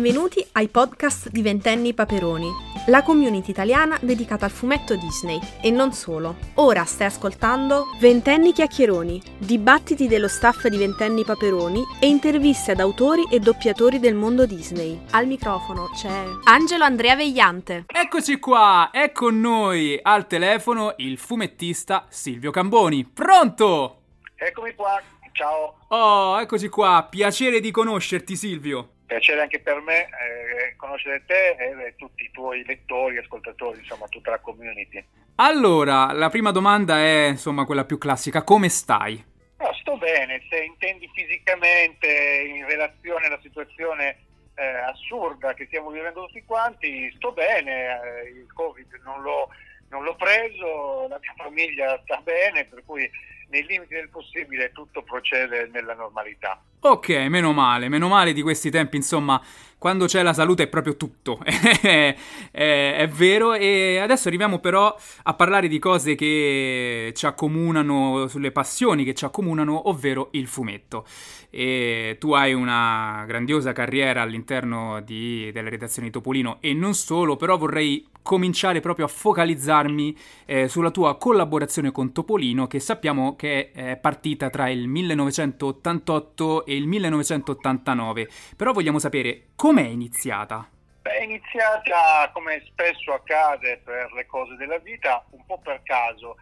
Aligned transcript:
Benvenuti 0.00 0.42
ai 0.52 0.68
podcast 0.68 1.28
di 1.28 1.42
Ventenni 1.42 1.92
Paperoni, 1.92 2.48
la 2.86 3.02
community 3.02 3.50
italiana 3.50 3.98
dedicata 4.00 4.46
al 4.46 4.50
fumetto 4.50 4.96
Disney 4.96 5.38
e 5.60 5.70
non 5.70 5.92
solo. 5.92 6.36
Ora 6.54 6.84
stai 6.84 7.08
ascoltando 7.08 7.84
Ventenni 8.00 8.54
Chiacchieroni, 8.54 9.20
dibattiti 9.36 10.08
dello 10.08 10.26
staff 10.26 10.68
di 10.68 10.78
Ventenni 10.78 11.22
Paperoni 11.22 11.82
e 12.00 12.06
interviste 12.06 12.70
ad 12.70 12.80
autori 12.80 13.26
e 13.30 13.40
doppiatori 13.40 13.98
del 13.98 14.14
mondo 14.14 14.46
Disney. 14.46 14.98
Al 15.10 15.26
microfono 15.26 15.90
c'è 15.94 16.24
Angelo 16.44 16.84
Andrea 16.84 17.14
Vegliante. 17.14 17.84
Eccoci 17.86 18.38
qua, 18.38 18.88
è 18.90 19.12
con 19.12 19.38
noi 19.38 20.00
al 20.00 20.26
telefono 20.26 20.94
il 20.96 21.18
fumettista 21.18 22.06
Silvio 22.08 22.50
Camboni. 22.50 23.04
Pronto? 23.04 23.98
Eccomi 24.34 24.74
qua, 24.74 24.98
ciao. 25.32 25.74
Oh, 25.88 26.40
eccoci 26.40 26.70
qua, 26.70 27.06
piacere 27.10 27.60
di 27.60 27.70
conoscerti 27.70 28.34
Silvio 28.34 28.92
piacere 29.10 29.40
anche 29.40 29.58
per 29.58 29.80
me 29.80 30.04
eh, 30.04 30.76
conoscere 30.76 31.24
te 31.26 31.56
e 31.58 31.94
tutti 31.96 32.22
i 32.22 32.30
tuoi 32.30 32.64
lettori, 32.64 33.18
ascoltatori, 33.18 33.80
insomma 33.80 34.06
tutta 34.06 34.30
la 34.30 34.38
community. 34.38 35.04
Allora, 35.34 36.12
la 36.12 36.28
prima 36.28 36.52
domanda 36.52 36.96
è 36.98 37.26
insomma 37.26 37.64
quella 37.64 37.84
più 37.84 37.98
classica, 37.98 38.44
come 38.44 38.68
stai? 38.68 39.20
No, 39.58 39.72
sto 39.80 39.96
bene, 39.96 40.40
se 40.48 40.62
intendi 40.62 41.10
fisicamente 41.12 42.06
in 42.54 42.64
relazione 42.68 43.26
alla 43.26 43.40
situazione 43.42 44.18
eh, 44.54 44.64
assurda 44.64 45.54
che 45.54 45.66
stiamo 45.66 45.90
vivendo 45.90 46.26
tutti 46.26 46.44
quanti, 46.44 47.12
sto 47.16 47.32
bene, 47.32 48.00
eh, 48.22 48.28
il 48.28 48.52
Covid 48.52 49.00
non 49.02 49.22
l'ho, 49.22 49.48
non 49.88 50.04
l'ho 50.04 50.14
preso, 50.14 51.08
la 51.08 51.18
mia 51.18 51.34
famiglia 51.36 52.00
sta 52.04 52.20
bene, 52.22 52.64
per 52.66 52.84
cui 52.86 53.10
nei 53.48 53.66
limiti 53.66 53.94
del 53.94 54.08
possibile 54.08 54.70
tutto 54.70 55.02
procede 55.02 55.68
nella 55.72 55.94
normalità. 55.94 56.62
Ok, 56.82 57.10
meno 57.28 57.52
male, 57.52 57.90
meno 57.90 58.08
male 58.08 58.32
di 58.32 58.40
questi 58.40 58.70
tempi, 58.70 58.96
insomma, 58.96 59.38
quando 59.76 60.06
c'è 60.06 60.22
la 60.22 60.32
salute 60.32 60.62
è 60.62 60.66
proprio 60.66 60.96
tutto, 60.96 61.38
è, 61.44 62.16
è, 62.50 63.08
vero. 63.12 63.52
E 63.52 63.98
adesso 63.98 64.28
arriviamo 64.28 64.60
però 64.60 64.96
a 65.24 65.34
parlare 65.34 65.68
di 65.68 65.78
cose 65.78 66.14
che 66.14 67.12
ci 67.14 67.26
accomunano, 67.26 68.28
sulle 68.28 68.50
passioni 68.50 69.04
che 69.04 69.12
ci 69.12 69.26
accomunano, 69.26 69.90
ovvero 69.90 70.28
il 70.32 70.46
fumetto. 70.46 71.04
E 71.50 72.16
tu 72.18 72.32
hai 72.32 72.54
una 72.54 73.24
grandiosa 73.26 73.72
carriera 73.72 74.22
all'interno 74.22 75.02
di, 75.02 75.50
delle 75.52 75.68
redazioni 75.68 76.08
di 76.08 76.14
Topolino 76.14 76.56
e 76.60 76.72
non 76.72 76.94
solo, 76.94 77.36
però 77.36 77.58
vorrei 77.58 78.06
cominciare 78.22 78.80
proprio 78.80 79.06
a 79.06 79.08
focalizzarmi 79.08 80.16
eh, 80.46 80.68
sulla 80.68 80.90
tua 80.90 81.16
collaborazione 81.16 81.90
con 81.90 82.12
Topolino 82.12 82.66
che 82.66 82.80
sappiamo 82.80 83.36
che 83.36 83.70
è 83.72 83.96
partita 83.96 84.50
tra 84.50 84.68
il 84.68 84.88
1988 84.88 86.66
e 86.66 86.76
il 86.76 86.86
1989 86.86 88.28
però 88.56 88.72
vogliamo 88.72 88.98
sapere 88.98 89.48
com'è 89.56 89.86
iniziata? 89.86 90.68
Beh, 91.02 91.10
è 91.10 91.22
iniziata 91.22 92.30
come 92.32 92.62
spesso 92.66 93.12
accade 93.12 93.80
per 93.84 94.12
le 94.12 94.26
cose 94.26 94.56
della 94.56 94.78
vita 94.78 95.24
un 95.30 95.44
po' 95.46 95.58
per 95.58 95.80
caso 95.82 96.36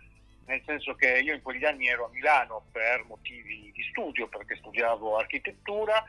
nel 0.46 0.62
senso 0.64 0.94
che 0.94 1.18
io 1.18 1.34
in 1.34 1.42
quegli 1.42 1.64
anni 1.64 1.86
ero 1.86 2.06
a 2.06 2.10
Milano 2.12 2.64
per 2.72 3.04
motivi 3.06 3.70
di 3.74 3.82
studio 3.90 4.28
perché 4.28 4.56
studiavo 4.56 5.16
architettura 5.16 6.02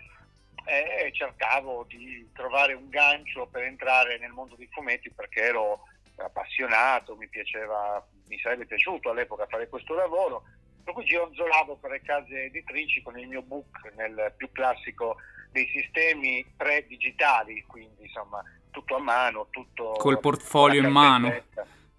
e 0.65 1.11
cercavo 1.13 1.85
di 1.87 2.29
trovare 2.33 2.73
un 2.73 2.89
gancio 2.89 3.47
per 3.47 3.63
entrare 3.63 4.17
nel 4.17 4.31
mondo 4.31 4.55
dei 4.55 4.69
fumetti 4.71 5.09
perché 5.09 5.41
ero 5.41 5.83
appassionato, 6.17 7.15
mi 7.15 7.27
piaceva, 7.27 8.05
mi 8.27 8.39
sarebbe 8.39 8.65
piaciuto 8.65 9.09
all'epoca 9.09 9.47
fare 9.47 9.69
questo 9.69 9.93
lavoro, 9.93 10.43
per 10.83 10.93
cui 10.93 11.05
gironzolavo 11.05 11.77
per 11.77 11.91
le 11.91 12.01
case 12.01 12.43
editrici 12.43 13.01
con 13.01 13.17
il 13.17 13.27
mio 13.27 13.41
book 13.41 13.93
nel 13.95 14.33
più 14.35 14.51
classico 14.51 15.17
dei 15.51 15.67
sistemi 15.73 16.45
pre-digitali, 16.55 17.63
quindi 17.65 18.03
insomma 18.03 18.43
tutto 18.71 18.95
a 18.95 18.99
mano, 18.99 19.47
tutto 19.49 19.93
col 19.97 20.19
portfolio 20.19 20.81
in 20.81 20.91
mano. 20.91 21.27
Eh, 21.29 21.43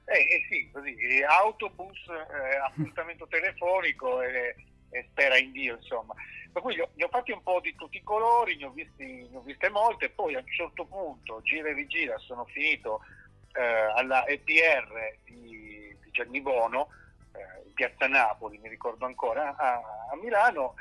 eh, 0.04 0.46
sì, 0.48 0.68
così, 0.72 0.96
autobus, 1.26 1.98
eh, 2.08 2.56
appuntamento 2.56 3.26
telefonico 3.28 4.22
e, 4.22 4.56
e 4.90 5.06
spera 5.10 5.38
in 5.38 5.52
Dio, 5.52 5.76
insomma. 5.76 6.14
Per 6.52 6.62
cui 6.62 6.74
ne 6.74 7.04
ho 7.04 7.08
fatti 7.08 7.30
un 7.30 7.42
po' 7.42 7.60
di 7.60 7.74
tutti 7.76 7.96
i 7.96 8.02
colori, 8.02 8.56
ne 8.56 8.66
ho, 8.66 8.70
visti, 8.70 9.28
ne 9.30 9.36
ho 9.36 9.40
viste 9.40 9.68
molte, 9.70 10.10
poi 10.10 10.34
a 10.34 10.40
un 10.40 10.48
certo 10.48 10.84
punto, 10.84 11.40
gira 11.42 11.68
e 11.68 11.74
rigira, 11.74 12.18
sono 12.18 12.44
finito 12.46 13.00
eh, 13.52 13.62
alla 13.62 14.26
EPR 14.26 15.18
di, 15.24 15.96
di 16.02 16.10
Gianni 16.10 16.40
Bono, 16.40 16.88
eh, 17.32 17.66
in 17.66 17.72
piazza 17.72 18.08
Napoli, 18.08 18.58
mi 18.58 18.68
ricordo 18.68 19.06
ancora, 19.06 19.54
a, 19.56 19.80
a, 20.10 20.16
Milano, 20.16 20.74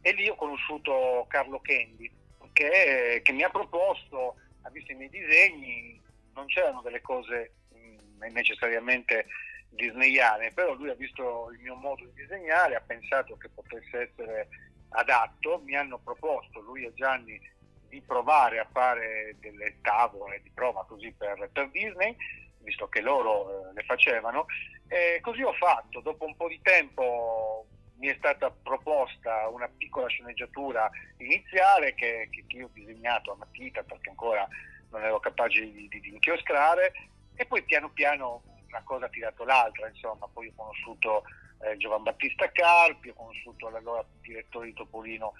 e 0.00 0.12
lì 0.12 0.28
ho 0.28 0.36
conosciuto 0.36 1.24
Carlo 1.28 1.58
Kendi, 1.60 2.10
che, 2.52 3.20
che 3.22 3.32
mi 3.32 3.42
ha 3.42 3.50
proposto, 3.50 4.36
ha 4.62 4.70
visto 4.70 4.92
i 4.92 4.94
miei 4.94 5.10
disegni, 5.10 6.00
non 6.34 6.46
c'erano 6.46 6.82
delle 6.82 7.00
cose 7.00 7.54
mh, 7.72 8.26
mm, 8.26 8.32
necessariamente 8.32 9.26
disneyane, 9.76 10.52
però 10.52 10.74
lui 10.74 10.90
ha 10.90 10.94
visto 10.94 11.50
il 11.52 11.60
mio 11.60 11.76
modo 11.76 12.04
di 12.04 12.22
disegnare, 12.22 12.74
ha 12.74 12.82
pensato 12.84 13.36
che 13.36 13.48
potesse 13.48 14.10
essere 14.10 14.48
adatto, 14.90 15.60
mi 15.64 15.76
hanno 15.76 15.98
proposto 15.98 16.60
lui 16.60 16.84
e 16.84 16.92
Gianni 16.94 17.40
di 17.88 18.00
provare 18.02 18.58
a 18.58 18.68
fare 18.72 19.36
delle 19.38 19.78
tavole 19.82 20.42
di 20.42 20.50
prova 20.52 20.84
così 20.86 21.12
per, 21.12 21.48
per 21.52 21.70
Disney, 21.70 22.16
visto 22.58 22.88
che 22.88 23.00
loro 23.00 23.68
eh, 23.68 23.72
le 23.74 23.82
facevano, 23.84 24.46
e 24.88 25.20
così 25.22 25.42
ho 25.42 25.52
fatto. 25.52 26.00
Dopo 26.00 26.24
un 26.24 26.36
po' 26.36 26.48
di 26.48 26.60
tempo 26.62 27.66
mi 27.98 28.08
è 28.08 28.14
stata 28.18 28.50
proposta 28.50 29.48
una 29.48 29.68
piccola 29.68 30.08
sceneggiatura 30.08 30.90
iniziale 31.18 31.94
che, 31.94 32.28
che, 32.30 32.44
io 32.48 32.66
ho 32.66 32.70
disegnato 32.72 33.32
a 33.32 33.36
matita 33.36 33.82
perché 33.82 34.10
ancora 34.10 34.46
non 34.90 35.02
ero 35.02 35.18
capace 35.20 35.60
di, 35.60 35.88
di, 35.88 36.00
di 36.00 36.12
inchiostrare 36.12 36.92
e 37.34 37.46
poi 37.46 37.62
piano 37.62 37.90
piano 37.90 38.42
una 38.76 38.82
cosa 38.84 39.06
ha 39.06 39.08
tirato 39.08 39.44
l'altra, 39.44 39.88
insomma, 39.88 40.28
poi 40.32 40.48
ho 40.48 40.52
conosciuto 40.54 41.24
eh, 41.62 41.76
Giovan 41.78 42.02
Battista 42.02 42.50
Carpi, 42.50 43.08
ho 43.08 43.14
conosciuto 43.14 43.68
l'allora 43.70 44.04
direttore 44.20 44.66
di 44.66 44.74
Topolino 44.74 45.32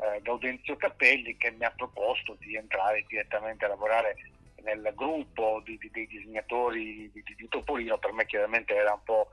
eh, 0.00 0.20
Gaudenzio 0.20 0.76
Cappelli 0.76 1.36
che 1.36 1.50
mi 1.50 1.64
ha 1.64 1.72
proposto 1.74 2.36
di 2.38 2.56
entrare 2.56 3.04
direttamente 3.08 3.64
a 3.64 3.68
lavorare 3.68 4.16
nel 4.62 4.92
gruppo 4.94 5.60
di, 5.64 5.76
di, 5.78 5.90
dei 5.90 6.06
disegnatori 6.06 7.10
di, 7.12 7.22
di, 7.36 7.48
Topolino, 7.48 7.98
per 7.98 8.12
me 8.12 8.26
chiaramente 8.26 8.74
era 8.74 8.92
un 8.92 9.02
po' 9.02 9.28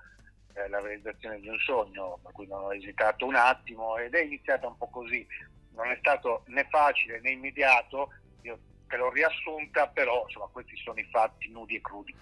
eh, 0.56 0.68
la 0.70 0.80
realizzazione 0.80 1.40
di 1.40 1.50
un 1.50 1.60
sogno, 1.60 2.20
per 2.24 2.32
cui 2.32 2.48
non 2.48 2.64
ho 2.64 2.74
esitato 2.74 3.26
un 3.26 3.36
attimo 3.36 3.98
ed 3.98 4.16
è 4.16 4.22
iniziata 4.22 4.68
un 4.68 4.78
po' 4.78 4.90
così, 4.90 5.26
non 5.76 5.92
è 5.92 5.98
stato 6.00 6.44
né 6.48 6.66
facile 6.70 7.20
né 7.20 7.32
immediato, 7.32 8.12
io 8.42 8.58
te 8.90 8.98
l'ho 8.98 9.12
riassunta, 9.12 9.88
però 9.88 10.24
insomma 10.26 10.48
questi 10.52 10.76
sono 10.76 11.00
i 11.00 11.08
fatti 11.10 11.50
nudi 11.50 11.76
e 11.76 11.82
crudi. 11.82 12.14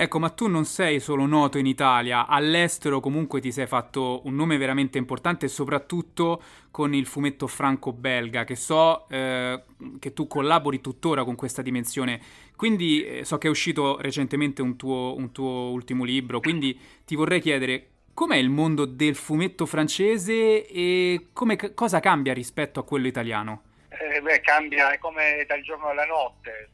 Ecco, 0.00 0.20
ma 0.20 0.30
tu 0.30 0.46
non 0.46 0.64
sei 0.64 1.00
solo 1.00 1.26
noto 1.26 1.58
in 1.58 1.66
Italia, 1.66 2.28
all'estero 2.28 3.00
comunque 3.00 3.40
ti 3.40 3.50
sei 3.50 3.66
fatto 3.66 4.20
un 4.26 4.36
nome 4.36 4.56
veramente 4.56 4.96
importante, 4.96 5.48
soprattutto 5.48 6.40
con 6.70 6.94
il 6.94 7.04
fumetto 7.04 7.48
franco-belga, 7.48 8.44
che 8.44 8.54
so 8.54 9.08
eh, 9.08 9.60
che 9.98 10.12
tu 10.12 10.28
collabori 10.28 10.80
tuttora 10.80 11.24
con 11.24 11.34
questa 11.34 11.62
dimensione. 11.62 12.20
Quindi 12.54 13.02
eh, 13.02 13.24
so 13.24 13.38
che 13.38 13.48
è 13.48 13.50
uscito 13.50 14.00
recentemente 14.00 14.62
un 14.62 14.76
tuo, 14.76 15.16
un 15.16 15.32
tuo 15.32 15.70
ultimo 15.70 16.04
libro, 16.04 16.38
quindi 16.38 16.78
ti 17.04 17.16
vorrei 17.16 17.40
chiedere 17.40 17.88
com'è 18.14 18.36
il 18.36 18.50
mondo 18.50 18.84
del 18.84 19.16
fumetto 19.16 19.66
francese 19.66 20.64
e 20.64 21.26
come, 21.32 21.56
cosa 21.74 21.98
cambia 21.98 22.32
rispetto 22.32 22.78
a 22.78 22.84
quello 22.84 23.08
italiano? 23.08 23.62
Eh, 24.00 24.20
beh, 24.20 24.40
cambia, 24.40 24.92
è 24.92 24.98
come 24.98 25.44
dal 25.46 25.60
giorno 25.62 25.88
alla 25.88 26.04
notte. 26.04 26.70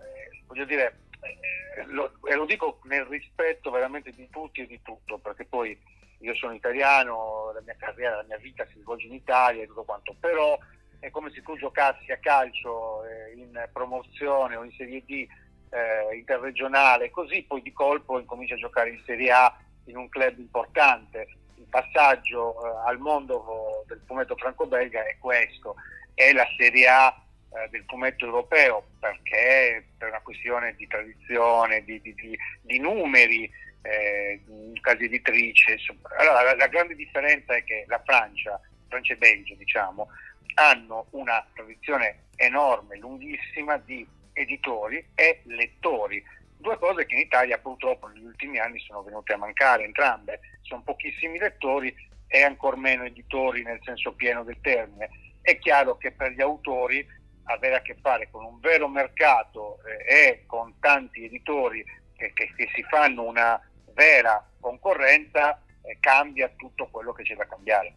Eh, 0.00 0.42
voglio 0.46 0.64
dire, 0.64 1.02
eh, 1.20 1.84
lo, 1.86 2.12
e 2.24 2.34
lo 2.34 2.46
dico 2.46 2.80
nel 2.84 3.04
rispetto 3.04 3.70
veramente 3.70 4.10
di 4.10 4.28
tutti 4.28 4.62
e 4.62 4.66
di 4.66 4.82
tutto, 4.82 5.18
perché 5.18 5.44
poi 5.44 5.78
io 6.18 6.34
sono 6.34 6.52
italiano, 6.52 7.52
la 7.52 7.60
mia 7.60 7.76
carriera, 7.78 8.16
la 8.16 8.24
mia 8.24 8.38
vita 8.38 8.66
si 8.72 8.80
svolge 8.80 9.06
in 9.06 9.14
Italia 9.14 9.62
e 9.62 9.66
tutto 9.66 9.84
quanto, 9.84 10.16
però 10.18 10.58
è 10.98 11.10
come 11.10 11.30
se 11.30 11.42
tu 11.42 11.56
giocassi 11.56 12.10
a 12.10 12.16
calcio 12.16 13.04
eh, 13.04 13.34
in 13.36 13.68
promozione 13.72 14.56
o 14.56 14.64
in 14.64 14.72
Serie 14.72 15.04
D 15.04 15.28
eh, 15.70 16.16
interregionale, 16.16 17.10
così 17.10 17.42
poi 17.42 17.62
di 17.62 17.72
colpo 17.72 18.18
incominci 18.18 18.54
a 18.54 18.56
giocare 18.56 18.90
in 18.90 19.02
Serie 19.04 19.30
A 19.30 19.56
in 19.84 19.96
un 19.96 20.08
club 20.08 20.38
importante. 20.38 21.28
Il 21.56 21.66
passaggio 21.68 22.64
eh, 22.64 22.88
al 22.88 22.98
mondo 22.98 23.84
del 23.86 24.02
fumetto 24.06 24.34
franco-belga 24.34 25.04
è 25.04 25.18
questo, 25.18 25.76
è 26.14 26.32
la 26.32 26.46
Serie 26.56 26.88
A 26.88 27.22
eh, 27.50 27.68
del 27.70 27.84
fumetto 27.86 28.24
europeo 28.24 28.86
perché 28.98 29.84
per 29.98 30.08
una 30.08 30.20
questione 30.20 30.74
di 30.76 30.86
tradizione, 30.86 31.84
di, 31.84 32.00
di, 32.00 32.14
di, 32.14 32.38
di 32.62 32.78
numeri, 32.78 33.50
eh, 33.82 34.40
case 34.80 35.04
editrici. 35.04 35.76
Allora, 36.18 36.42
la, 36.42 36.54
la, 36.56 36.66
grande 36.66 36.94
differenza 36.94 37.54
è 37.54 37.64
che 37.64 37.84
la 37.86 38.00
Francia, 38.04 38.60
Francia 38.88 39.12
e 39.12 39.16
Belgio 39.16 39.54
diciamo, 39.54 40.08
hanno 40.54 41.06
una 41.10 41.44
tradizione 41.54 42.24
enorme, 42.36 42.96
lunghissima 42.96 43.76
di 43.78 44.06
editori 44.32 45.04
e 45.14 45.42
lettori. 45.44 46.22
Due 46.56 46.78
cose 46.78 47.04
che 47.06 47.14
in 47.14 47.20
Italia 47.20 47.58
purtroppo 47.58 48.08
negli 48.08 48.24
ultimi 48.24 48.58
anni 48.58 48.80
sono 48.80 49.02
venute 49.02 49.34
a 49.34 49.38
mancare 49.38 49.84
entrambe. 49.84 50.40
Sono 50.62 50.82
pochissimi 50.82 51.38
lettori 51.38 51.94
e 52.26 52.42
ancor 52.42 52.76
meno 52.76 53.04
editori 53.04 53.62
nel 53.62 53.80
senso 53.82 54.12
pieno 54.12 54.42
del 54.44 54.58
termine. 54.60 55.10
È 55.44 55.58
chiaro 55.58 55.98
che 55.98 56.10
per 56.12 56.30
gli 56.30 56.40
autori 56.40 57.06
avere 57.44 57.76
a 57.76 57.82
che 57.82 57.94
fare 58.00 58.28
con 58.30 58.44
un 58.44 58.58
vero 58.60 58.88
mercato 58.88 59.76
eh, 59.84 60.30
e 60.30 60.44
con 60.46 60.76
tanti 60.80 61.26
editori 61.26 61.84
che, 62.16 62.32
che, 62.32 62.50
che, 62.56 62.70
si 62.74 62.82
fanno 62.84 63.24
una 63.24 63.60
vera 63.92 64.42
concorrenza, 64.58 65.60
eh, 65.82 65.98
cambia 66.00 66.50
tutto 66.56 66.88
quello 66.90 67.12
che 67.12 67.24
c'è 67.24 67.34
da 67.34 67.46
cambiare. 67.46 67.94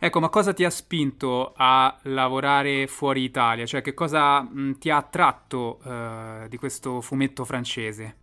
Ecco, 0.00 0.18
ma 0.18 0.28
cosa 0.28 0.52
ti 0.52 0.64
ha 0.64 0.70
spinto 0.70 1.52
a 1.56 1.96
lavorare 2.02 2.88
fuori 2.88 3.22
Italia? 3.22 3.64
Cioè, 3.64 3.80
che 3.80 3.94
cosa 3.94 4.42
mh, 4.42 4.78
ti 4.78 4.90
ha 4.90 4.96
attratto 4.96 5.78
eh, 5.86 6.48
di 6.48 6.56
questo 6.56 7.00
fumetto 7.00 7.44
francese? 7.44 8.16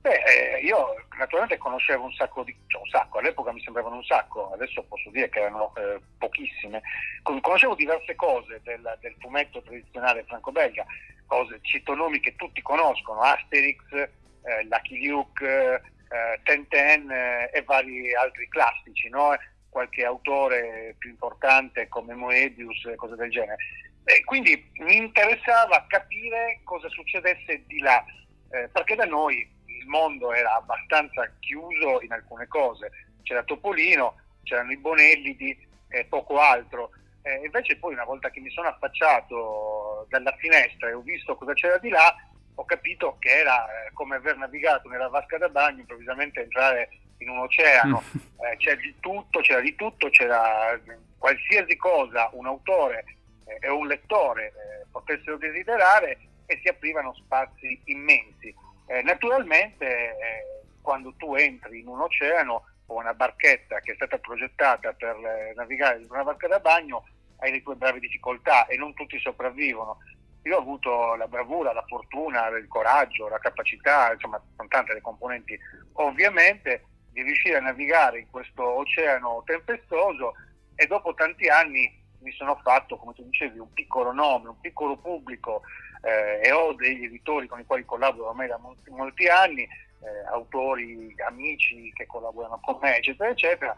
Beh, 0.00 0.10
eh, 0.10 0.64
io 0.64 1.06
naturalmente 1.20 1.58
conoscevo 1.58 2.04
un 2.04 2.12
sacco 2.12 2.42
di, 2.42 2.56
cioè 2.66 2.80
un 2.80 2.88
sacco, 2.88 3.18
all'epoca 3.18 3.52
mi 3.52 3.62
sembravano 3.62 3.96
un 3.96 4.04
sacco, 4.04 4.52
adesso 4.52 4.82
posso 4.84 5.10
dire 5.10 5.28
che 5.28 5.40
erano 5.40 5.72
eh, 5.76 6.00
pochissime. 6.18 6.80
Conoscevo 7.22 7.74
diverse 7.74 8.14
cose 8.16 8.60
del, 8.64 8.98
del 9.00 9.14
fumetto 9.18 9.60
tradizionale 9.62 10.24
franco-belga, 10.24 10.84
cose, 11.26 11.58
cito 11.60 11.94
nomi 11.94 12.20
che 12.20 12.34
tutti 12.36 12.62
conoscono, 12.62 13.20
Asterix, 13.20 13.92
eh, 13.92 14.64
Lucky 14.64 15.06
Luke, 15.06 15.44
eh, 15.44 16.40
Tenten 16.42 17.10
eh, 17.10 17.50
e 17.52 17.62
vari 17.62 18.14
altri 18.14 18.48
classici, 18.48 19.10
no? 19.10 19.36
qualche 19.68 20.04
autore 20.04 20.96
più 20.98 21.10
importante 21.10 21.86
come 21.88 22.14
Moebius 22.14 22.86
e 22.86 22.96
cose 22.96 23.14
del 23.14 23.30
genere. 23.30 23.56
E 24.04 24.24
quindi 24.24 24.70
mi 24.78 24.96
interessava 24.96 25.84
capire 25.86 26.60
cosa 26.64 26.88
succedesse 26.88 27.62
di 27.66 27.78
là, 27.78 28.02
eh, 28.50 28.68
perché 28.72 28.96
da 28.96 29.04
noi 29.04 29.58
il 29.80 29.86
mondo 29.86 30.32
era 30.32 30.56
abbastanza 30.56 31.28
chiuso 31.40 32.00
in 32.02 32.12
alcune 32.12 32.46
cose, 32.46 32.90
c'era 33.22 33.42
Topolino, 33.42 34.16
c'erano 34.42 34.72
i 34.72 34.76
Bonellidi 34.76 35.68
e 35.88 36.04
poco 36.04 36.38
altro. 36.38 36.90
Eh, 37.22 37.44
invece 37.44 37.76
poi 37.76 37.94
una 37.94 38.04
volta 38.04 38.30
che 38.30 38.40
mi 38.40 38.50
sono 38.50 38.68
affacciato 38.68 40.06
dalla 40.08 40.34
finestra 40.38 40.88
e 40.88 40.94
ho 40.94 41.00
visto 41.00 41.34
cosa 41.36 41.52
c'era 41.54 41.78
di 41.78 41.88
là, 41.88 42.14
ho 42.54 42.64
capito 42.64 43.16
che 43.18 43.28
era 43.30 43.64
eh, 43.66 43.92
come 43.92 44.16
aver 44.16 44.36
navigato 44.36 44.88
nella 44.88 45.08
vasca 45.08 45.38
da 45.38 45.48
bagno, 45.48 45.80
improvvisamente 45.80 46.42
entrare 46.42 46.90
in 47.18 47.28
un 47.28 47.38
oceano, 47.38 48.02
mm. 48.02 48.44
eh, 48.44 48.56
c'era 48.56 48.76
di 48.76 48.94
tutto, 49.00 49.40
c'era 49.40 49.60
di 49.60 49.74
tutto, 49.74 50.08
c'era 50.10 50.78
qualsiasi 51.18 51.76
cosa 51.76 52.30
un 52.32 52.46
autore 52.46 53.04
eh, 53.46 53.58
e 53.60 53.68
un 53.68 53.86
lettore 53.86 54.46
eh, 54.46 54.86
potessero 54.90 55.36
desiderare 55.36 56.18
e 56.46 56.58
si 56.62 56.68
aprivano 56.68 57.14
spazi 57.14 57.80
immensi. 57.84 58.54
Eh, 58.90 59.02
naturalmente 59.02 59.86
eh, 59.86 60.64
quando 60.82 61.14
tu 61.16 61.36
entri 61.36 61.78
in 61.78 61.86
un 61.86 62.00
oceano 62.00 62.64
o 62.86 62.96
una 62.96 63.14
barchetta 63.14 63.78
che 63.78 63.92
è 63.92 63.94
stata 63.94 64.18
progettata 64.18 64.92
per 64.94 65.14
eh, 65.14 65.52
navigare 65.54 66.00
in 66.00 66.08
una 66.10 66.24
barca 66.24 66.48
da 66.48 66.58
bagno 66.58 67.06
hai 67.38 67.52
le 67.52 67.62
tue 67.62 67.76
brave 67.76 68.00
difficoltà 68.00 68.66
e 68.66 68.76
non 68.76 68.92
tutti 68.94 69.16
sopravvivono. 69.20 69.98
Io 70.42 70.56
ho 70.56 70.60
avuto 70.60 71.14
la 71.14 71.28
bravura, 71.28 71.72
la 71.72 71.84
fortuna, 71.86 72.48
il 72.48 72.66
coraggio, 72.66 73.28
la 73.28 73.38
capacità, 73.38 74.12
insomma, 74.12 74.42
sono 74.56 74.68
tante 74.68 74.94
le 74.94 75.00
componenti, 75.00 75.56
ovviamente, 75.92 76.84
di 77.12 77.22
riuscire 77.22 77.58
a 77.58 77.60
navigare 77.60 78.18
in 78.18 78.28
questo 78.28 78.64
oceano 78.64 79.44
tempestoso 79.46 80.34
e 80.74 80.86
dopo 80.88 81.14
tanti 81.14 81.46
anni 81.46 81.96
mi 82.22 82.32
sono 82.32 82.56
fatto, 82.56 82.96
come 82.96 83.14
tu 83.14 83.22
dicevi, 83.22 83.60
un 83.60 83.72
piccolo 83.72 84.12
nome, 84.12 84.48
un 84.48 84.60
piccolo 84.60 84.96
pubblico 84.96 85.62
eh, 86.02 86.40
e 86.42 86.52
ho 86.52 86.72
degli 86.72 87.04
editori 87.04 87.46
con 87.46 87.60
i 87.60 87.64
quali 87.64 87.84
collaboro 87.84 88.28
ormai 88.28 88.48
da 88.48 88.58
molti, 88.58 88.90
molti 88.90 89.26
anni, 89.26 89.62
eh, 89.62 90.26
autori, 90.30 91.14
amici 91.26 91.92
che 91.94 92.06
collaborano 92.06 92.60
con 92.62 92.78
me, 92.80 92.96
eccetera, 92.96 93.30
eccetera. 93.30 93.74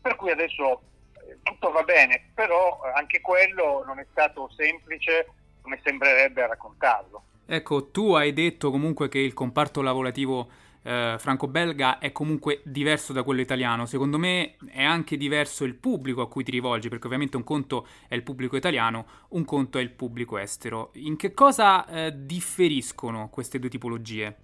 Per 0.00 0.16
cui 0.16 0.30
adesso 0.30 0.80
eh, 1.12 1.38
tutto 1.42 1.70
va 1.70 1.82
bene, 1.82 2.30
però 2.34 2.80
anche 2.94 3.20
quello 3.20 3.84
non 3.84 3.98
è 3.98 4.06
stato 4.10 4.50
semplice 4.56 5.26
come 5.60 5.80
sembrerebbe 5.82 6.46
raccontarlo. 6.46 7.22
Ecco, 7.46 7.90
tu 7.90 8.14
hai 8.14 8.32
detto 8.32 8.70
comunque 8.70 9.08
che 9.08 9.18
il 9.18 9.34
comparto 9.34 9.82
lavorativo 9.82 10.48
eh, 10.86 11.16
franco-belga 11.18 11.98
è 11.98 12.12
comunque 12.12 12.60
diverso 12.64 13.12
da 13.12 13.24
quello 13.24 13.40
italiano. 13.40 13.86
Secondo 13.86 14.18
me 14.18 14.56
è 14.70 14.84
anche 14.84 15.16
diverso 15.16 15.64
il 15.64 15.74
pubblico 15.74 16.20
a 16.20 16.28
cui 16.28 16.44
ti 16.44 16.52
rivolgi, 16.52 16.88
perché 16.88 17.06
ovviamente 17.06 17.36
un 17.36 17.42
conto 17.42 17.88
è 18.08 18.14
il 18.14 18.22
pubblico 18.22 18.56
italiano, 18.56 19.06
un 19.30 19.44
conto 19.44 19.78
è 19.78 19.82
il 19.82 19.90
pubblico 19.90 20.38
estero. 20.38 20.90
In 20.94 21.16
che 21.16 21.34
cosa 21.34 21.84
eh, 21.86 22.12
differiscono 22.14 23.28
queste 23.30 23.58
due 23.58 23.68
tipologie? 23.68 24.36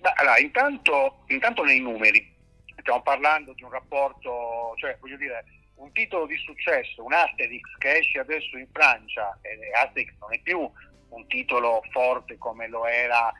Beh, 0.00 0.12
allora, 0.14 0.38
intanto, 0.38 1.24
intanto 1.26 1.64
nei 1.64 1.80
numeri. 1.80 2.36
Stiamo 2.78 3.02
parlando 3.02 3.52
di 3.52 3.64
un 3.64 3.70
rapporto, 3.70 4.74
cioè 4.76 4.96
voglio 5.00 5.16
dire, 5.16 5.44
un 5.74 5.90
titolo 5.92 6.26
di 6.26 6.36
successo, 6.36 7.04
un 7.04 7.12
Asterix 7.12 7.62
che 7.78 7.98
esce 7.98 8.20
adesso 8.20 8.56
in 8.56 8.68
Francia, 8.72 9.36
e 9.42 9.58
Asterix 9.76 10.12
non 10.20 10.32
è 10.32 10.38
più 10.38 10.70
un 11.08 11.26
titolo 11.26 11.82
forte 11.90 12.38
come 12.38 12.68
lo 12.68 12.86
era 12.86 13.32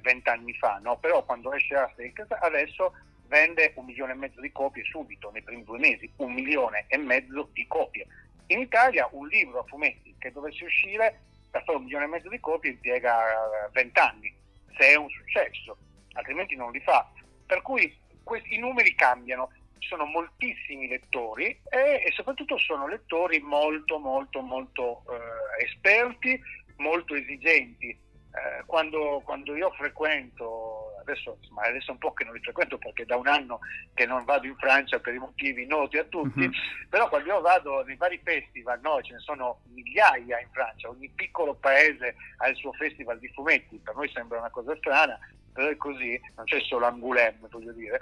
vent'anni 0.00 0.52
eh, 0.52 0.58
fa, 0.58 0.78
no? 0.82 0.98
però 0.98 1.24
quando 1.24 1.52
esce 1.52 1.74
Asterix 1.74 2.26
adesso 2.28 2.92
vende 3.26 3.72
un 3.76 3.84
milione 3.84 4.12
e 4.12 4.16
mezzo 4.16 4.40
di 4.40 4.52
copie 4.52 4.84
subito, 4.84 5.30
nei 5.30 5.42
primi 5.42 5.64
due 5.64 5.78
mesi, 5.78 6.10
un 6.16 6.32
milione 6.32 6.84
e 6.88 6.96
mezzo 6.96 7.48
di 7.52 7.66
copie. 7.66 8.06
In 8.48 8.60
Italia 8.60 9.08
un 9.12 9.26
libro 9.26 9.60
a 9.60 9.64
fumetti 9.64 10.14
che 10.18 10.30
dovesse 10.32 10.64
uscire 10.64 11.20
per 11.50 11.64
fare 11.64 11.78
un 11.78 11.84
milione 11.84 12.04
e 12.04 12.08
mezzo 12.08 12.28
di 12.28 12.40
copie 12.40 12.70
impiega 12.70 13.28
eh, 13.28 13.68
vent'anni, 13.72 14.32
se 14.76 14.88
è 14.88 14.94
un 14.94 15.08
successo, 15.08 15.76
altrimenti 16.12 16.54
non 16.54 16.70
li 16.70 16.80
fa. 16.80 17.10
Per 17.44 17.62
cui 17.62 17.94
questi, 18.22 18.54
i 18.54 18.58
numeri 18.58 18.94
cambiano, 18.94 19.50
ci 19.78 19.88
sono 19.88 20.04
moltissimi 20.04 20.88
lettori 20.88 21.46
e, 21.68 22.02
e 22.04 22.12
soprattutto 22.12 22.58
sono 22.58 22.88
lettori 22.88 23.40
molto 23.40 23.98
molto 23.98 24.40
molto 24.40 25.02
eh, 25.10 25.64
esperti, 25.64 26.40
molto 26.76 27.14
esigenti 27.14 27.96
eh, 28.36 28.64
quando, 28.66 29.22
quando, 29.24 29.56
io 29.56 29.70
frequento, 29.70 30.92
adesso, 31.00 31.38
insomma, 31.40 31.62
adesso 31.62 31.92
un 31.92 31.98
po' 31.98 32.12
che 32.12 32.24
non 32.24 32.34
li 32.34 32.40
frequento 32.40 32.76
perché 32.76 33.06
da 33.06 33.16
un 33.16 33.26
anno 33.26 33.60
che 33.94 34.04
non 34.04 34.24
vado 34.24 34.46
in 34.46 34.56
Francia 34.56 34.98
per 34.98 35.14
i 35.14 35.18
motivi 35.18 35.64
noti 35.64 35.96
a 35.96 36.04
tutti, 36.04 36.40
mm-hmm. 36.40 36.50
però 36.90 37.08
quando 37.08 37.28
io 37.28 37.40
vado 37.40 37.82
nei 37.84 37.96
vari 37.96 38.20
festival, 38.22 38.78
no, 38.82 39.00
ce 39.00 39.14
ne 39.14 39.20
sono 39.20 39.60
migliaia 39.72 40.38
in 40.38 40.48
Francia, 40.50 40.90
ogni 40.90 41.08
piccolo 41.14 41.54
paese 41.54 42.16
ha 42.36 42.48
il 42.48 42.56
suo 42.56 42.72
festival 42.72 43.18
di 43.18 43.28
fumetti, 43.28 43.80
per 43.82 43.94
noi 43.94 44.10
sembra 44.12 44.38
una 44.38 44.50
cosa 44.50 44.76
strana, 44.76 45.18
però 45.54 45.68
è 45.68 45.76
così, 45.78 46.20
non 46.34 46.44
c'è 46.44 46.60
solo 46.60 46.84
Angoulême, 46.84 47.48
voglio 47.50 47.72
dire. 47.72 47.98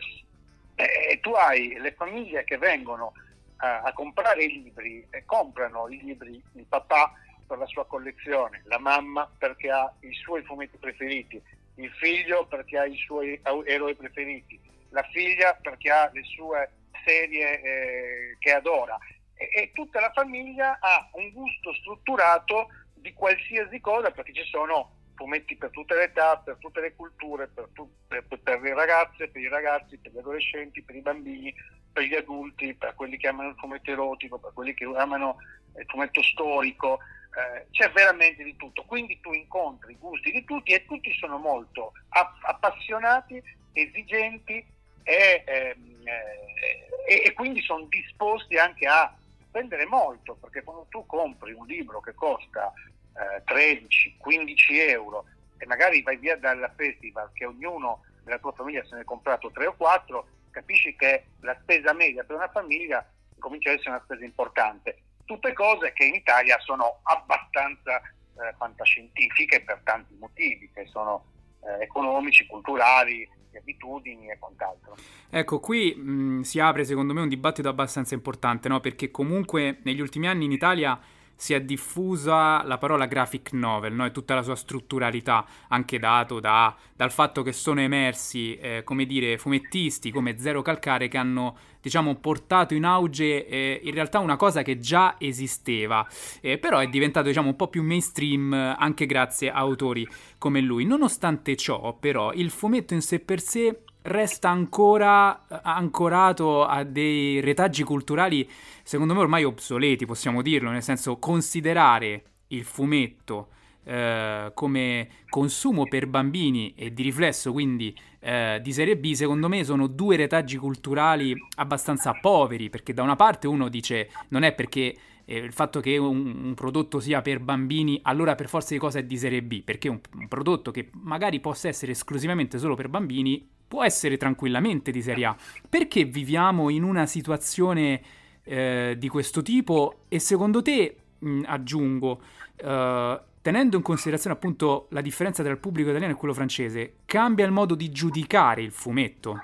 E 0.74 1.20
tu 1.22 1.30
hai 1.30 1.78
le 1.78 1.92
famiglie 1.92 2.42
che 2.42 2.58
vengono 2.58 3.12
a, 3.58 3.82
a 3.82 3.92
comprare 3.92 4.42
i 4.42 4.62
libri 4.64 5.06
e 5.10 5.24
comprano 5.24 5.88
i 5.88 5.98
libri, 6.02 6.42
il 6.54 6.64
papà 6.68 7.12
per 7.46 7.58
la 7.58 7.66
sua 7.66 7.86
collezione, 7.86 8.62
la 8.64 8.78
mamma 8.78 9.30
perché 9.38 9.70
ha 9.70 9.92
i 10.00 10.14
suoi 10.14 10.42
fumetti 10.42 10.76
preferiti, 10.78 11.40
il 11.76 11.90
figlio 11.92 12.46
perché 12.46 12.78
ha 12.78 12.84
i 12.84 12.96
suoi 12.96 13.40
eroi 13.64 13.94
preferiti, 13.94 14.60
la 14.90 15.02
figlia 15.12 15.58
perché 15.60 15.90
ha 15.90 16.10
le 16.12 16.22
sue 16.22 16.70
serie 17.04 17.60
eh, 17.60 18.36
che 18.38 18.52
adora. 18.52 18.96
E, 19.34 19.48
e, 19.52 19.70
tutta 19.72 20.00
la 20.00 20.12
famiglia 20.12 20.78
ha 20.80 21.08
un 21.12 21.30
gusto 21.32 21.72
strutturato 21.74 22.68
di 22.94 23.12
qualsiasi 23.12 23.80
cosa 23.80 24.10
perché 24.10 24.32
ci 24.32 24.44
sono 24.44 25.02
fumetti 25.14 25.56
per 25.56 25.70
tutte 25.70 25.94
le 25.94 26.04
età, 26.04 26.38
per 26.38 26.56
tutte 26.58 26.80
le 26.80 26.94
culture, 26.94 27.48
per, 27.48 27.68
tu, 27.72 27.88
per, 28.06 28.24
per 28.26 28.60
le 28.60 28.74
ragazze, 28.74 29.28
per 29.28 29.42
i 29.42 29.48
ragazzi, 29.48 29.98
per 29.98 30.12
gli 30.12 30.18
adolescenti, 30.18 30.82
per 30.82 30.94
i 30.94 31.00
bambini, 31.00 31.54
per 31.92 32.04
gli 32.04 32.14
adulti, 32.14 32.74
per 32.74 32.94
quelli 32.94 33.16
che 33.16 33.28
amano 33.28 33.50
il 33.50 33.56
fumetto 33.56 33.90
erotico, 33.90 34.38
per 34.38 34.52
quelli 34.52 34.74
che 34.74 34.84
amano 34.84 35.36
il 35.76 35.86
fumetto 35.86 36.22
storico, 36.22 36.98
eh, 37.36 37.66
c'è 37.70 37.90
veramente 37.90 38.44
di 38.44 38.56
tutto, 38.56 38.84
quindi 38.84 39.18
tu 39.20 39.32
incontri 39.32 39.92
i 39.92 39.98
gusti 39.98 40.30
di 40.30 40.44
tutti 40.44 40.72
e 40.72 40.84
tutti 40.84 41.12
sono 41.14 41.38
molto 41.38 41.92
appassionati, 42.08 43.42
esigenti 43.72 44.64
e, 45.02 45.42
ehm, 45.44 46.02
eh, 46.04 47.22
e, 47.24 47.32
quindi 47.32 47.60
sono 47.62 47.86
disposti 47.88 48.56
anche 48.56 48.86
a 48.86 49.14
spendere 49.48 49.84
molto, 49.86 50.34
perché 50.34 50.62
quando 50.62 50.86
tu 50.88 51.04
compri 51.06 51.52
un 51.52 51.66
libro 51.66 52.00
che 52.00 52.14
costa 52.14 52.72
eh, 53.14 53.42
13-15 53.44 54.56
euro 54.88 55.26
e 55.58 55.66
magari 55.66 56.02
vai 56.02 56.16
via 56.16 56.36
dal 56.36 56.72
festival 56.76 57.30
che 57.32 57.46
ognuno 57.46 58.04
della 58.22 58.38
tua 58.38 58.52
famiglia 58.52 58.84
se 58.84 58.94
ne 58.94 59.02
è 59.02 59.04
comprato 59.04 59.50
3 59.50 59.66
o 59.66 59.74
4, 59.74 60.26
capisci 60.50 60.94
che 60.96 61.24
la 61.40 61.56
spesa 61.60 61.92
media 61.92 62.22
per 62.24 62.36
una 62.36 62.48
famiglia 62.48 63.06
comincia 63.38 63.70
ad 63.70 63.76
essere 63.76 63.90
una 63.90 64.02
spesa 64.04 64.24
importante 64.24 64.98
tutte 65.24 65.52
cose 65.52 65.92
che 65.92 66.04
in 66.04 66.14
Italia 66.14 66.58
sono 66.60 67.00
abbastanza 67.04 67.96
eh, 67.98 68.54
fantascientifiche 68.56 69.62
per 69.62 69.80
tanti 69.84 70.14
motivi, 70.18 70.70
che 70.72 70.86
sono 70.86 71.24
eh, 71.62 71.82
economici, 71.82 72.46
culturali, 72.46 73.28
di 73.50 73.56
abitudini 73.56 74.30
e 74.30 74.38
quant'altro. 74.38 74.96
Ecco, 75.30 75.60
qui 75.60 75.94
mh, 75.94 76.40
si 76.40 76.58
apre 76.60 76.84
secondo 76.84 77.12
me 77.12 77.20
un 77.20 77.28
dibattito 77.28 77.68
abbastanza 77.68 78.14
importante, 78.14 78.68
no? 78.68 78.80
perché 78.80 79.10
comunque 79.10 79.78
negli 79.84 80.00
ultimi 80.00 80.26
anni 80.26 80.44
in 80.44 80.52
Italia 80.52 80.98
si 81.36 81.54
è 81.54 81.60
diffusa 81.60 82.62
la 82.64 82.78
parola 82.78 83.06
graphic 83.06 83.52
novel 83.52 83.94
no? 83.94 84.04
e 84.04 84.10
tutta 84.10 84.34
la 84.34 84.42
sua 84.42 84.54
strutturalità, 84.54 85.44
anche 85.68 85.98
dato 85.98 86.40
da, 86.40 86.74
dal 86.94 87.10
fatto 87.10 87.42
che 87.42 87.52
sono 87.52 87.80
emersi, 87.80 88.56
eh, 88.56 88.82
come 88.84 89.06
dire, 89.06 89.38
fumettisti 89.38 90.10
come 90.10 90.38
Zero 90.38 90.62
Calcare 90.62 91.08
che 91.08 91.18
hanno, 91.18 91.56
diciamo, 91.80 92.14
portato 92.16 92.74
in 92.74 92.84
auge 92.84 93.46
eh, 93.46 93.80
in 93.82 93.94
realtà 93.94 94.18
una 94.20 94.36
cosa 94.36 94.62
che 94.62 94.78
già 94.78 95.16
esisteva, 95.18 96.06
eh, 96.40 96.58
però 96.58 96.78
è 96.78 96.88
diventato, 96.88 97.26
diciamo, 97.28 97.48
un 97.48 97.56
po' 97.56 97.68
più 97.68 97.82
mainstream 97.82 98.52
anche 98.52 99.06
grazie 99.06 99.50
a 99.50 99.56
autori 99.56 100.06
come 100.38 100.60
lui. 100.60 100.84
Nonostante 100.84 101.56
ciò, 101.56 101.96
però, 101.98 102.32
il 102.32 102.50
fumetto 102.50 102.94
in 102.94 103.02
sé 103.02 103.20
per 103.20 103.40
sé 103.40 103.80
resta 104.04 104.50
ancora 104.50 105.46
ancorato 105.62 106.64
a 106.64 106.82
dei 106.84 107.40
retaggi 107.40 107.82
culturali, 107.84 108.48
secondo 108.82 109.14
me 109.14 109.20
ormai 109.20 109.44
obsoleti, 109.44 110.04
possiamo 110.04 110.42
dirlo, 110.42 110.70
nel 110.70 110.82
senso 110.82 111.18
considerare 111.18 112.24
il 112.48 112.64
fumetto 112.64 113.48
eh, 113.84 114.50
come 114.54 115.08
consumo 115.28 115.86
per 115.86 116.06
bambini 116.06 116.74
e 116.74 116.92
di 116.92 117.02
riflesso 117.02 117.52
quindi 117.52 117.96
eh, 118.20 118.60
di 118.62 118.72
serie 118.72 118.96
B, 118.96 119.12
secondo 119.12 119.48
me 119.48 119.64
sono 119.64 119.86
due 119.86 120.16
retaggi 120.16 120.56
culturali 120.56 121.34
abbastanza 121.56 122.12
poveri, 122.12 122.68
perché 122.68 122.92
da 122.92 123.02
una 123.02 123.16
parte 123.16 123.46
uno 123.46 123.68
dice 123.68 124.10
non 124.28 124.42
è 124.42 124.52
perché 124.52 124.96
eh, 125.24 125.38
il 125.38 125.52
fatto 125.52 125.80
che 125.80 125.96
un, 125.96 126.42
un, 126.44 126.54
prodotto 126.54 127.00
sia 127.00 127.22
per 127.22 127.40
bambini, 127.40 128.00
allora 128.02 128.34
per 128.34 128.48
forza 128.48 128.74
di 128.74 128.80
cosa 128.80 128.98
è 128.98 129.04
di 129.04 129.16
serie 129.16 129.42
B, 129.42 129.62
perché 129.62 129.88
un, 129.88 130.00
un 130.14 130.28
prodotto 130.28 130.70
che 130.70 130.90
magari 131.00 131.40
possa 131.40 131.68
essere 131.68 131.92
esclusivamente 131.92 132.58
solo 132.58 132.74
per 132.74 132.88
bambini 132.88 133.52
può 133.74 133.82
essere 133.82 134.16
tranquillamente 134.16 134.92
di 134.92 135.02
Serie 135.02 135.24
A. 135.24 135.36
Perché 135.68 136.04
viviamo 136.04 136.70
in 136.70 136.84
una 136.84 137.06
situazione 137.06 138.00
eh, 138.44 138.94
di 138.96 139.08
questo 139.08 139.42
tipo? 139.42 140.04
E 140.06 140.20
secondo 140.20 140.62
te, 140.62 140.96
mh, 141.18 141.42
aggiungo, 141.44 142.22
eh, 142.54 143.20
tenendo 143.42 143.76
in 143.76 143.82
considerazione 143.82 144.36
appunto 144.36 144.86
la 144.90 145.00
differenza 145.00 145.42
tra 145.42 145.50
il 145.50 145.58
pubblico 145.58 145.90
italiano 145.90 146.12
e 146.12 146.16
quello 146.16 146.34
francese, 146.34 146.98
cambia 147.04 147.44
il 147.44 147.50
modo 147.50 147.74
di 147.74 147.90
giudicare 147.90 148.62
il 148.62 148.70
fumetto? 148.70 149.42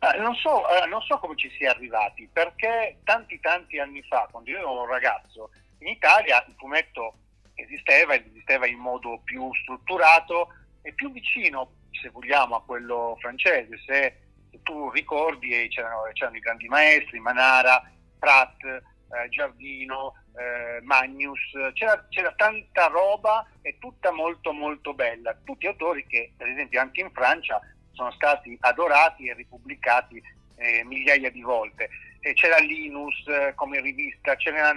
Eh, 0.00 0.18
non, 0.18 0.34
so, 0.34 0.62
non, 0.90 1.00
so, 1.02 1.16
come 1.18 1.36
ci 1.36 1.48
sia 1.56 1.70
arrivati, 1.70 2.28
perché 2.32 2.98
tanti 3.04 3.38
tanti 3.38 3.78
anni 3.78 4.02
fa, 4.02 4.26
quando 4.28 4.50
io 4.50 4.58
ero 4.58 4.82
un 4.82 4.88
ragazzo, 4.88 5.50
in 5.78 5.86
Italia 5.86 6.44
il 6.48 6.54
fumetto 6.56 7.14
esisteva, 7.54 8.16
esisteva 8.16 8.66
in 8.66 8.78
modo 8.78 9.20
più 9.22 9.54
strutturato 9.54 10.48
e 10.82 10.92
più 10.92 11.12
vicino 11.12 11.70
se 12.00 12.10
vogliamo, 12.10 12.56
a 12.56 12.62
quello 12.62 13.16
francese. 13.20 13.78
Se, 13.84 14.20
tu 14.62 14.90
ricordi, 14.90 15.68
c'erano, 15.68 16.02
c'erano, 16.12 16.36
i 16.36 16.40
grandi 16.40 16.66
maestri, 16.68 17.20
Manara, 17.20 17.82
Pratt, 18.18 18.62
eh, 18.64 19.28
Giardino, 19.28 20.14
eh, 20.36 20.80
Magnus, 20.82 21.40
c'era, 21.74 22.04
c'era, 22.08 22.32
tanta 22.36 22.86
roba 22.86 23.46
e 23.62 23.76
tutta 23.78 24.10
molto 24.12 24.52
molto 24.52 24.94
bella. 24.94 25.36
Tutti 25.44 25.66
autori 25.66 26.06
che, 26.06 26.32
per 26.36 26.48
esempio, 26.48 26.80
anche 26.80 27.00
in 27.00 27.10
Francia 27.12 27.60
sono 27.92 28.10
stati 28.12 28.56
adorati 28.60 29.28
e 29.28 29.34
ripubblicati 29.34 30.22
eh, 30.56 30.84
migliaia 30.84 31.30
di 31.30 31.42
volte. 31.42 31.88
E 32.20 32.34
c'era 32.34 32.58
Linus 32.58 33.26
eh, 33.28 33.52
come 33.54 33.80
rivista, 33.80 34.34
c'era 34.36 34.74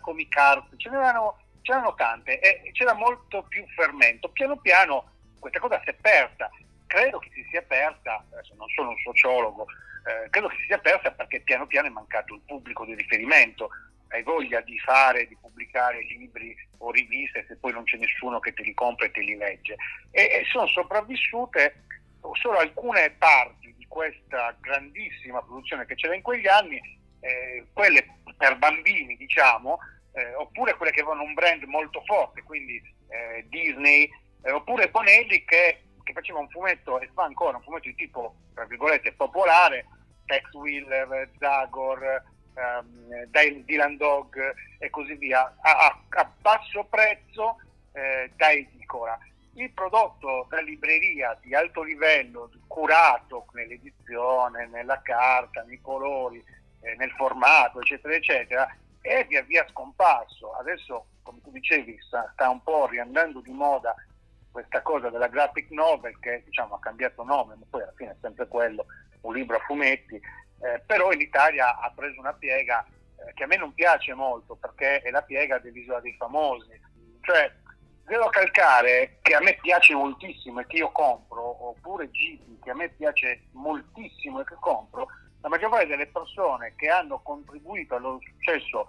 Comic 0.00 0.36
Art, 0.36 0.76
c'erano, 0.76 1.38
c'erano 1.62 1.94
tante 1.94 2.38
e 2.38 2.70
c'era 2.72 2.94
molto 2.94 3.42
più 3.48 3.64
fermento. 3.74 4.28
Piano 4.28 4.56
piano 4.56 5.10
questa 5.38 5.58
cosa 5.58 5.80
si 5.82 5.90
è 5.90 5.94
persa 5.94 6.48
credo 6.92 7.18
che 7.20 7.30
si 7.32 7.42
sia 7.48 7.62
persa, 7.62 8.22
adesso 8.30 8.54
non 8.54 8.68
sono 8.68 8.90
un 8.90 8.98
sociologo, 8.98 9.64
eh, 10.04 10.28
credo 10.28 10.48
che 10.48 10.56
si 10.56 10.66
sia 10.66 10.78
persa 10.78 11.10
perché 11.10 11.40
piano 11.40 11.66
piano 11.66 11.86
è 11.86 11.90
mancato 11.90 12.34
il 12.34 12.42
pubblico 12.44 12.84
di 12.84 12.94
riferimento, 12.94 13.70
hai 14.08 14.22
voglia 14.22 14.60
di 14.60 14.78
fare, 14.78 15.26
di 15.26 15.34
pubblicare 15.40 16.02
libri 16.02 16.54
o 16.78 16.90
riviste 16.90 17.46
se 17.48 17.56
poi 17.56 17.72
non 17.72 17.84
c'è 17.84 17.96
nessuno 17.96 18.40
che 18.40 18.52
te 18.52 18.62
li 18.62 18.74
compra 18.74 19.06
e 19.06 19.10
te 19.10 19.22
li 19.22 19.36
legge. 19.36 19.74
E, 20.10 20.22
e 20.22 20.44
sono 20.50 20.66
sopravvissute 20.66 21.84
solo 22.34 22.58
alcune 22.58 23.10
parti 23.12 23.74
di 23.74 23.86
questa 23.86 24.54
grandissima 24.60 25.40
produzione 25.40 25.86
che 25.86 25.94
c'era 25.94 26.14
in 26.14 26.20
quegli 26.20 26.46
anni, 26.46 26.78
eh, 27.20 27.64
quelle 27.72 28.06
per 28.36 28.58
bambini 28.58 29.16
diciamo, 29.16 29.78
eh, 30.12 30.34
oppure 30.34 30.74
quelle 30.74 30.92
che 30.92 31.00
avevano 31.00 31.22
un 31.22 31.32
brand 31.32 31.62
molto 31.62 32.02
forte, 32.04 32.42
quindi 32.42 32.76
eh, 33.08 33.46
Disney, 33.48 34.10
eh, 34.42 34.50
oppure 34.50 34.90
Bonelli 34.90 35.42
che 35.46 35.84
che 36.02 36.12
faceva 36.12 36.38
un 36.38 36.48
fumetto 36.48 37.00
e 37.00 37.08
fa 37.12 37.24
ancora 37.24 37.56
un 37.56 37.62
fumetto 37.62 37.88
di 37.88 37.94
tipo, 37.94 38.34
tra 38.54 38.64
virgolette, 38.64 39.12
popolare, 39.12 39.86
Tex 40.26 40.52
Wheeler, 40.52 41.30
Zagor, 41.38 42.22
um, 42.54 43.24
Dylan 43.64 43.96
Dog 43.96 44.54
e 44.78 44.90
così 44.90 45.14
via, 45.14 45.54
a, 45.60 45.86
a, 45.86 46.00
a 46.08 46.30
basso 46.40 46.84
prezzo 46.84 47.58
eh, 47.92 48.30
da 48.36 48.52
edicola. 48.52 49.18
Il 49.54 49.70
prodotto 49.72 50.46
da 50.48 50.60
libreria 50.60 51.38
di 51.42 51.54
alto 51.54 51.82
livello, 51.82 52.50
curato 52.66 53.46
nell'edizione, 53.52 54.66
nella 54.66 55.02
carta, 55.02 55.62
nei 55.62 55.80
colori, 55.80 56.42
eh, 56.80 56.94
nel 56.96 57.10
formato, 57.10 57.80
eccetera, 57.80 58.14
eccetera, 58.14 58.76
è 59.02 59.26
via 59.28 59.42
via 59.42 59.66
scomparso. 59.68 60.54
Adesso, 60.54 61.06
come 61.22 61.40
tu 61.42 61.50
dicevi, 61.50 61.98
sta, 62.00 62.30
sta 62.32 62.48
un 62.48 62.62
po' 62.62 62.86
riandando 62.86 63.40
di 63.40 63.50
moda 63.50 63.94
questa 64.52 64.82
cosa 64.82 65.10
della 65.10 65.26
graphic 65.26 65.70
novel 65.70 66.18
che 66.20 66.42
diciamo, 66.44 66.74
ha 66.74 66.78
cambiato 66.78 67.24
nome, 67.24 67.56
ma 67.56 67.64
poi 67.68 67.82
alla 67.82 67.92
fine 67.96 68.10
è 68.10 68.16
sempre 68.20 68.46
quello, 68.46 68.86
un 69.22 69.34
libro 69.34 69.56
a 69.56 69.64
fumetti, 69.66 70.14
eh, 70.14 70.82
però 70.86 71.10
in 71.10 71.20
Italia 71.20 71.78
ha 71.78 71.90
preso 71.94 72.20
una 72.20 72.34
piega 72.34 72.84
eh, 72.86 73.32
che 73.34 73.44
a 73.44 73.46
me 73.46 73.56
non 73.56 73.72
piace 73.72 74.14
molto 74.14 74.54
perché 74.54 75.00
è 75.00 75.10
la 75.10 75.22
piega 75.22 75.58
dell'Isola 75.58 76.00
dei 76.00 76.14
Famosi, 76.16 76.80
cioè 77.22 77.50
Zero 78.06 78.28
Calcare 78.28 79.18
che 79.22 79.34
a 79.34 79.40
me 79.40 79.58
piace 79.60 79.94
moltissimo 79.94 80.60
e 80.60 80.66
che 80.66 80.76
io 80.76 80.92
compro, 80.92 81.68
oppure 81.68 82.10
Gibi 82.10 82.58
che 82.62 82.70
a 82.70 82.74
me 82.74 82.90
piace 82.90 83.44
moltissimo 83.52 84.40
e 84.40 84.44
che 84.44 84.56
compro, 84.60 85.08
la 85.40 85.48
maggior 85.48 85.70
parte 85.70 85.86
delle 85.86 86.06
persone 86.06 86.74
che 86.76 86.88
hanno 86.88 87.20
contribuito 87.20 87.96
al 87.96 88.02
loro 88.02 88.20
successo, 88.20 88.88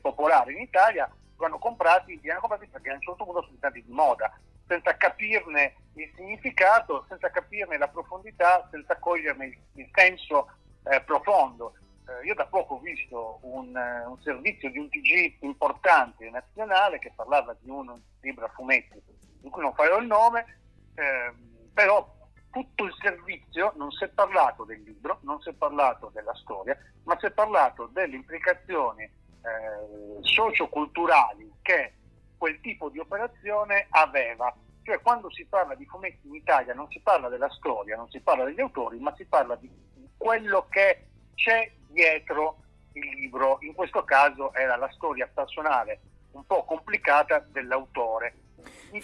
popolare 0.00 0.52
in 0.52 0.60
Italia, 0.60 1.08
li 1.38 1.44
hanno 1.44 1.58
comprati, 1.58 2.18
li 2.20 2.30
hanno 2.30 2.40
comprati 2.40 2.66
perché 2.66 2.90
a 2.90 2.94
un 2.94 3.00
certo 3.00 3.24
punto 3.24 3.40
sono 3.40 3.54
diventati 3.54 3.84
di 3.84 3.92
moda 3.92 4.32
senza 4.70 4.96
capirne 4.96 5.74
il 5.94 6.12
significato, 6.14 7.04
senza 7.08 7.28
capirne 7.30 7.76
la 7.76 7.88
profondità, 7.88 8.68
senza 8.70 8.96
coglierne 9.00 9.46
il, 9.46 9.58
il 9.74 9.90
senso 9.92 10.48
eh, 10.84 11.00
profondo. 11.00 11.74
Eh, 12.06 12.26
io 12.26 12.34
da 12.34 12.46
poco 12.46 12.74
ho 12.74 12.78
visto 12.78 13.40
un, 13.42 13.74
uh, 13.74 14.10
un, 14.10 14.22
servizio 14.22 14.70
di 14.70 14.78
un 14.78 14.88
TG 14.88 15.38
importante 15.40 16.30
nazionale 16.30 17.00
che 17.00 17.12
parlava 17.16 17.56
di 17.60 17.68
un 17.68 18.00
libro 18.20 18.44
a 18.44 18.50
fumetti, 18.50 19.02
di 19.40 19.50
cui 19.50 19.60
non 19.60 19.74
farò 19.74 19.98
il 19.98 20.06
nome, 20.06 20.60
eh, 20.94 21.32
però 21.74 22.08
tutto 22.52 22.84
il 22.84 22.94
servizio 23.00 23.72
non 23.74 23.90
si 23.90 24.04
è 24.04 24.08
parlato 24.08 24.62
del 24.62 24.82
libro, 24.82 25.18
non 25.22 25.40
si 25.40 25.48
è 25.48 25.52
parlato 25.52 26.10
della 26.14 26.34
storia, 26.36 26.78
ma 27.04 27.18
si 27.18 27.26
è 27.26 27.32
parlato 27.32 27.86
delle 27.92 28.14
implicazioni 28.14 29.02
eh, 29.02 30.20
socioculturali 30.20 31.54
che 31.60 31.94
quel 32.40 32.58
tipo 32.62 32.88
di 32.88 32.98
operazione 32.98 33.86
aveva. 33.90 34.50
Cioè 34.82 35.02
quando 35.02 35.30
si 35.30 35.44
parla 35.44 35.74
di 35.74 35.84
fumetti 35.84 36.26
in 36.26 36.34
Italia 36.34 36.72
non 36.72 36.88
si 36.88 36.98
parla 37.00 37.28
della 37.28 37.50
storia, 37.50 37.96
non 37.96 38.08
si 38.08 38.20
parla 38.20 38.44
degli 38.44 38.62
autori, 38.62 38.98
ma 38.98 39.14
si 39.14 39.26
parla 39.26 39.56
di 39.56 39.70
quello 40.16 40.66
che 40.70 41.04
c'è 41.34 41.70
dietro 41.88 42.56
il 42.94 43.06
libro. 43.10 43.58
In 43.60 43.74
questo 43.74 44.04
caso 44.04 44.54
era 44.54 44.76
la 44.76 44.90
storia 44.92 45.28
personale 45.32 46.00
un 46.30 46.46
po' 46.46 46.64
complicata 46.64 47.46
dell'autore. 47.52 48.34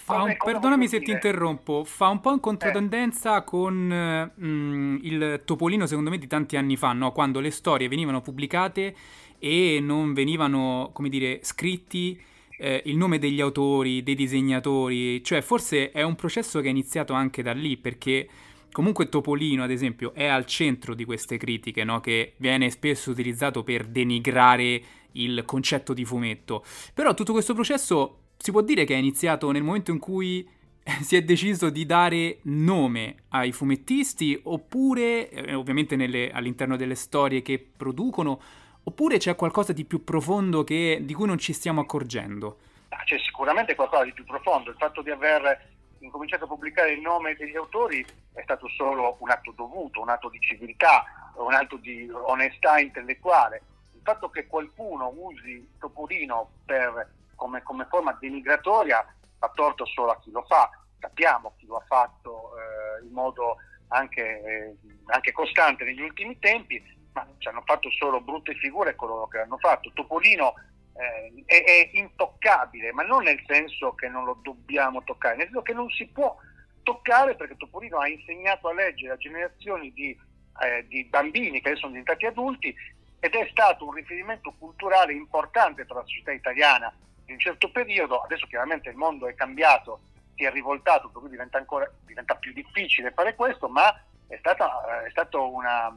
Un, 0.08 0.36
perdonami 0.42 0.88
se 0.88 1.00
ti 1.00 1.10
interrompo, 1.10 1.84
fa 1.84 2.08
un 2.08 2.20
po' 2.20 2.32
in 2.32 2.40
controtendenza 2.40 3.38
eh. 3.38 3.44
con 3.44 4.32
mm, 4.40 4.96
il 5.02 5.42
Topolino 5.44 5.86
secondo 5.86 6.08
me 6.08 6.18
di 6.18 6.26
tanti 6.26 6.56
anni 6.56 6.76
fa, 6.76 6.92
no? 6.92 7.12
quando 7.12 7.40
le 7.40 7.50
storie 7.50 7.88
venivano 7.88 8.22
pubblicate 8.22 8.94
e 9.38 9.78
non 9.80 10.14
venivano, 10.14 10.90
come 10.92 11.10
dire, 11.10 11.40
scritti 11.42 12.34
eh, 12.58 12.82
il 12.86 12.96
nome 12.96 13.18
degli 13.18 13.40
autori, 13.40 14.02
dei 14.02 14.14
disegnatori, 14.14 15.22
cioè 15.22 15.40
forse 15.40 15.90
è 15.90 16.02
un 16.02 16.14
processo 16.14 16.60
che 16.60 16.68
è 16.68 16.70
iniziato 16.70 17.12
anche 17.12 17.42
da 17.42 17.52
lì 17.52 17.76
perché 17.76 18.28
comunque 18.72 19.08
Topolino 19.08 19.62
ad 19.62 19.70
esempio 19.70 20.12
è 20.12 20.26
al 20.26 20.44
centro 20.44 20.94
di 20.94 21.04
queste 21.04 21.38
critiche 21.38 21.82
no? 21.84 22.00
che 22.00 22.34
viene 22.36 22.68
spesso 22.70 23.10
utilizzato 23.10 23.62
per 23.62 23.86
denigrare 23.86 24.82
il 25.12 25.44
concetto 25.46 25.94
di 25.94 26.04
fumetto 26.04 26.62
però 26.92 27.14
tutto 27.14 27.32
questo 27.32 27.54
processo 27.54 28.18
si 28.36 28.50
può 28.50 28.60
dire 28.60 28.84
che 28.84 28.94
è 28.94 28.98
iniziato 28.98 29.50
nel 29.50 29.62
momento 29.62 29.92
in 29.92 29.98
cui 29.98 30.46
si 31.00 31.16
è 31.16 31.22
deciso 31.22 31.70
di 31.70 31.86
dare 31.86 32.38
nome 32.42 33.16
ai 33.28 33.50
fumettisti 33.50 34.38
oppure 34.42 35.30
eh, 35.30 35.54
ovviamente 35.54 35.96
nelle, 35.96 36.30
all'interno 36.30 36.76
delle 36.76 36.94
storie 36.94 37.42
che 37.42 37.64
producono 37.76 38.40
Oppure 38.88 39.18
c'è 39.18 39.34
qualcosa 39.34 39.72
di 39.72 39.84
più 39.84 40.04
profondo 40.04 40.62
che, 40.62 41.00
di 41.02 41.12
cui 41.12 41.26
non 41.26 41.38
ci 41.38 41.52
stiamo 41.52 41.80
accorgendo? 41.80 42.58
Ah, 42.90 43.02
c'è 43.02 43.18
sicuramente 43.18 43.74
qualcosa 43.74 44.04
di 44.04 44.12
più 44.12 44.24
profondo. 44.24 44.70
Il 44.70 44.76
fatto 44.78 45.02
di 45.02 45.10
aver 45.10 45.74
incominciato 45.98 46.44
a 46.44 46.46
pubblicare 46.46 46.92
il 46.92 47.00
nome 47.00 47.34
degli 47.34 47.56
autori 47.56 48.06
è 48.32 48.42
stato 48.42 48.68
solo 48.68 49.16
un 49.18 49.28
atto 49.28 49.52
dovuto, 49.56 50.00
un 50.00 50.08
atto 50.08 50.28
di 50.28 50.38
civiltà, 50.38 51.04
un 51.34 51.52
atto 51.52 51.76
di 51.78 52.08
onestà 52.12 52.78
intellettuale. 52.78 53.62
Il 53.92 54.02
fatto 54.04 54.30
che 54.30 54.46
qualcuno 54.46 55.12
usi 55.16 55.68
Topolino 55.80 56.50
per, 56.64 57.12
come, 57.34 57.64
come, 57.64 57.86
forma 57.90 58.16
denigratoria 58.20 59.04
fa 59.36 59.50
torto 59.52 59.84
solo 59.84 60.12
a 60.12 60.20
chi 60.20 60.30
lo 60.30 60.44
fa. 60.46 60.70
Sappiamo 61.00 61.54
chi 61.58 61.66
lo 61.66 61.78
ha 61.78 61.84
fatto 61.88 62.52
eh, 62.54 63.04
in 63.04 63.12
modo 63.12 63.56
anche, 63.88 64.22
eh, 64.22 64.76
anche, 65.06 65.32
costante 65.32 65.82
negli 65.84 66.02
ultimi 66.02 66.38
tempi, 66.38 66.80
ma 67.16 67.26
ci 67.38 67.48
hanno 67.48 67.62
fatto 67.64 67.90
solo 67.90 68.20
brutte 68.20 68.54
figure 68.56 68.94
coloro 68.94 69.26
che 69.26 69.38
l'hanno 69.38 69.56
fatto. 69.56 69.90
Topolino 69.94 70.52
eh, 70.92 71.42
è, 71.46 71.64
è, 71.64 71.90
intoccabile, 71.94 72.92
ma 72.92 73.02
non 73.02 73.22
nel 73.22 73.42
senso 73.46 73.94
che 73.94 74.08
non 74.08 74.24
lo 74.24 74.38
dobbiamo 74.42 75.02
toccare, 75.02 75.36
nel 75.36 75.46
senso 75.46 75.62
che 75.62 75.72
non 75.72 75.88
si 75.88 76.06
può 76.08 76.36
toccare 76.82 77.34
perché 77.34 77.56
Topolino 77.56 77.98
ha 77.98 78.06
insegnato 78.06 78.68
a 78.68 78.74
leggere 78.74 79.14
a 79.14 79.16
generazioni 79.16 79.92
di, 79.92 80.16
eh, 80.62 80.86
di 80.86 81.04
bambini 81.04 81.60
che 81.60 81.68
adesso 81.68 81.86
sono 81.86 81.92
diventati 81.92 82.26
adulti 82.26 82.74
ed 83.18 83.34
è 83.34 83.48
stato 83.50 83.86
un 83.86 83.94
riferimento 83.94 84.54
culturale 84.58 85.14
importante 85.14 85.86
per 85.86 85.96
la 85.96 86.04
società 86.04 86.32
italiana 86.32 86.94
in 87.24 87.34
un 87.34 87.40
certo 87.40 87.70
periodo, 87.70 88.20
adesso 88.20 88.46
chiaramente 88.46 88.90
il 88.90 88.96
mondo 88.96 89.26
è 89.26 89.34
cambiato, 89.34 90.00
si 90.36 90.44
è 90.44 90.50
rivoltato, 90.52 91.08
per 91.08 91.22
cui 91.22 91.30
diventa, 91.30 91.58
ancora, 91.58 91.90
diventa 92.04 92.36
più 92.36 92.52
difficile 92.52 93.10
fare 93.10 93.34
questo, 93.34 93.68
ma 93.68 93.92
è, 94.28 94.36
stata, 94.36 95.02
è 95.04 95.10
stato 95.10 95.50
una, 95.50 95.92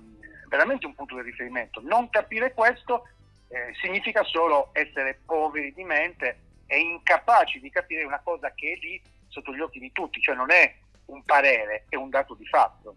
veramente 0.49 0.85
un 0.85 0.95
punto 0.95 1.15
di 1.15 1.21
riferimento. 1.21 1.79
Non 1.81 2.09
capire 2.09 2.53
questo 2.53 3.07
eh, 3.47 3.73
significa 3.81 4.23
solo 4.23 4.69
essere 4.73 5.21
poveri 5.25 5.73
di 5.73 5.83
mente 5.83 6.39
e 6.67 6.79
incapaci 6.79 7.59
di 7.59 7.69
capire 7.69 8.03
una 8.03 8.19
cosa 8.21 8.51
che 8.53 8.73
è 8.73 8.75
lì 8.75 9.01
sotto 9.27 9.53
gli 9.53 9.61
occhi 9.61 9.79
di 9.79 9.91
tutti, 9.91 10.19
cioè 10.19 10.35
non 10.35 10.51
è 10.51 10.75
un 11.05 11.23
parere, 11.23 11.85
è 11.87 11.95
un 11.95 12.09
dato 12.09 12.33
di 12.33 12.45
fatto. 12.45 12.95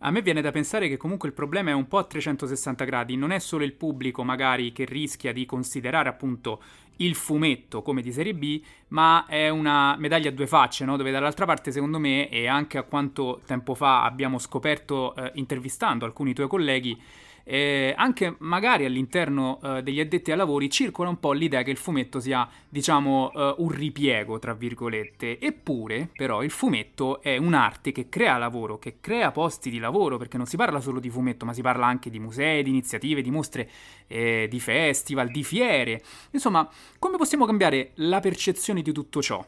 A 0.00 0.10
me 0.10 0.20
viene 0.20 0.42
da 0.42 0.50
pensare 0.50 0.88
che 0.88 0.98
comunque 0.98 1.28
il 1.28 1.34
problema 1.34 1.70
è 1.70 1.74
un 1.74 1.88
po' 1.88 1.96
a 1.96 2.04
360 2.04 2.84
gradi, 2.84 3.16
non 3.16 3.30
è 3.30 3.38
solo 3.38 3.64
il 3.64 3.72
pubblico 3.72 4.22
magari 4.24 4.70
che 4.70 4.84
rischia 4.84 5.32
di 5.32 5.46
considerare 5.46 6.10
appunto 6.10 6.60
il 6.96 7.14
fumetto 7.14 7.80
come 7.80 8.02
di 8.02 8.12
serie 8.12 8.34
B, 8.34 8.60
ma 8.88 9.24
è 9.26 9.48
una 9.48 9.96
medaglia 9.96 10.28
a 10.28 10.32
due 10.32 10.46
facce, 10.46 10.84
no? 10.84 10.96
dove 10.96 11.10
dall'altra 11.10 11.46
parte 11.46 11.72
secondo 11.72 11.98
me 11.98 12.28
e 12.28 12.46
anche 12.46 12.76
a 12.76 12.82
quanto 12.82 13.40
tempo 13.46 13.74
fa 13.74 14.04
abbiamo 14.04 14.38
scoperto 14.38 15.14
eh, 15.14 15.30
intervistando 15.34 16.04
alcuni 16.04 16.34
tuoi 16.34 16.48
colleghi, 16.48 17.00
eh, 17.48 17.94
anche 17.96 18.34
magari 18.38 18.84
all'interno 18.86 19.60
eh, 19.62 19.82
degli 19.82 20.00
addetti 20.00 20.32
ai 20.32 20.36
lavori 20.36 20.68
circola 20.68 21.08
un 21.08 21.20
po' 21.20 21.30
l'idea 21.30 21.62
che 21.62 21.70
il 21.70 21.76
fumetto 21.76 22.18
sia, 22.18 22.48
diciamo, 22.68 23.30
eh, 23.32 23.54
un 23.58 23.68
ripiego, 23.68 24.40
tra 24.40 24.52
virgolette. 24.52 25.38
Eppure, 25.38 26.08
però, 26.12 26.42
il 26.42 26.50
fumetto 26.50 27.22
è 27.22 27.36
un'arte 27.36 27.92
che 27.92 28.08
crea 28.08 28.36
lavoro, 28.36 28.80
che 28.80 28.96
crea 29.00 29.30
posti 29.30 29.70
di 29.70 29.78
lavoro, 29.78 30.16
perché 30.16 30.36
non 30.36 30.46
si 30.46 30.56
parla 30.56 30.80
solo 30.80 30.98
di 30.98 31.08
fumetto, 31.08 31.44
ma 31.44 31.52
si 31.52 31.62
parla 31.62 31.86
anche 31.86 32.10
di 32.10 32.18
musei, 32.18 32.64
di 32.64 32.70
iniziative, 32.70 33.22
di 33.22 33.30
mostre, 33.30 33.70
eh, 34.08 34.48
di 34.50 34.58
festival, 34.58 35.28
di 35.28 35.44
fiere. 35.44 36.02
Insomma, 36.32 36.68
come 36.98 37.16
possiamo 37.16 37.46
cambiare 37.46 37.92
la 37.96 38.18
percezione 38.18 38.82
di 38.82 38.90
tutto 38.90 39.22
ciò? 39.22 39.46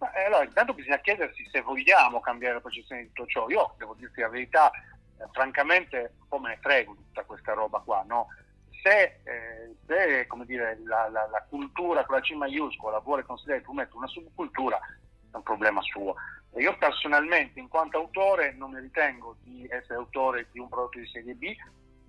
Eh, 0.00 0.24
allora, 0.26 0.44
intanto 0.44 0.74
bisogna 0.74 0.98
chiedersi 0.98 1.42
se 1.50 1.62
vogliamo 1.62 2.20
cambiare 2.20 2.54
la 2.54 2.60
percezione 2.60 3.00
di 3.00 3.08
tutto 3.08 3.26
ciò. 3.26 3.48
Io 3.48 3.74
devo 3.78 3.94
dirti 3.98 4.20
la 4.20 4.28
verità, 4.28 4.70
francamente 5.32 6.14
un 6.20 6.28
po' 6.28 6.38
me 6.38 6.50
ne 6.50 6.58
frego 6.60 6.94
di 6.94 7.04
tutta 7.06 7.24
questa 7.24 7.52
roba 7.52 7.80
qua, 7.80 8.04
no? 8.06 8.28
Se, 8.82 9.20
eh, 9.24 9.74
se 9.86 10.26
dire, 10.44 10.78
la, 10.84 11.08
la, 11.08 11.26
la, 11.26 11.46
cultura 11.48 12.04
con 12.04 12.14
la 12.14 12.20
C 12.20 12.30
maiuscola 12.30 13.00
vuole 13.00 13.24
considerare 13.24 13.60
il 13.60 13.66
fumetto 13.66 13.96
una 13.96 14.06
subcultura, 14.06 14.78
è 14.78 15.36
un 15.36 15.42
problema 15.42 15.82
suo. 15.82 16.14
E 16.52 16.62
io 16.62 16.76
personalmente, 16.78 17.58
in 17.58 17.68
quanto 17.68 17.98
autore, 17.98 18.52
non 18.52 18.70
mi 18.70 18.80
ritengo 18.80 19.36
di 19.42 19.66
essere 19.68 19.96
autore 19.96 20.46
di 20.52 20.60
un 20.60 20.68
prodotto 20.68 20.98
di 20.98 21.06
serie 21.08 21.34
B, 21.34 21.54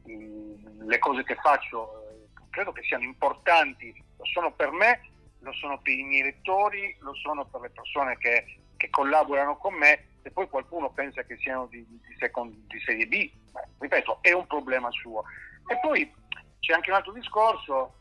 le 0.06 1.00
cose 1.00 1.24
che 1.24 1.36
faccio 1.36 2.10
eh, 2.10 2.28
credo 2.50 2.72
che 2.72 2.84
siano 2.84 3.04
importanti, 3.04 3.94
lo 4.18 4.26
sono 4.26 4.52
per 4.54 4.72
me, 4.72 5.02
lo 5.40 5.54
sono 5.54 5.80
per 5.80 5.94
i 5.94 6.04
miei 6.04 6.24
lettori, 6.24 6.96
lo 7.00 7.14
sono 7.16 7.46
per 7.46 7.62
le 7.62 7.70
persone 7.70 8.18
che, 8.18 8.60
che 8.78 8.90
collaborano 8.90 9.58
con 9.58 9.74
me 9.74 10.19
se 10.30 10.32
poi 10.32 10.48
qualcuno 10.48 10.92
pensa 10.92 11.24
che 11.24 11.38
siano 11.38 11.66
di, 11.66 11.86
di, 11.88 12.16
second, 12.20 12.54
di 12.68 12.80
serie 12.82 13.08
B, 13.08 13.32
beh, 13.52 13.68
ripeto, 13.80 14.20
è 14.22 14.32
un 14.32 14.46
problema 14.46 14.90
suo. 14.92 15.24
E 15.68 15.78
poi 15.80 16.12
c'è 16.60 16.74
anche 16.74 16.92
un 16.92 16.96
altro 16.96 17.14
discorso, 17.14 17.96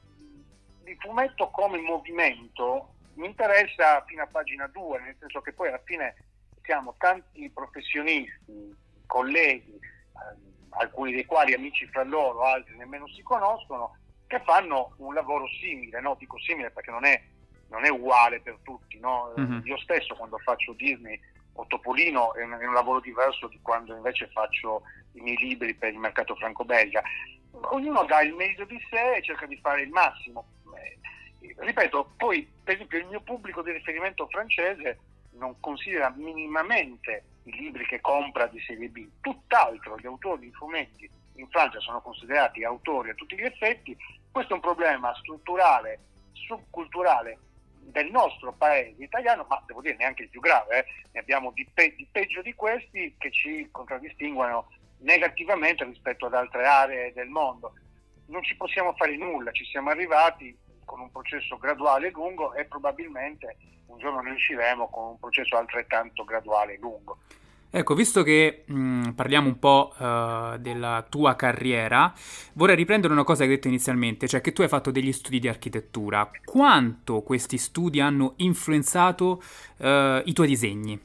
il 0.84 0.96
fumetto 0.98 1.48
come 1.50 1.78
movimento 1.78 2.94
mi 3.14 3.26
interessa 3.26 4.04
fino 4.06 4.22
a 4.22 4.26
pagina 4.26 4.66
2, 4.66 5.00
nel 5.00 5.16
senso 5.18 5.40
che 5.40 5.52
poi 5.52 5.68
alla 5.68 5.80
fine 5.84 6.14
siamo 6.62 6.94
tanti 6.98 7.50
professionisti, 7.50 8.76
colleghi, 9.06 9.72
eh, 9.72 9.80
alcuni 10.70 11.12
dei 11.12 11.24
quali 11.24 11.54
amici 11.54 11.86
fra 11.86 12.04
loro, 12.04 12.42
altri 12.42 12.76
nemmeno 12.76 13.08
si 13.08 13.22
conoscono, 13.22 13.96
che 14.26 14.40
fanno 14.44 14.92
un 14.98 15.14
lavoro 15.14 15.46
simile, 15.60 16.00
no? 16.00 16.14
dico 16.18 16.38
simile 16.38 16.70
perché 16.70 16.90
non 16.90 17.06
è, 17.06 17.20
non 17.70 17.84
è 17.84 17.88
uguale 17.88 18.40
per 18.40 18.58
tutti. 18.62 18.98
No? 18.98 19.32
Mm-hmm. 19.38 19.60
Io 19.64 19.78
stesso 19.78 20.14
quando 20.14 20.38
faccio 20.38 20.74
Disney 20.74 21.18
o 21.58 21.66
Topolino 21.66 22.34
è 22.34 22.44
un, 22.44 22.52
è 22.52 22.66
un, 22.66 22.72
lavoro 22.72 23.00
diverso 23.00 23.48
di 23.48 23.58
quando 23.60 23.94
invece 23.94 24.28
faccio 24.28 24.82
i 25.12 25.20
miei 25.20 25.36
libri 25.36 25.74
per 25.74 25.92
il 25.92 25.98
mercato 25.98 26.36
franco-belga. 26.36 27.02
Ognuno 27.72 28.04
dà 28.04 28.22
il 28.22 28.34
meglio 28.34 28.64
di 28.64 28.78
sé 28.88 29.16
e 29.16 29.22
cerca 29.22 29.46
di 29.46 29.58
fare 29.60 29.82
il 29.82 29.90
massimo. 29.90 30.46
Eh, 30.76 31.54
ripeto, 31.56 32.12
poi 32.16 32.48
per 32.62 32.74
esempio 32.74 32.98
il 32.98 33.06
mio 33.06 33.20
pubblico 33.20 33.62
di 33.62 33.72
riferimento 33.72 34.28
francese 34.28 34.98
non 35.32 35.58
considera 35.58 36.12
minimamente 36.16 37.24
i 37.44 37.52
libri 37.52 37.86
che 37.86 38.00
compra 38.00 38.46
di 38.46 38.60
serie 38.60 38.88
B, 38.88 39.06
tutt'altro, 39.20 39.98
gli 39.98 40.06
autori 40.06 40.46
di 40.46 40.52
fumetti 40.52 41.10
in 41.34 41.48
Francia 41.48 41.80
sono 41.80 42.00
considerati 42.00 42.64
autori 42.64 43.10
a 43.10 43.14
tutti 43.14 43.36
gli 43.36 43.44
effetti, 43.44 43.96
questo 44.30 44.52
è 44.52 44.56
un 44.56 44.62
problema 44.62 45.14
strutturale, 45.16 46.00
subculturale 46.32 47.38
del 47.90 48.10
nostro 48.10 48.52
paese 48.52 49.02
italiano, 49.02 49.46
ma 49.48 49.62
devo 49.66 49.80
dire 49.80 49.96
neanche 49.96 50.24
il 50.24 50.28
più 50.28 50.40
grave, 50.40 50.78
eh. 50.78 50.84
ne 51.12 51.20
abbiamo 51.20 51.50
di, 51.52 51.66
pe- 51.72 51.94
di, 51.94 52.06
peggio 52.10 52.42
di 52.42 52.54
questi 52.54 53.14
che 53.18 53.30
ci 53.30 53.68
contraddistinguono 53.70 54.68
negativamente 54.98 55.84
rispetto 55.84 56.26
ad 56.26 56.34
altre 56.34 56.66
aree 56.66 57.12
del 57.12 57.28
mondo. 57.28 57.72
Non 58.26 58.42
ci 58.42 58.56
possiamo 58.56 58.94
fare 58.94 59.16
nulla, 59.16 59.52
ci 59.52 59.64
siamo 59.64 59.90
arrivati 59.90 60.56
con 60.84 61.00
un 61.00 61.10
processo 61.10 61.56
graduale 61.58 62.08
e 62.08 62.10
lungo 62.10 62.54
e 62.54 62.64
probabilmente 62.64 63.56
un 63.86 63.98
giorno 63.98 64.20
ne 64.20 64.32
usciremo 64.32 64.88
con 64.88 65.08
un 65.10 65.18
processo 65.18 65.56
altrettanto 65.56 66.24
graduale 66.24 66.74
e 66.74 66.78
lungo. 66.78 67.18
Ecco, 67.70 67.94
visto 67.94 68.22
che 68.22 68.64
mh, 68.66 68.74
mm, 68.74 69.10
parliamo 69.10 69.48
un 69.48 69.58
po' 69.58 69.92
uh, 69.98 70.56
della 70.56 71.04
tua 71.06 71.36
carriera, 71.36 72.12
vorrei 72.54 72.74
riprendere 72.74 73.12
una 73.12 73.24
cosa 73.24 73.44
che 73.44 73.50
hai 73.50 73.54
detto 73.56 73.68
inizialmente, 73.68 74.26
cioè 74.26 74.40
che 74.40 74.52
tu 74.52 74.62
hai 74.62 74.68
fatto 74.68 74.90
degli 74.90 75.12
studi 75.12 75.38
di 75.38 75.48
architettura. 75.48 76.30
Quanto 76.44 77.20
questi 77.22 77.58
studi 77.58 78.00
hanno 78.00 78.34
influenzato 78.36 79.42
uh, 79.78 80.22
i 80.24 80.32
tuoi 80.32 80.46
disegni? 80.46 80.98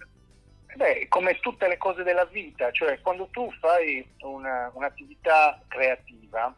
Beh, 0.76 1.08
come 1.10 1.38
tutte 1.40 1.68
le 1.68 1.78
cose 1.78 2.02
della 2.04 2.26
vita, 2.26 2.72
cioè 2.72 3.00
quando 3.02 3.28
tu 3.32 3.52
fai 3.60 4.06
una, 4.22 4.72
un'attività 4.74 5.62
creativa, 5.68 6.56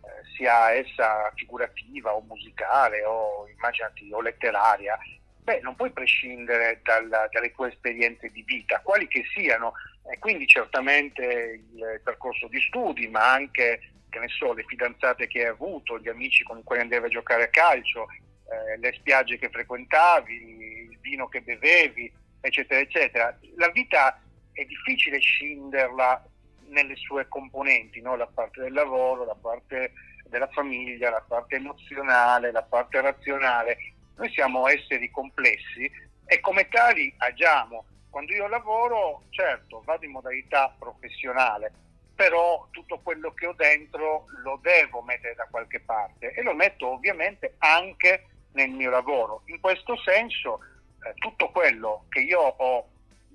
eh, 0.00 0.08
sia 0.36 0.72
essa 0.72 1.30
figurativa 1.34 2.14
o 2.14 2.24
musicale 2.26 3.04
o 3.04 3.46
immaginati 3.54 4.10
o 4.10 4.20
letteraria, 4.20 4.98
beh, 5.44 5.60
non 5.60 5.76
puoi 5.76 5.90
prescindere 5.90 6.80
dalla, 6.82 7.28
dalle 7.30 7.52
tue 7.52 7.68
esperienze 7.68 8.30
di 8.30 8.42
vita, 8.42 8.80
quali 8.80 9.06
che 9.06 9.24
siano, 9.34 9.74
e 10.10 10.18
quindi 10.18 10.46
certamente 10.46 11.60
il 11.74 12.00
percorso 12.02 12.48
di 12.48 12.60
studi, 12.60 13.08
ma 13.08 13.32
anche, 13.32 13.80
so, 14.26 14.54
le 14.54 14.64
fidanzate 14.66 15.26
che 15.26 15.40
hai 15.40 15.48
avuto, 15.48 15.98
gli 15.98 16.08
amici 16.08 16.42
con 16.44 16.58
i 16.58 16.62
quali 16.62 16.82
andavi 16.82 17.06
a 17.06 17.08
giocare 17.08 17.44
a 17.44 17.48
calcio, 17.48 18.06
eh, 18.08 18.78
le 18.78 18.92
spiagge 18.94 19.38
che 19.38 19.50
frequentavi, 19.50 20.88
il 20.90 20.98
vino 21.00 21.28
che 21.28 21.42
bevevi, 21.42 22.10
eccetera, 22.40 22.80
eccetera. 22.80 23.38
La 23.56 23.68
vita 23.68 24.18
è 24.52 24.64
difficile 24.64 25.18
scinderla 25.18 26.24
nelle 26.68 26.96
sue 26.96 27.28
componenti, 27.28 28.00
no? 28.00 28.16
la 28.16 28.26
parte 28.26 28.62
del 28.62 28.72
lavoro, 28.72 29.26
la 29.26 29.36
parte 29.38 29.92
della 30.26 30.48
famiglia, 30.48 31.10
la 31.10 31.24
parte 31.26 31.56
emozionale, 31.56 32.50
la 32.50 32.62
parte 32.62 33.00
razionale 33.00 33.93
noi 34.16 34.30
siamo 34.30 34.68
esseri 34.68 35.10
complessi 35.10 35.90
e 36.26 36.40
come 36.40 36.68
tali 36.68 37.12
agiamo. 37.18 37.84
Quando 38.10 38.32
io 38.32 38.46
lavoro, 38.46 39.24
certo, 39.30 39.82
vado 39.84 40.04
in 40.04 40.12
modalità 40.12 40.74
professionale, 40.78 41.72
però 42.14 42.68
tutto 42.70 43.00
quello 43.00 43.34
che 43.34 43.46
ho 43.46 43.52
dentro 43.54 44.26
lo 44.44 44.58
devo 44.62 45.02
mettere 45.02 45.34
da 45.34 45.48
qualche 45.50 45.80
parte 45.80 46.32
e 46.32 46.42
lo 46.42 46.54
metto 46.54 46.88
ovviamente 46.88 47.56
anche 47.58 48.26
nel 48.52 48.70
mio 48.70 48.90
lavoro. 48.90 49.42
In 49.46 49.60
questo 49.60 49.96
senso, 49.96 50.60
eh, 51.04 51.12
tutto 51.14 51.50
quello 51.50 52.06
che 52.08 52.20
io 52.20 52.40
ho 52.40 52.88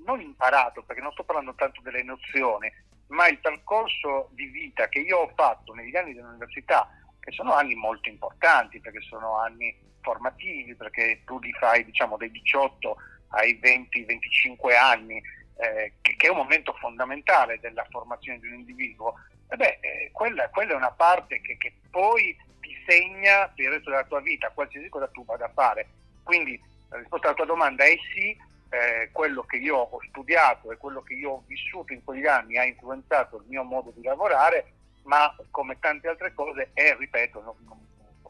non 0.06 0.22
imparato, 0.22 0.84
perché 0.84 1.02
non 1.02 1.12
sto 1.12 1.24
parlando 1.24 1.54
tanto 1.56 1.82
delle 1.82 2.04
nozioni, 2.04 2.72
ma 3.08 3.28
il 3.28 3.40
percorso 3.40 4.30
di 4.32 4.46
vita 4.46 4.88
che 4.88 5.00
io 5.00 5.18
ho 5.18 5.32
fatto 5.36 5.74
negli 5.74 5.96
anni 5.96 6.14
dell'università, 6.14 6.90
che 7.20 7.32
sono 7.32 7.54
anni 7.54 7.76
molto 7.76 8.08
importanti, 8.08 8.80
perché 8.80 9.02
sono 9.02 9.38
anni 9.38 9.76
formativi, 10.02 10.76
perché 10.76 11.22
tu 11.26 11.40
li 11.40 11.52
fai 11.54 11.86
diciamo, 11.86 12.18
dai 12.18 12.32
18 12.32 12.98
ai 13.30 13.60
20-25 13.62 14.76
anni, 14.76 15.22
eh, 15.58 15.94
che, 16.02 16.16
che, 16.16 16.28
è 16.28 16.30
un 16.30 16.38
momento 16.38 16.74
fondamentale 16.74 17.60
della 17.60 17.86
formazione 17.90 18.40
di 18.40 18.48
un 18.48 18.56
individuo, 18.56 19.14
e 19.50 19.56
beh, 19.56 19.80
eh, 19.82 20.10
quella, 20.12 20.50
quella, 20.50 20.74
è 20.74 20.76
una 20.76 20.92
parte 20.92 21.42
che, 21.42 21.58
che, 21.58 21.74
poi 21.90 22.36
ti 22.62 22.76
segna 22.88 23.48
per 23.56 23.66
il 23.66 23.72
resto 23.72 23.90
della 23.90 24.06
tua 24.06 24.22
vita, 24.22 24.52
qualsiasi 24.52 24.90
cosa 24.90 25.08
tu 25.08 25.26
vada 25.26 25.46
a 25.46 25.52
fare. 25.54 25.88
Quindi 26.24 26.62
la 26.90 26.98
risposta 26.98 27.28
alla 27.28 27.36
tua 27.36 27.46
domanda 27.46 27.84
è 27.84 27.96
sì, 28.14 28.38
eh, 28.70 29.10
quello 29.12 29.44
che 29.44 29.58
io 29.58 29.78
ho 29.78 30.00
studiato 30.10 30.72
e 30.72 30.78
quello 30.78 31.02
che 31.02 31.14
io 31.14 31.32
ho 31.32 31.44
vissuto 31.48 31.94
in 31.94 32.04
quegli 32.04 32.28
anni 32.28 32.58
ha 32.58 32.64
influenzato 32.64 33.38
il 33.38 33.46
mio 33.48 33.64
modo 33.64 33.92
di 33.96 34.04
lavorare, 34.04 34.74
ma 35.04 35.36
come 35.50 35.80
tante 35.80 36.08
altre 36.08 36.34
cose, 36.34 36.70
e 36.74 36.96
ripeto, 36.96 37.42
non, 37.42 37.56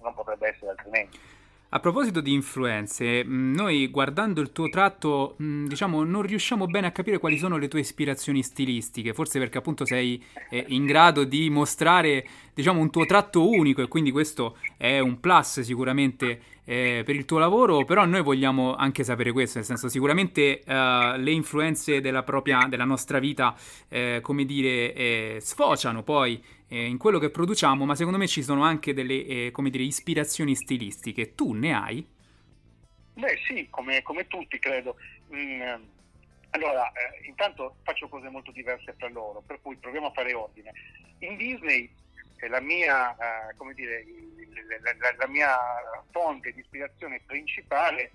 non 0.01 0.13
potrebbe 0.13 0.49
essere 0.49 0.71
altrimenti. 0.71 1.19
A 1.71 1.79
proposito 1.79 2.19
di 2.19 2.33
influenze, 2.33 3.23
mm, 3.23 3.53
noi 3.53 3.89
guardando 3.89 4.41
il 4.41 4.51
tuo 4.51 4.69
tratto, 4.69 5.35
mm, 5.39 5.67
diciamo, 5.67 6.03
non 6.03 6.23
riusciamo 6.23 6.65
bene 6.65 6.87
a 6.87 6.91
capire 6.91 7.19
quali 7.19 7.37
sono 7.37 7.57
le 7.57 7.67
tue 7.67 7.81
ispirazioni 7.81 8.41
stilistiche, 8.41 9.13
forse 9.13 9.37
perché 9.37 9.59
appunto 9.59 9.85
sei 9.85 10.19
eh, 10.49 10.65
in 10.69 10.87
grado 10.87 11.25
di 11.25 11.47
mostrare, 11.51 12.27
diciamo, 12.55 12.81
un 12.81 12.89
tuo 12.89 13.05
tratto 13.05 13.47
unico 13.47 13.83
e 13.83 13.87
quindi 13.87 14.09
questo 14.09 14.57
è 14.77 14.97
un 14.97 15.19
plus 15.19 15.59
sicuramente 15.59 16.41
eh, 16.69 17.01
per 17.03 17.15
il 17.15 17.25
tuo 17.25 17.39
lavoro, 17.39 17.83
però 17.83 18.05
noi 18.05 18.21
vogliamo 18.21 18.75
anche 18.75 19.03
sapere 19.03 19.31
questo, 19.31 19.57
nel 19.57 19.65
senso 19.65 19.89
sicuramente 19.89 20.61
eh, 20.61 21.13
le 21.17 21.31
influenze 21.31 21.99
della 21.99 22.21
propria, 22.21 22.67
della 22.69 22.85
nostra 22.85 23.17
vita, 23.17 23.55
eh, 23.87 24.19
come 24.21 24.45
dire, 24.45 24.93
eh, 24.93 25.37
sfociano 25.41 26.03
poi 26.03 26.39
eh, 26.67 26.85
in 26.85 26.99
quello 26.99 27.17
che 27.17 27.31
produciamo, 27.31 27.85
ma 27.85 27.95
secondo 27.95 28.19
me 28.19 28.27
ci 28.27 28.43
sono 28.43 28.61
anche 28.61 28.93
delle, 28.93 29.25
eh, 29.25 29.49
come 29.51 29.71
dire, 29.71 29.83
ispirazioni 29.83 30.53
stilistiche. 30.53 31.33
Tu 31.33 31.53
ne 31.53 31.73
hai? 31.73 32.07
Beh 33.15 33.39
sì, 33.47 33.65
come, 33.71 34.03
come 34.03 34.27
tutti 34.27 34.59
credo. 34.59 34.95
Mm, 35.33 35.61
allora, 36.51 36.91
intanto 37.25 37.77
faccio 37.81 38.07
cose 38.09 38.29
molto 38.29 38.51
diverse 38.51 38.93
tra 38.95 39.09
loro, 39.09 39.41
per 39.43 39.59
cui 39.63 39.75
proviamo 39.75 40.05
a 40.05 40.11
fare 40.11 40.35
ordine. 40.35 40.71
In 41.17 41.35
Disney 41.35 41.89
la 42.47 42.61
mia, 42.61 43.15
eh, 43.15 43.55
come 43.55 43.73
dire, 43.73 44.05
la, 44.81 44.93
la, 44.97 45.15
la, 45.17 45.27
mia 45.27 45.57
fonte 46.11 46.51
di 46.53 46.59
ispirazione 46.59 47.21
principale 47.25 48.11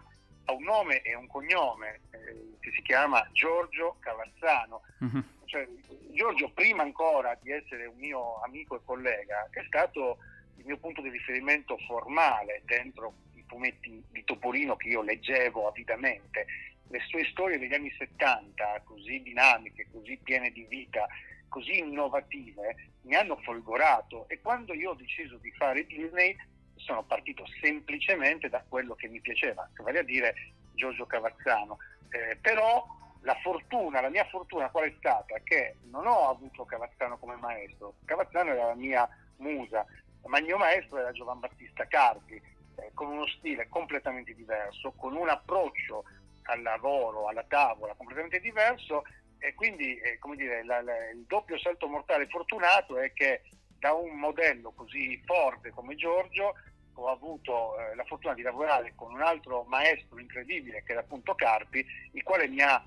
ha 0.46 0.52
un 0.52 0.62
nome 0.62 1.02
e 1.02 1.14
un 1.14 1.26
cognome 1.26 2.00
eh, 2.10 2.56
che 2.60 2.70
si 2.74 2.82
chiama 2.82 3.26
Giorgio 3.32 3.96
Cavazzano. 4.00 4.82
Uh-huh. 5.00 5.22
Cioè, 5.44 5.68
Giorgio, 6.12 6.50
prima 6.50 6.82
ancora 6.82 7.36
di 7.40 7.50
essere 7.50 7.86
un 7.86 7.96
mio 7.98 8.40
amico 8.42 8.76
e 8.76 8.80
collega, 8.84 9.48
è 9.50 9.62
stato 9.66 10.18
il 10.56 10.64
mio 10.64 10.78
punto 10.78 11.00
di 11.00 11.10
riferimento 11.10 11.76
formale 11.86 12.62
dentro 12.64 13.14
i 13.34 13.44
fumetti 13.46 14.02
di 14.10 14.24
Topolino 14.24 14.76
che 14.76 14.88
io 14.88 15.02
leggevo 15.02 15.68
avidamente. 15.68 16.46
Le 16.88 17.00
sue 17.08 17.24
storie 17.30 17.58
degli 17.58 17.74
anni 17.74 17.92
70, 17.98 18.82
così 18.84 19.22
dinamiche, 19.22 19.86
così 19.90 20.18
piene 20.22 20.50
di 20.50 20.64
vita, 20.68 21.06
così 21.54 21.78
innovative 21.78 22.90
mi 23.02 23.14
hanno 23.14 23.36
folgorato 23.36 24.28
e 24.28 24.40
quando 24.40 24.74
io 24.74 24.90
ho 24.90 24.94
deciso 24.94 25.36
di 25.36 25.52
fare 25.52 25.86
Disney 25.86 26.36
sono 26.74 27.04
partito 27.04 27.44
semplicemente 27.60 28.48
da 28.48 28.64
quello 28.68 28.96
che 28.96 29.06
mi 29.06 29.20
piaceva, 29.20 29.70
vale 29.76 30.00
a 30.00 30.02
dire 30.02 30.34
Giorgio 30.72 31.06
Cavazzano. 31.06 31.78
Eh, 32.10 32.36
però 32.40 32.84
la 33.20 33.36
fortuna, 33.40 34.00
la 34.00 34.10
mia 34.10 34.24
fortuna 34.24 34.68
qual 34.68 34.90
è 34.90 34.94
stata? 34.98 35.38
Che 35.44 35.76
non 35.90 36.08
ho 36.08 36.28
avuto 36.28 36.64
Cavazzano 36.64 37.18
come 37.18 37.36
maestro, 37.36 37.94
Cavazzano 38.04 38.50
era 38.50 38.66
la 38.66 38.74
mia 38.74 39.08
musa, 39.36 39.86
ma 40.26 40.38
il 40.38 40.46
mio 40.46 40.58
maestro 40.58 40.98
era 40.98 41.12
Giovan 41.12 41.38
Battista 41.38 41.86
Carpi, 41.86 42.34
eh, 42.34 42.90
con 42.94 43.12
uno 43.12 43.28
stile 43.28 43.68
completamente 43.68 44.34
diverso, 44.34 44.90
con 44.96 45.14
un 45.14 45.28
approccio 45.28 46.02
al 46.42 46.62
lavoro, 46.62 47.28
alla 47.28 47.44
tavola 47.46 47.94
completamente 47.94 48.40
diverso 48.40 49.04
e 49.44 49.52
quindi 49.52 49.98
eh, 49.98 50.18
dire, 50.36 50.64
la, 50.64 50.80
la, 50.80 51.10
il 51.10 51.24
doppio 51.26 51.58
salto 51.58 51.86
mortale 51.86 52.26
fortunato 52.28 52.98
è 52.98 53.12
che 53.12 53.42
da 53.78 53.92
un 53.92 54.16
modello 54.16 54.72
così 54.72 55.20
forte 55.26 55.68
come 55.70 55.96
Giorgio 55.96 56.54
ho 56.94 57.08
avuto 57.08 57.78
eh, 57.78 57.94
la 57.94 58.04
fortuna 58.04 58.32
di 58.32 58.40
lavorare 58.40 58.94
con 58.94 59.12
un 59.12 59.20
altro 59.20 59.64
maestro 59.64 60.18
incredibile 60.18 60.82
che 60.82 60.92
era 60.92 61.02
appunto 61.02 61.34
Carpi, 61.34 61.84
il 62.12 62.22
quale 62.22 62.48
mi 62.48 62.62
ha 62.62 62.82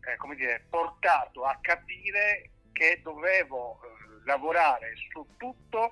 eh, 0.00 0.34
dire, 0.36 0.64
portato 0.70 1.42
a 1.42 1.58
capire 1.60 2.50
che 2.70 3.00
dovevo 3.02 3.80
eh, 3.82 4.24
lavorare 4.26 4.92
su 5.10 5.26
tutto 5.36 5.90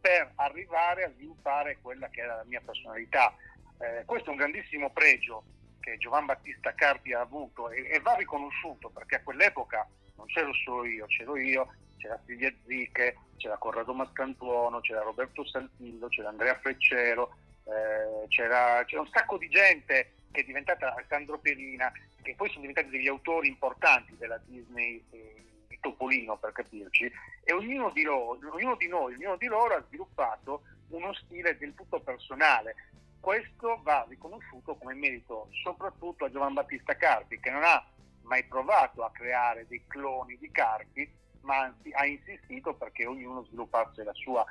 per 0.00 0.32
arrivare 0.36 1.04
a 1.04 1.12
sviluppare 1.12 1.78
quella 1.80 2.08
che 2.08 2.22
era 2.22 2.36
la 2.36 2.44
mia 2.44 2.60
personalità. 2.64 3.32
Eh, 3.78 4.02
questo 4.06 4.30
è 4.30 4.32
un 4.32 4.38
grandissimo 4.38 4.90
pregio 4.90 5.44
che 5.82 5.98
Giovan 5.98 6.24
Battista 6.24 6.72
Carpi 6.72 7.12
ha 7.12 7.20
avuto 7.20 7.68
e, 7.68 7.88
e, 7.90 8.00
va 8.00 8.14
riconosciuto 8.14 8.88
perché 8.88 9.16
a 9.16 9.22
quell'epoca 9.22 9.86
non 10.16 10.26
c'ero 10.26 10.52
solo 10.54 10.84
io, 10.86 11.06
c'ero 11.06 11.36
io, 11.36 11.74
c'era 11.98 12.18
Silvia 12.24 12.52
Ziche, 12.64 13.16
c'era 13.36 13.58
Corrado 13.58 13.92
Mascantuono, 13.92 14.80
c'era 14.80 15.02
Roberto 15.02 15.44
Saltillo, 15.44 16.08
c'era 16.08 16.28
Andrea 16.28 16.56
Freccero, 16.58 17.34
eh, 17.64 18.28
c'era, 18.28 18.82
c'era, 18.84 19.02
un 19.02 19.08
sacco 19.08 19.36
di 19.36 19.48
gente 19.48 20.12
che 20.30 20.40
è 20.40 20.44
diventata 20.44 20.94
Alessandro 20.94 21.38
Perina, 21.38 21.92
che 22.22 22.34
poi 22.36 22.48
sono 22.48 22.60
diventati 22.60 22.88
degli 22.88 23.08
autori 23.08 23.48
importanti 23.48 24.16
della 24.16 24.40
Disney 24.44 25.04
eh, 25.10 25.44
di 25.66 25.78
Topolino 25.80 26.36
per 26.36 26.52
capirci, 26.52 27.10
e 27.44 27.52
ognuno 27.52 27.90
di, 27.90 28.02
loro, 28.02 28.38
ognuno 28.52 28.76
di 28.76 28.86
noi, 28.86 29.14
ognuno 29.14 29.36
di 29.36 29.46
loro 29.46 29.74
ha 29.74 29.84
sviluppato 29.86 30.62
uno 30.88 31.12
stile 31.14 31.56
del 31.58 31.74
tutto 31.74 32.00
personale 32.00 32.74
questo 33.22 33.78
va 33.84 34.04
riconosciuto 34.08 34.74
come 34.74 34.94
merito 34.94 35.48
soprattutto 35.62 36.24
a 36.24 36.30
Giovan 36.30 36.54
Battista 36.54 36.96
Carpi, 36.96 37.38
che 37.38 37.50
non 37.50 37.62
ha 37.62 37.86
mai 38.22 38.42
provato 38.44 39.04
a 39.04 39.12
creare 39.12 39.64
dei 39.68 39.84
cloni 39.86 40.36
di 40.38 40.50
Carpi, 40.50 41.08
ma 41.42 41.60
anzi 41.60 41.92
ha 41.92 42.04
insistito 42.04 42.74
perché 42.74 43.06
ognuno 43.06 43.44
sviluppasse 43.44 44.02
la 44.02 44.12
sua 44.12 44.44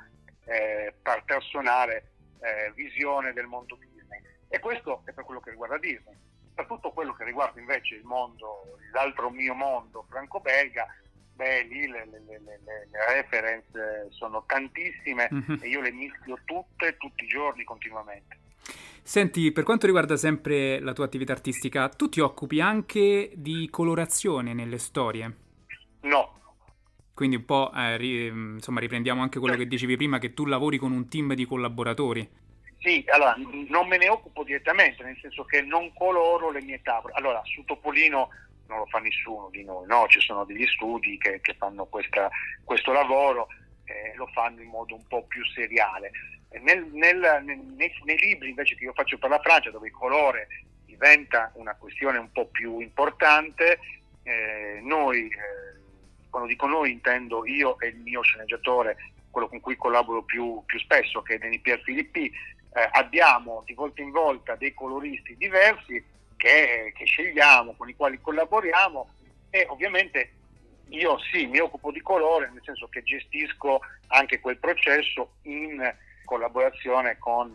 eh, 0.44 0.94
personale 1.26 2.12
eh, 2.40 2.72
visione 2.74 3.34
del 3.34 3.46
mondo 3.46 3.76
Disney. 3.76 4.22
E 4.48 4.58
questo 4.58 5.02
è 5.04 5.12
per 5.12 5.24
quello 5.24 5.40
che 5.40 5.50
riguarda 5.50 5.76
Disney. 5.76 6.16
Per 6.54 6.64
tutto 6.64 6.92
quello 6.92 7.12
che 7.12 7.24
riguarda 7.24 7.60
invece 7.60 7.96
il 7.96 8.04
mondo, 8.04 8.78
l'altro 8.92 9.28
mio 9.28 9.52
mondo 9.52 10.06
franco-belga, 10.08 10.86
beh, 11.34 11.62
lì 11.64 11.88
le, 11.88 12.06
le, 12.06 12.22
le, 12.26 12.40
le 12.40 13.12
reference 13.12 14.08
sono 14.12 14.44
tantissime 14.46 15.28
mm-hmm. 15.30 15.58
e 15.60 15.68
io 15.68 15.82
le 15.82 15.92
mischio 15.92 16.38
tutte, 16.46 16.96
tutti 16.96 17.24
i 17.24 17.28
giorni, 17.28 17.64
continuamente. 17.64 18.40
Senti, 19.04 19.50
per 19.50 19.64
quanto 19.64 19.86
riguarda 19.86 20.16
sempre 20.16 20.78
la 20.78 20.92
tua 20.92 21.04
attività 21.04 21.32
artistica, 21.32 21.88
tu 21.88 22.08
ti 22.08 22.20
occupi 22.20 22.60
anche 22.60 23.32
di 23.34 23.68
colorazione 23.68 24.54
nelle 24.54 24.78
storie? 24.78 25.36
No. 26.02 26.40
Quindi 27.12 27.36
un 27.36 27.44
po', 27.44 27.72
eh, 27.74 27.96
ri, 27.96 28.26
insomma, 28.26 28.80
riprendiamo 28.80 29.20
anche 29.20 29.40
quello 29.40 29.56
che 29.56 29.66
dicevi 29.66 29.96
prima, 29.96 30.18
che 30.18 30.34
tu 30.34 30.46
lavori 30.46 30.78
con 30.78 30.92
un 30.92 31.08
team 31.08 31.34
di 31.34 31.44
collaboratori. 31.44 32.28
Sì, 32.78 33.04
allora, 33.08 33.34
non 33.68 33.86
me 33.88 33.96
ne 33.98 34.08
occupo 34.08 34.44
direttamente, 34.44 35.02
nel 35.02 35.18
senso 35.20 35.44
che 35.44 35.62
non 35.62 35.92
coloro 35.92 36.50
le 36.50 36.62
mie 36.62 36.80
tavole. 36.82 37.14
Allora, 37.14 37.40
su 37.44 37.64
Topolino 37.64 38.28
non 38.68 38.78
lo 38.78 38.86
fa 38.86 38.98
nessuno 38.98 39.48
di 39.50 39.64
noi, 39.64 39.86
no? 39.86 40.06
Ci 40.08 40.20
sono 40.20 40.44
degli 40.44 40.66
studi 40.66 41.18
che, 41.18 41.40
che 41.40 41.54
fanno 41.54 41.86
questa, 41.86 42.30
questo 42.64 42.92
lavoro, 42.92 43.48
eh, 43.84 44.14
lo 44.16 44.26
fanno 44.28 44.62
in 44.62 44.68
modo 44.68 44.94
un 44.94 45.06
po' 45.06 45.24
più 45.26 45.44
seriale 45.46 46.10
nel, 46.60 46.86
nel, 46.92 47.42
nei, 47.44 47.92
nei, 48.04 48.18
libri 48.18 48.50
invece 48.50 48.76
che 48.76 48.84
io 48.84 48.92
faccio 48.92 49.18
per 49.18 49.30
la 49.30 49.40
Francia, 49.40 49.70
dove 49.70 49.88
il 49.88 49.92
colore 49.92 50.48
diventa 50.84 51.50
una 51.54 51.74
questione 51.74 52.18
un 52.18 52.30
po' 52.30 52.46
più 52.46 52.80
importante, 52.80 53.78
eh, 54.22 54.80
noi, 54.82 55.26
eh, 55.26 55.80
quando 56.30 56.48
dico 56.48 56.66
noi 56.66 56.92
intendo 56.92 57.46
io 57.46 57.78
e 57.80 57.88
il 57.88 57.96
mio 57.96 58.22
sceneggiatore, 58.22 58.96
quello 59.30 59.48
con 59.48 59.60
cui 59.60 59.76
collaboro 59.76 60.22
più, 60.22 60.62
più 60.66 60.78
spesso, 60.78 61.22
che 61.22 61.34
è 61.34 61.38
Denis 61.38 61.60
Pierre 61.60 61.82
Filippi, 61.82 62.26
eh, 62.74 62.88
abbiamo 62.92 63.62
di 63.66 63.74
volta 63.74 64.02
in 64.02 64.10
volta 64.10 64.54
dei 64.54 64.74
coloristi 64.74 65.36
diversi 65.36 66.02
che, 66.36 66.92
che 66.94 67.04
scegliamo, 67.04 67.74
con 67.76 67.88
i 67.88 67.96
quali 67.96 68.20
collaboriamo 68.20 69.08
e 69.50 69.66
ovviamente 69.68 70.32
io 70.88 71.18
sì, 71.30 71.46
mi 71.46 71.58
occupo 71.58 71.90
di 71.90 72.00
colore, 72.00 72.50
nel 72.50 72.62
senso 72.64 72.88
che 72.88 73.02
gestisco 73.02 73.80
anche 74.08 74.40
quel 74.40 74.58
processo 74.58 75.34
in 75.42 75.80
collaborazione 76.24 77.18
con 77.18 77.52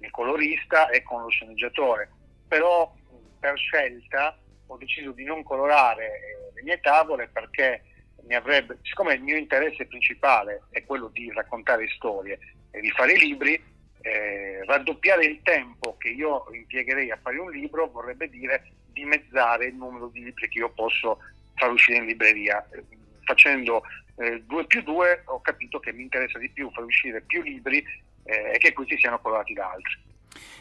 il 0.00 0.10
colorista 0.10 0.88
e 0.90 1.02
con 1.02 1.22
lo 1.22 1.28
sceneggiatore, 1.28 2.10
però 2.46 2.92
per 3.38 3.56
scelta 3.58 4.36
ho 4.66 4.76
deciso 4.76 5.12
di 5.12 5.24
non 5.24 5.42
colorare 5.42 6.04
eh, 6.04 6.52
le 6.54 6.62
mie 6.62 6.80
tavole 6.80 7.28
perché 7.28 7.82
mi 8.26 8.34
avrebbe, 8.34 8.78
siccome 8.82 9.14
il 9.14 9.22
mio 9.22 9.36
interesse 9.36 9.86
principale 9.86 10.62
è 10.70 10.84
quello 10.84 11.08
di 11.08 11.32
raccontare 11.32 11.88
storie 11.88 12.38
e 12.70 12.80
di 12.80 12.90
fare 12.90 13.16
libri, 13.16 13.60
eh, 14.00 14.64
raddoppiare 14.64 15.24
il 15.24 15.40
tempo 15.42 15.96
che 15.96 16.08
io 16.08 16.44
impiegherei 16.52 17.10
a 17.10 17.18
fare 17.20 17.38
un 17.38 17.50
libro 17.50 17.88
vorrebbe 17.88 18.28
dire 18.28 18.70
dimezzare 18.92 19.66
il 19.66 19.74
numero 19.74 20.08
di 20.08 20.22
libri 20.22 20.48
che 20.48 20.58
io 20.58 20.70
posso 20.70 21.18
far 21.54 21.70
uscire 21.70 21.98
in 21.98 22.06
libreria. 22.06 22.66
Facendo 23.24 23.82
2 24.14 24.60
eh, 24.60 24.66
più 24.66 24.82
2 24.82 25.22
ho 25.26 25.40
capito 25.40 25.78
che 25.78 25.92
mi 25.92 26.02
interessa 26.02 26.38
di 26.38 26.48
più 26.50 26.70
far 26.72 26.84
uscire 26.84 27.20
più 27.22 27.42
libri 27.42 27.84
eh, 28.28 28.52
e 28.54 28.58
che 28.58 28.72
questi 28.72 28.98
siano 28.98 29.18
colorati 29.18 29.54
da 29.54 29.70
altri. 29.70 30.06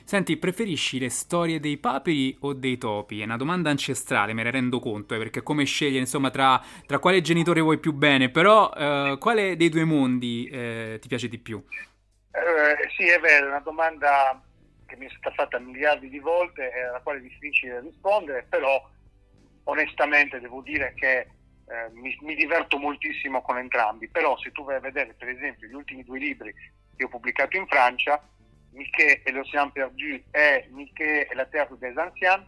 Senti, 0.03 0.37
preferisci 0.37 0.99
le 0.99 1.09
storie 1.09 1.59
dei 1.59 1.77
paperi 1.77 2.37
o 2.41 2.53
dei 2.53 2.77
topi? 2.77 3.19
È 3.19 3.25
una 3.25 3.35
domanda 3.35 3.69
ancestrale, 3.69 4.31
me 4.33 4.43
ne 4.43 4.51
rendo 4.51 4.79
conto, 4.79 5.13
eh, 5.13 5.17
perché 5.17 5.43
come 5.43 5.65
scegliere 5.65 5.99
insomma 5.99 6.29
tra, 6.29 6.63
tra, 6.85 6.99
quale 6.99 7.19
genitore 7.19 7.59
vuoi 7.59 7.77
più 7.77 7.91
bene, 7.91 8.29
però 8.29 8.71
eh, 8.71 9.17
quale 9.19 9.57
dei 9.57 9.67
due 9.67 9.83
mondi 9.83 10.47
eh, 10.47 10.97
ti 11.01 11.09
piace 11.09 11.27
di 11.27 11.37
più? 11.37 11.61
Eh, 12.31 12.89
sì, 12.95 13.09
è 13.09 13.19
vero, 13.19 13.47
è 13.47 13.49
una 13.49 13.59
domanda 13.59 14.41
che 14.85 14.95
mi 14.95 15.07
è 15.07 15.09
stata 15.09 15.35
fatta 15.35 15.59
miliardi 15.59 16.07
di 16.07 16.19
volte 16.19 16.71
e 16.71 16.83
alla 16.83 17.01
quale 17.01 17.19
è 17.19 17.21
difficile 17.21 17.81
rispondere, 17.81 18.45
però 18.47 18.81
onestamente 19.65 20.39
devo 20.39 20.61
dire 20.61 20.93
che 20.95 21.17
eh, 21.17 21.89
mi, 21.91 22.17
mi, 22.21 22.35
diverto 22.35 22.77
moltissimo 22.77 23.41
con 23.41 23.57
entrambi, 23.57 24.07
però 24.07 24.37
se 24.37 24.53
tu 24.53 24.63
vai 24.63 24.77
a 24.77 24.79
vedere 24.79 25.13
per 25.17 25.27
esempio 25.27 25.67
gli 25.67 25.73
ultimi 25.73 26.05
due 26.05 26.19
libri 26.19 26.55
che 26.97 27.05
ho 27.05 27.09
pubblicato 27.09 27.55
in 27.55 27.67
Francia, 27.67 28.21
Mickey 28.71 29.21
e 29.23 29.31
l'Océan 29.31 29.71
Perdu 29.71 30.21
e 30.31 30.67
Mickey 30.71 31.21
e 31.21 31.33
la 31.33 31.45
Terre 31.45 31.77
des 31.77 31.95
Anciens, 31.95 32.45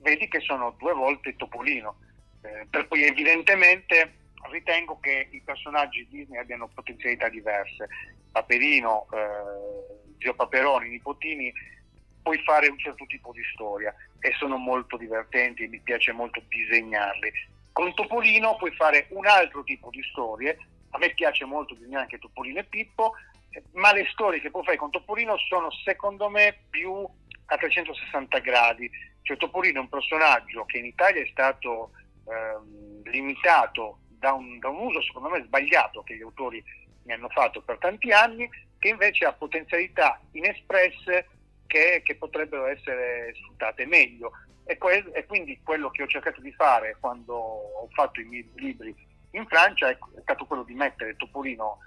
vedi 0.00 0.28
che 0.28 0.40
sono 0.40 0.74
due 0.78 0.94
volte 0.94 1.36
Topolino, 1.36 1.98
eh, 2.42 2.66
per 2.70 2.88
cui 2.88 3.04
evidentemente 3.04 4.14
ritengo 4.50 4.98
che 5.00 5.28
i 5.30 5.42
personaggi 5.42 6.06
Disney 6.08 6.38
abbiano 6.38 6.68
potenzialità 6.68 7.28
diverse. 7.28 7.88
Paperino, 8.30 9.06
eh, 9.12 10.14
zio 10.18 10.34
Paperoni, 10.34 10.88
nipotini, 10.88 11.52
puoi 12.22 12.38
fare 12.44 12.68
un 12.68 12.78
certo 12.78 13.04
tipo 13.06 13.32
di 13.32 13.42
storia 13.54 13.94
e 14.20 14.32
sono 14.38 14.56
molto 14.56 14.96
divertenti 14.96 15.64
e 15.64 15.68
mi 15.68 15.80
piace 15.80 16.12
molto 16.12 16.42
disegnarli. 16.48 17.32
Con 17.72 17.94
Topolino 17.94 18.56
puoi 18.56 18.72
fare 18.72 19.06
un 19.10 19.26
altro 19.26 19.62
tipo 19.64 19.90
di 19.90 20.02
storie, 20.10 20.58
a 20.90 20.98
me 20.98 21.10
piace 21.14 21.44
molto 21.44 21.74
disegnare 21.74 22.04
anche 22.04 22.18
Topolino 22.18 22.60
e 22.60 22.64
Pippo, 22.64 23.14
ma 23.72 23.92
le 23.92 24.06
storie 24.10 24.40
che 24.40 24.50
puoi 24.50 24.64
fare 24.64 24.76
con 24.76 24.90
Topolino 24.90 25.36
sono 25.38 25.70
secondo 25.70 26.28
me 26.28 26.64
più 26.68 27.06
a 27.46 27.56
360 27.56 28.38
gradi, 28.38 28.90
cioè 29.22 29.36
Topolino 29.36 29.78
è 29.78 29.82
un 29.82 29.88
personaggio 29.88 30.64
che 30.64 30.78
in 30.78 30.86
Italia 30.86 31.22
è 31.22 31.28
stato 31.30 31.90
eh, 32.26 33.10
limitato 33.10 34.00
da 34.08 34.32
un, 34.32 34.58
da 34.58 34.68
un 34.68 34.86
uso 34.86 35.02
secondo 35.02 35.28
me 35.28 35.42
sbagliato 35.42 36.02
che 36.02 36.16
gli 36.16 36.22
autori 36.22 36.62
ne 37.04 37.14
hanno 37.14 37.28
fatto 37.28 37.62
per 37.62 37.78
tanti 37.78 38.12
anni, 38.12 38.48
che 38.78 38.88
invece 38.88 39.24
ha 39.24 39.32
potenzialità 39.32 40.20
inespresse 40.32 41.28
che, 41.66 42.02
che 42.04 42.16
potrebbero 42.16 42.66
essere 42.66 43.34
sfruttate 43.34 43.86
meglio. 43.86 44.32
E, 44.64 44.76
que- 44.76 45.10
e, 45.12 45.24
quindi 45.24 45.58
quello 45.62 45.88
che 45.90 46.02
ho 46.02 46.06
cercato 46.06 46.42
di 46.42 46.52
fare 46.52 46.96
quando 47.00 47.34
ho 47.34 47.88
fatto 47.92 48.20
i 48.20 48.24
miei 48.24 48.50
libri 48.56 48.94
in 49.30 49.46
Francia 49.46 49.88
è, 49.88 49.96
stato 50.20 50.44
quello 50.44 50.62
di 50.62 50.74
mettere 50.74 51.16
Topolino 51.16 51.78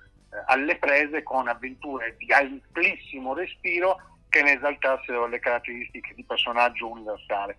alle 0.48 0.78
prese 0.78 1.24
con 1.24 1.48
avventure 1.48 2.16
di 2.18 2.32
amplissimo 2.32 3.34
respiro 3.34 3.98
che 4.30 4.42
ne 4.42 4.56
esaltassero 4.56 5.28
le 5.28 5.40
caratteristiche 5.40 6.14
di 6.16 6.24
personaggio 6.24 6.90
universale. 6.90 7.58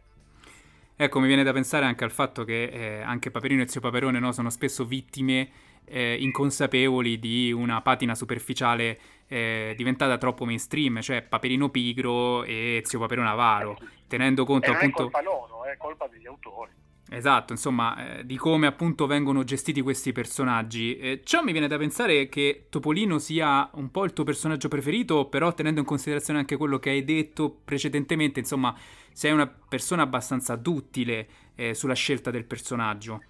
Ecco, 0.96 1.20
mi 1.20 1.26
viene 1.26 1.42
da 1.42 1.52
pensare 1.52 1.84
anche 1.84 2.04
al 2.04 2.10
fatto 2.10 2.44
che 2.44 2.64
eh, 2.64 3.02
anche 3.02 3.30
Paperino 3.30 3.62
e 3.62 3.68
Zio 3.68 3.80
Paperone 3.80 4.18
no, 4.18 4.32
sono 4.32 4.50
spesso 4.50 4.84
vittime 4.84 5.50
eh, 5.84 6.16
inconsapevoli 6.20 7.18
di 7.18 7.52
una 7.52 7.80
patina 7.82 8.14
superficiale 8.14 8.98
eh, 9.26 9.74
diventata 9.76 10.16
troppo 10.18 10.44
mainstream, 10.44 11.00
cioè 11.00 11.22
Paperino 11.22 11.70
Pigro 11.70 12.44
e 12.44 12.82
Zio 12.84 12.98
Paperone 12.98 13.28
Avaro, 13.28 13.78
tenendo 14.06 14.44
conto 14.44 14.70
appunto... 14.70 15.06
è 15.06 15.10
colpa 15.10 15.22
loro, 15.22 15.64
è 15.64 15.76
colpa 15.76 16.06
degli 16.06 16.26
autori. 16.26 16.70
Esatto, 17.14 17.52
insomma, 17.52 18.20
eh, 18.20 18.24
di 18.24 18.38
come 18.38 18.66
appunto 18.66 19.06
vengono 19.06 19.44
gestiti 19.44 19.82
questi 19.82 20.12
personaggi. 20.12 20.96
Eh, 20.96 21.20
ciò 21.24 21.42
mi 21.42 21.52
viene 21.52 21.68
da 21.68 21.76
pensare 21.76 22.26
che 22.30 22.68
Topolino 22.70 23.18
sia 23.18 23.68
un 23.74 23.90
po' 23.90 24.04
il 24.04 24.14
tuo 24.14 24.24
personaggio 24.24 24.68
preferito, 24.68 25.26
però 25.26 25.52
tenendo 25.52 25.80
in 25.80 25.84
considerazione 25.84 26.38
anche 26.38 26.56
quello 26.56 26.78
che 26.78 26.88
hai 26.88 27.04
detto 27.04 27.50
precedentemente, 27.50 28.38
insomma, 28.40 28.74
sei 29.12 29.30
una 29.30 29.46
persona 29.46 30.04
abbastanza 30.04 30.56
duttile 30.56 31.28
eh, 31.54 31.74
sulla 31.74 31.94
scelta 31.94 32.30
del 32.30 32.46
personaggio. 32.46 33.22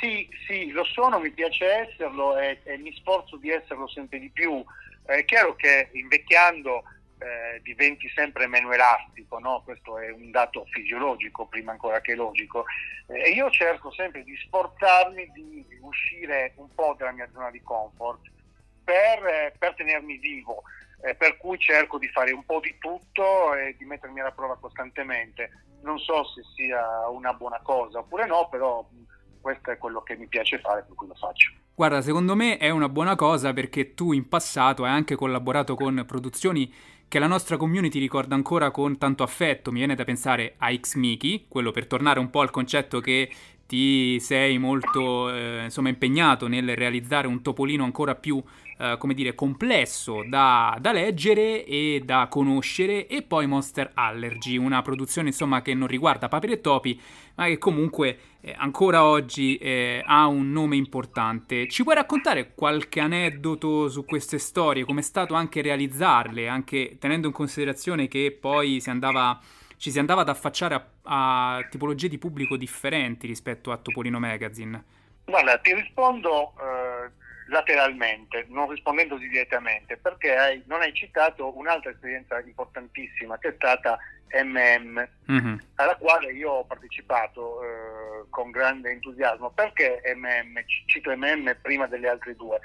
Sì, 0.00 0.28
sì, 0.46 0.70
lo 0.70 0.84
sono, 0.84 1.18
mi 1.18 1.32
piace 1.32 1.64
esserlo 1.64 2.38
e, 2.38 2.60
e 2.62 2.78
mi 2.78 2.94
sforzo 2.94 3.36
di 3.38 3.50
esserlo 3.50 3.88
sempre 3.88 4.20
di 4.20 4.30
più. 4.30 4.64
È 5.02 5.24
chiaro 5.24 5.56
che 5.56 5.88
invecchiando 5.94 6.84
eh, 7.20 7.60
diventi 7.62 8.08
sempre 8.14 8.46
meno 8.46 8.72
elastico, 8.72 9.38
no? 9.38 9.62
questo 9.64 9.98
è 9.98 10.10
un 10.10 10.30
dato 10.30 10.64
fisiologico 10.70 11.46
prima 11.46 11.72
ancora 11.72 12.00
che 12.00 12.14
logico. 12.14 12.64
Eh, 13.06 13.28
e 13.28 13.30
io 13.30 13.50
cerco 13.50 13.92
sempre 13.92 14.24
di 14.24 14.34
sforzarmi 14.36 15.30
di 15.32 15.66
uscire 15.80 16.52
un 16.56 16.68
po' 16.74 16.94
dalla 16.96 17.12
mia 17.12 17.28
zona 17.32 17.50
di 17.50 17.60
comfort 17.62 18.30
per, 18.82 19.26
eh, 19.26 19.54
per 19.58 19.74
tenermi 19.74 20.16
vivo, 20.16 20.62
eh, 21.02 21.14
per 21.14 21.36
cui 21.36 21.58
cerco 21.58 21.98
di 21.98 22.08
fare 22.08 22.32
un 22.32 22.44
po' 22.44 22.60
di 22.60 22.74
tutto 22.78 23.54
e 23.54 23.76
di 23.78 23.84
mettermi 23.84 24.20
alla 24.20 24.32
prova 24.32 24.56
costantemente. 24.56 25.64
Non 25.82 25.98
so 25.98 26.24
se 26.24 26.42
sia 26.54 27.08
una 27.08 27.34
buona 27.34 27.60
cosa 27.62 27.98
oppure 27.98 28.26
no, 28.26 28.48
però 28.48 28.86
questo 29.40 29.70
è 29.70 29.78
quello 29.78 30.02
che 30.02 30.16
mi 30.16 30.26
piace 30.26 30.58
fare, 30.58 30.84
per 30.86 30.94
cui 30.94 31.06
lo 31.06 31.14
faccio. 31.14 31.52
Guarda, 31.74 32.02
secondo 32.02 32.36
me 32.36 32.58
è 32.58 32.68
una 32.68 32.90
buona 32.90 33.16
cosa 33.16 33.52
perché 33.54 33.94
tu 33.94 34.12
in 34.12 34.28
passato 34.28 34.84
hai 34.84 34.90
anche 34.90 35.16
collaborato 35.16 35.74
con 35.76 36.04
produzioni 36.06 36.70
che 37.10 37.18
la 37.18 37.26
nostra 37.26 37.56
community 37.56 37.98
ricorda 37.98 38.36
ancora 38.36 38.70
con 38.70 38.96
tanto 38.96 39.24
affetto. 39.24 39.72
Mi 39.72 39.78
viene 39.78 39.96
da 39.96 40.04
pensare 40.04 40.54
a 40.58 40.72
X-Miki, 40.72 41.46
quello 41.48 41.72
per 41.72 41.88
tornare 41.88 42.20
un 42.20 42.30
po' 42.30 42.40
al 42.40 42.50
concetto 42.50 43.00
che 43.00 43.28
ti 43.66 44.20
sei 44.20 44.58
molto 44.58 45.28
eh, 45.28 45.64
insomma, 45.64 45.88
impegnato 45.88 46.46
nel 46.46 46.76
realizzare 46.76 47.26
un 47.26 47.42
topolino 47.42 47.82
ancora 47.82 48.14
più 48.14 48.40
eh, 48.80 48.96
come 48.96 49.12
dire, 49.12 49.34
complesso 49.34 50.24
da, 50.26 50.74
da, 50.80 50.90
leggere 50.92 51.66
e 51.66 52.00
da 52.02 52.28
conoscere 52.30 53.06
e 53.06 53.20
poi 53.20 53.46
Monster 53.46 53.90
Allergy, 53.92 54.56
una 54.56 54.80
produzione 54.80 55.28
insomma 55.28 55.60
che 55.60 55.74
non 55.74 55.86
riguarda 55.86 56.28
paperi 56.28 56.52
e 56.54 56.60
topi 56.62 56.98
ma 57.34 57.44
che 57.44 57.58
comunque 57.58 58.18
eh, 58.40 58.54
ancora 58.56 59.04
oggi 59.04 59.56
eh, 59.56 60.02
ha 60.04 60.26
un 60.26 60.50
nome 60.50 60.76
importante. 60.76 61.68
Ci 61.68 61.82
puoi 61.82 61.94
raccontare 61.94 62.54
qualche 62.54 63.00
aneddoto 63.00 63.90
su 63.90 64.06
queste 64.06 64.38
storie, 64.38 64.84
come 64.84 65.00
è 65.00 65.02
stato 65.02 65.34
anche 65.34 65.60
realizzarle, 65.60 66.48
anche 66.48 66.96
tenendo 66.98 67.26
in 67.26 67.34
considerazione 67.34 68.08
che 68.08 68.34
poi 68.38 68.80
si 68.80 68.88
andava, 68.88 69.38
ci 69.76 69.90
si 69.90 69.98
andava 69.98 70.22
ad 70.22 70.30
affacciare 70.30 70.74
a, 70.74 71.56
a 71.56 71.66
tipologie 71.68 72.08
di 72.08 72.16
pubblico 72.16 72.56
differenti 72.56 73.26
rispetto 73.26 73.72
a 73.72 73.76
Topolino 73.76 74.18
Magazine? 74.18 74.84
Guarda, 75.26 75.58
ti 75.58 75.74
rispondo 75.74 76.54
eh, 76.58 77.10
lateralmente, 77.50 78.46
non 78.48 78.70
rispondendo 78.70 79.16
direttamente, 79.16 79.96
perché 79.96 80.36
hai, 80.36 80.62
non 80.66 80.80
hai 80.80 80.92
citato 80.94 81.56
un'altra 81.56 81.90
esperienza 81.90 82.40
importantissima 82.40 83.38
che 83.38 83.48
è 83.48 83.52
stata 83.54 83.98
MM, 84.32 85.08
mm-hmm. 85.30 85.56
alla 85.74 85.96
quale 85.96 86.32
io 86.32 86.50
ho 86.50 86.64
partecipato 86.64 87.62
eh, 87.62 88.24
con 88.30 88.50
grande 88.50 88.90
entusiasmo. 88.90 89.50
Perché 89.50 90.00
MM? 90.14 90.60
Cito 90.86 91.14
MM 91.16 91.56
prima 91.60 91.86
delle 91.86 92.08
altre 92.08 92.34
due. 92.36 92.60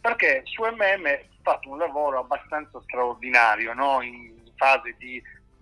Perché 0.00 0.42
su 0.44 0.62
MM 0.62 1.06
ho 1.06 1.42
fatto 1.42 1.70
un 1.70 1.78
lavoro 1.78 2.20
abbastanza 2.20 2.80
straordinario 2.82 3.72
no? 3.72 4.02
in 4.02 4.34
fase 4.56 4.94
di 4.98 5.20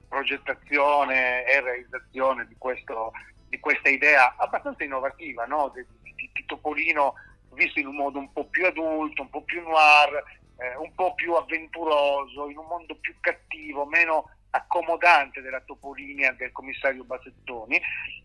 progettazione 0.08 1.44
e 1.46 1.60
realizzazione 1.60 2.46
di, 2.46 2.56
questo, 2.58 3.12
di 3.48 3.58
questa 3.58 3.88
idea 3.88 4.34
abbastanza 4.36 4.84
innovativa 4.84 5.44
no? 5.44 5.72
di, 5.74 5.84
di, 6.02 6.30
di, 6.32 6.44
Topolino 6.44 7.14
visto 7.54 7.80
in 7.80 7.86
un 7.86 7.96
modo 7.96 8.18
un 8.18 8.32
po' 8.32 8.46
più 8.46 8.66
adulto, 8.66 9.22
un 9.22 9.30
po' 9.30 9.42
più 9.42 9.62
noir, 9.62 10.22
eh, 10.58 10.76
un 10.76 10.94
po' 10.94 11.14
più 11.14 11.34
avventuroso, 11.34 12.48
in 12.48 12.58
un 12.58 12.66
mondo 12.66 12.94
più 12.96 13.14
cattivo, 13.20 13.86
meno 13.86 14.30
accomodante 14.50 15.40
della 15.40 15.60
topolinia 15.60 16.32
del 16.32 16.52
commissario 16.52 17.04
Bassettoni. 17.04 17.80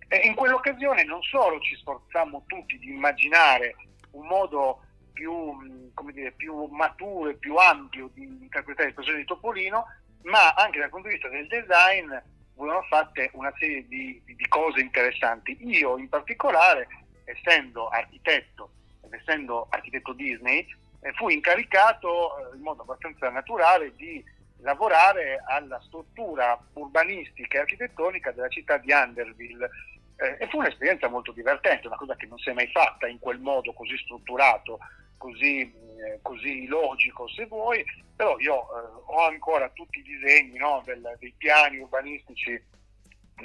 E 0.08 0.18
in 0.18 0.36
quell'occasione 0.36 1.04
non 1.04 1.22
solo 1.24 1.60
ci 1.60 1.76
sforzammo 1.76 2.44
tutti 2.48 2.78
di 2.78 2.90
immaginare 2.90 3.76
un 4.12 4.28
modo 4.28 4.82
più, 5.14 5.92
dire, 6.12 6.32
più 6.32 6.66
maturo 6.66 7.30
e 7.30 7.36
più 7.36 7.56
ampio 7.56 8.10
di 8.14 8.24
interpretare 8.24 8.94
personaggio 8.94 9.22
di 9.22 9.28
Topolino, 9.28 9.86
ma 10.24 10.54
anche 10.54 10.80
dal 10.80 10.90
punto 10.90 11.08
di 11.08 11.16
vista 11.16 11.30
del 11.30 11.48
design 11.48 12.14
furono 12.56 12.82
fatte 12.84 13.30
una 13.34 13.54
serie 13.58 13.88
di, 13.88 14.22
di 14.26 14.48
cose 14.48 14.82
interessanti. 14.82 15.58
Io 15.62 15.98
in 15.98 16.10
particolare, 16.10 16.88
essendo 17.26 17.88
architetto 17.90 18.72
essendo 19.12 19.68
architetto 19.70 20.14
Disney, 20.14 20.66
eh, 21.02 21.14
fui 21.14 21.34
incaricato 21.34 22.52
eh, 22.52 22.56
in 22.56 22.62
modo 22.62 22.82
abbastanza 22.82 23.30
naturale 23.30 23.96
di 23.96 24.24
lavorare 24.62 25.42
alla 25.48 25.80
struttura 25.86 26.60
urbanistica 26.74 27.58
e 27.58 27.62
architettonica 27.62 28.32
della 28.32 28.50
città 28.50 28.78
di 28.78 28.92
Anderville. 28.92 29.70
Eh, 30.18 30.38
e 30.40 30.48
fu 30.50 30.58
un'esperienza 30.58 31.08
molto 31.08 31.32
divertente, 31.32 31.88
una 31.88 31.96
cosa 31.96 32.16
che 32.16 32.26
non 32.26 32.38
si 32.38 32.50
è 32.50 32.54
mai 32.54 32.68
fatta 32.68 33.08
in 33.08 33.20
quel 33.20 33.40
modo 33.40 33.72
così 33.72 33.98
strutturato, 33.98 34.80
così, 35.18 35.74
così 36.22 36.68
logico 36.68 37.28
se 37.30 37.46
vuoi, 37.46 37.86
però 38.16 38.38
io 38.40 38.54
ho 38.56 39.26
ancora 39.26 39.70
tutti 39.70 40.00
i 40.00 40.04
disegni 40.04 40.58
no, 40.58 40.82
del, 40.86 41.16
dei 41.20 41.34
piani 41.38 41.78
urbanistici 41.78 42.62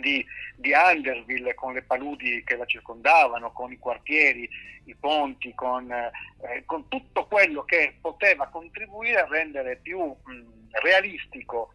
di, 0.00 0.24
di 0.56 0.72
Anderville 0.72 1.54
con 1.54 1.72
le 1.72 1.82
paludi 1.82 2.42
che 2.44 2.56
la 2.56 2.64
circondavano, 2.64 3.52
con 3.52 3.72
i 3.72 3.78
quartieri, 3.78 4.48
i 4.84 4.94
ponti, 4.94 5.54
con, 5.54 5.90
eh, 5.90 6.62
con 6.66 6.88
tutto 6.88 7.26
quello 7.26 7.64
che 7.64 7.96
poteva 8.00 8.48
contribuire 8.48 9.20
a 9.20 9.28
rendere 9.28 9.76
più 9.76 10.00
mh, 10.00 10.68
realistico 10.82 11.72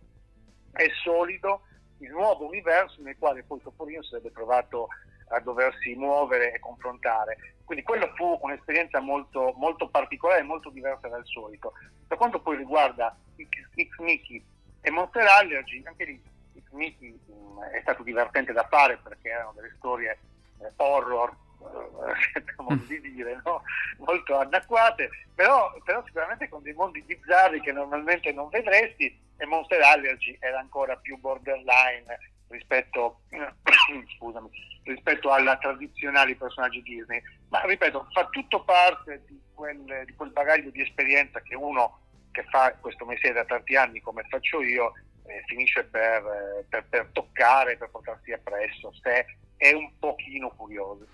e 0.73 0.91
solido 1.03 1.62
il 1.99 2.12
nuovo 2.12 2.45
universo 2.45 3.01
nel 3.01 3.17
quale 3.17 3.43
poi 3.43 3.62
Topolino 3.62 4.03
sarebbe 4.03 4.32
trovato 4.32 4.88
a 5.29 5.39
doversi 5.39 5.93
muovere 5.95 6.53
e 6.53 6.60
confrontare. 6.60 7.55
Quindi 7.63 7.84
quella 7.84 8.12
fu 8.15 8.38
un'esperienza 8.41 8.99
molto, 8.99 9.53
molto 9.58 9.89
particolare 9.89 10.41
e 10.41 10.43
molto 10.43 10.69
diversa 10.69 11.08
dal 11.08 11.25
solito. 11.25 11.73
Per 12.08 12.17
quanto 12.17 12.41
poi 12.41 12.58
riguarda 12.58 13.15
X-Mickey 13.36 14.43
e 14.82 14.89
Monster 14.89 15.25
Allergy, 15.27 15.84
anche 15.86 16.05
lì 16.05 16.21
X-Mickey 16.62 17.19
mm, 17.32 17.62
è 17.74 17.80
stato 17.82 18.04
divertente 18.04 18.54
da 18.54 18.67
fare 18.67 18.98
perché 18.98 19.30
erano 19.30 19.54
delle 19.56 19.74
storie 19.78 20.17
eh, 20.60 20.72
horror 20.78 21.36
sento 22.34 22.63
modo 22.63 22.84
di 22.86 23.02
dire, 23.02 23.41
no? 23.43 23.63
molto 23.98 24.38
anacquate, 24.38 25.10
però, 25.36 25.74
però, 25.84 26.04
sicuramente 26.06 26.48
con 26.48 26.62
dei 26.62 26.74
mondi 26.74 27.02
bizzarri 27.02 27.60
che 27.62 27.72
normalmente 27.72 28.32
non 28.32 28.50
vedresti 28.50 29.28
e 29.38 29.45
Monster 29.45 29.82
Allergy 29.82 30.38
era 30.39 30.60
ancora 30.60 30.95
più 30.98 31.17
borderline 31.17 32.17
rispetto, 32.48 33.22
scusami, 34.17 34.50
rispetto 34.84 35.32
alla 35.32 35.58
tradizionali 35.58 36.36
personaggi 36.36 36.82
Disney. 36.82 37.22
Ma 37.50 37.62
ripeto, 37.62 38.08
fa 38.12 38.26
tutto 38.28 38.63
parte 38.63 39.24
di 39.28 39.39
quel, 39.54 40.04
di 40.06 40.13
quel 40.13 40.32
bagaglio 40.32 40.69
di 40.72 40.82
esperienza 40.82 41.41
che 41.41 41.56
uno 41.56 42.00
che 42.32 42.43
fa 42.50 42.74
questo 42.80 43.06
mestiere 43.06 43.36
da 43.36 43.45
tanti 43.45 43.76
anni 43.76 44.02
come 44.02 44.24
faccio 44.30 44.62
io 44.62 44.93
eh, 45.29 45.43
finisce 45.45 45.83
per, 45.83 46.23
eh, 46.23 46.65
per, 46.67 46.85
per 46.89 47.09
toccare, 47.11 47.77
per 47.77 47.89
portarsi 47.89 48.31
appresso 48.31 48.91
se 49.01 49.25
è 49.55 49.71
un 49.73 49.91
pochino 49.99 50.51
curioso. 50.55 51.05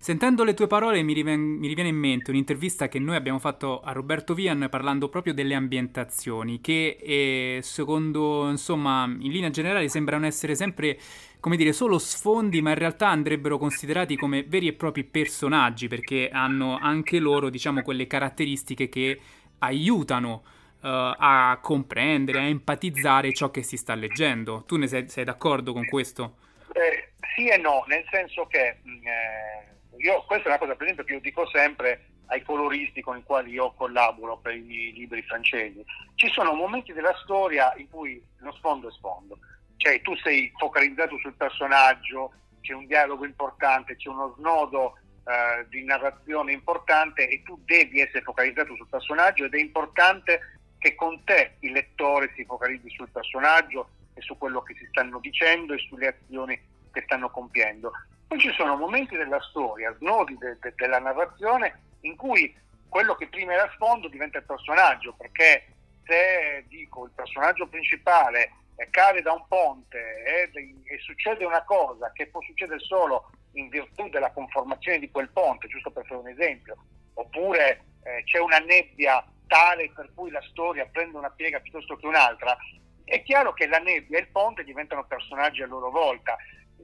Sentendo 0.00 0.44
le 0.44 0.54
tue 0.54 0.68
parole 0.68 1.02
mi, 1.02 1.12
riven- 1.12 1.58
mi, 1.58 1.66
riviene 1.66 1.90
in 1.90 1.96
mente 1.96 2.30
un'intervista 2.30 2.86
che 2.86 3.00
noi 3.00 3.16
abbiamo 3.16 3.40
fatto 3.40 3.80
a 3.80 3.90
Roberto 3.90 4.32
Vian 4.32 4.68
parlando 4.70 5.08
proprio 5.08 5.34
delle 5.34 5.54
ambientazioni 5.54 6.60
che 6.60 6.98
eh, 7.00 7.58
secondo 7.62 8.48
insomma 8.48 9.06
in 9.06 9.32
linea 9.32 9.50
generale 9.50 9.88
sembrano 9.88 10.24
essere 10.24 10.54
sempre 10.54 10.96
come 11.40 11.56
dire 11.56 11.72
solo 11.72 11.98
sfondi 11.98 12.62
ma 12.62 12.70
in 12.70 12.78
realtà 12.78 13.08
andrebbero 13.08 13.58
considerati 13.58 14.14
come 14.14 14.44
veri 14.44 14.68
e 14.68 14.74
propri 14.74 15.02
personaggi 15.02 15.88
perché 15.88 16.30
hanno 16.30 16.78
anche 16.78 17.18
loro 17.18 17.50
diciamo 17.50 17.82
quelle 17.82 18.06
caratteristiche 18.06 18.88
che 18.88 19.18
aiutano 19.58 20.44
a 20.80 21.58
comprendere, 21.60 22.38
a 22.38 22.42
empatizzare 22.42 23.32
ciò 23.32 23.50
che 23.50 23.62
si 23.62 23.76
sta 23.76 23.94
leggendo. 23.94 24.64
Tu 24.66 24.76
ne 24.76 24.86
sei, 24.86 25.08
sei 25.08 25.24
d'accordo 25.24 25.72
con 25.72 25.86
questo? 25.86 26.36
Eh, 26.72 27.12
sì 27.34 27.48
e 27.48 27.56
no, 27.56 27.84
nel 27.86 28.04
senso 28.10 28.46
che... 28.46 28.78
Mm, 28.86 29.06
eh 29.06 29.68
io, 29.98 30.24
questa 30.26 30.44
è 30.44 30.48
una 30.48 30.58
cosa, 30.58 30.74
per 30.74 30.82
esempio, 30.82 31.04
che 31.04 31.14
io 31.14 31.20
dico 31.20 31.46
sempre 31.48 32.06
ai 32.26 32.42
coloristi 32.42 33.00
con 33.00 33.16
i 33.16 33.22
quali 33.22 33.52
io 33.52 33.72
collaboro 33.72 34.36
per 34.36 34.54
i 34.54 34.60
miei 34.60 34.92
libri 34.92 35.22
francesi. 35.22 35.84
Ci 36.14 36.28
sono 36.28 36.52
momenti 36.52 36.92
della 36.92 37.14
storia 37.22 37.72
in 37.76 37.88
cui 37.88 38.22
lo 38.38 38.52
sfondo 38.52 38.88
è 38.88 38.92
sfondo, 38.92 39.38
cioè 39.76 40.00
tu 40.02 40.14
sei 40.16 40.52
focalizzato 40.56 41.18
sul 41.18 41.34
personaggio, 41.34 42.32
c'è 42.60 42.74
un 42.74 42.86
dialogo 42.86 43.24
importante, 43.24 43.96
c'è 43.96 44.08
uno 44.08 44.34
snodo 44.36 44.98
eh, 45.24 45.66
di 45.68 45.84
narrazione 45.84 46.52
importante 46.52 47.28
e 47.28 47.42
tu 47.42 47.60
devi 47.64 48.00
essere 48.00 48.22
focalizzato 48.22 48.76
sul 48.76 48.88
personaggio 48.88 49.44
ed 49.44 49.54
è 49.54 49.58
importante 49.58 50.57
che 50.78 50.94
con 50.94 51.22
te 51.24 51.56
il 51.60 51.72
lettore 51.72 52.32
si 52.34 52.44
focalizzi 52.44 52.90
sul 52.90 53.10
personaggio 53.10 53.90
e 54.14 54.20
su 54.20 54.36
quello 54.38 54.62
che 54.62 54.74
si 54.74 54.86
stanno 54.90 55.18
dicendo 55.20 55.74
e 55.74 55.78
sulle 55.78 56.08
azioni 56.08 56.60
che 56.92 57.02
stanno 57.02 57.30
compiendo. 57.30 57.92
Poi 58.26 58.38
ci 58.38 58.52
sono 58.52 58.76
momenti 58.76 59.16
della 59.16 59.40
storia, 59.50 59.94
snodi 59.98 60.36
de, 60.38 60.58
de, 60.60 60.72
della 60.76 60.98
narrazione 60.98 61.80
in 62.02 62.16
cui 62.16 62.54
quello 62.88 63.14
che 63.14 63.28
prima 63.28 63.52
era 63.52 63.70
sfondo 63.74 64.08
diventa 64.08 64.38
il 64.38 64.44
personaggio, 64.44 65.14
perché 65.14 65.66
se 66.04 66.64
dico 66.68 67.04
il 67.04 67.12
personaggio 67.14 67.66
principale 67.66 68.52
cade 68.90 69.22
da 69.22 69.32
un 69.32 69.44
ponte 69.48 69.98
e, 69.98 70.50
e, 70.84 70.98
succede 71.00 71.44
una 71.44 71.64
cosa 71.64 72.12
che 72.12 72.28
può 72.28 72.40
succedere 72.42 72.78
solo 72.78 73.30
in 73.52 73.68
virtù 73.68 74.08
della 74.08 74.30
conformazione 74.30 75.00
di 75.00 75.10
quel 75.10 75.28
ponte, 75.30 75.66
giusto 75.66 75.90
per 75.90 76.06
fare 76.06 76.20
un 76.20 76.28
esempio, 76.28 76.76
oppure 77.14 77.84
eh, 78.04 78.22
c'è 78.24 78.38
una 78.38 78.58
nebbia 78.58 79.24
tale 79.48 79.90
per 79.92 80.10
cui 80.14 80.30
la 80.30 80.42
storia 80.42 80.86
prende 80.86 81.16
una 81.16 81.30
piega 81.30 81.58
piuttosto 81.58 81.96
che 81.96 82.06
un'altra, 82.06 82.56
è 83.02 83.22
chiaro 83.24 83.52
che 83.52 83.66
la 83.66 83.78
nebbia 83.78 84.18
e 84.18 84.20
il 84.20 84.28
ponte 84.28 84.62
diventano 84.62 85.04
personaggi 85.04 85.62
a 85.62 85.66
loro 85.66 85.90
volta. 85.90 86.36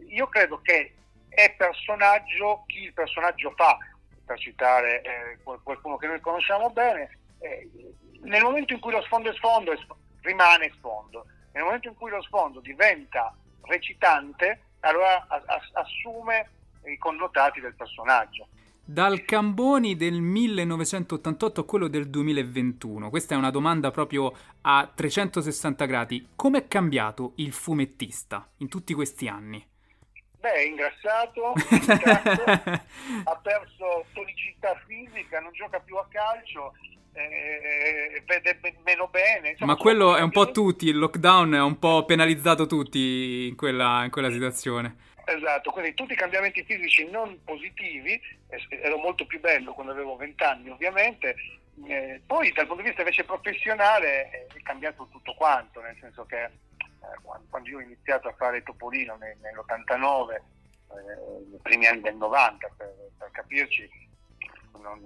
Io 0.09 0.27
credo 0.27 0.61
che 0.63 0.95
è 1.29 1.55
personaggio 1.55 2.65
chi 2.67 2.83
il 2.83 2.93
personaggio 2.93 3.53
fa, 3.55 3.79
per 4.25 4.39
citare 4.39 5.03
eh, 5.03 5.39
qualcuno 5.63 5.97
che 5.97 6.07
noi 6.07 6.21
conosciamo 6.21 6.71
bene, 6.71 7.19
eh, 7.39 7.69
nel 8.23 8.43
momento 8.43 8.73
in 8.73 8.81
cui 8.81 8.91
lo 8.91 9.03
sfondo 9.03 9.31
è 9.31 9.35
sfondo 9.35 9.73
rimane 10.23 10.73
sfondo, 10.79 11.27
nel 11.53 11.63
momento 11.63 11.89
in 11.89 11.95
cui 11.95 12.11
lo 12.11 12.23
sfondo 12.23 12.61
diventa 12.61 13.35
recitante, 13.63 14.61
allora 14.81 15.27
assume 15.73 16.51
i 16.87 16.97
connotati 16.97 17.61
del 17.61 17.75
personaggio. 17.75 18.49
Dal 18.87 19.25
Camboni 19.25 19.97
del 19.97 20.21
1988 20.21 21.63
a 21.63 21.65
quello 21.65 21.89
del 21.89 22.11
2021, 22.11 23.09
questa 23.09 23.35
è 23.35 23.39
una 23.39 23.49
domanda 23.49 23.91
proprio 23.91 24.31
a 24.61 24.93
360 24.95 25.87
gradi. 25.87 26.29
Come 26.37 26.59
è 26.59 26.69
cambiato 26.69 27.33
il 27.37 27.53
fumettista 27.53 28.47
in 28.59 28.69
tutti 28.69 28.93
questi 28.93 29.27
anni? 29.27 29.67
Beh, 30.39 30.53
è 30.53 30.67
ingrassato, 30.67 31.55
ha 33.25 33.41
perso 33.43 34.05
tonicità 34.13 34.79
fisica, 34.87 35.41
non 35.41 35.53
gioca 35.55 35.81
più 35.81 35.97
a 35.97 36.07
calcio, 36.11 36.75
eh, 37.15 38.23
vede 38.27 38.61
meno 38.85 39.09
bene. 39.09 39.53
Insomma, 39.53 39.73
Ma 39.73 39.79
quello 39.79 40.15
è 40.15 40.21
un 40.21 40.31
po' 40.31 40.51
tutti, 40.51 40.89
il 40.89 40.99
lockdown 40.99 41.55
ha 41.55 41.65
un 41.65 41.79
po' 41.79 42.05
penalizzato 42.05 42.67
tutti 42.67 43.47
in 43.49 43.57
quella, 43.57 44.05
in 44.05 44.11
quella 44.11 44.31
situazione. 44.31 45.13
Esatto, 45.27 45.71
quindi 45.71 45.95
tutti 45.95 46.13
i 46.13 46.17
cambiamenti 46.17 46.65
fisici 46.65 47.09
non 47.09 47.43
positivi, 47.45 48.21
ero 48.69 48.99
molto 48.99 49.25
più 49.27 49.41
bello 49.41 49.73
quando 49.73 49.93
avevo 49.93 50.17
20 50.17 50.43
anni 50.43 50.69
ovviamente, 50.69 51.35
eh, 51.87 52.21
poi 52.27 52.53
dal 52.53 52.67
punto 52.67 52.83
di 52.83 52.89
vista 52.89 53.03
invece 53.03 53.25
professionale 53.25 54.47
è 54.47 54.63
cambiato 54.63 55.09
tutto 55.11 55.35
quanto, 55.35 55.81
nel 55.81 55.97
senso 55.99 56.25
che 56.27 56.45
eh, 56.45 56.51
quando 57.49 57.69
io 57.69 57.79
ho 57.79 57.81
iniziato 57.81 58.29
a 58.29 58.35
fare 58.35 58.63
Topolino 58.63 59.17
nell'89, 59.17 60.35
eh, 60.35 60.41
nei 61.51 61.59
primi 61.63 61.87
anni 61.87 62.03
del 62.03 62.17
90 62.17 62.71
per, 62.77 62.95
per 63.19 63.31
capirci, 63.31 63.91
non, 64.79 65.01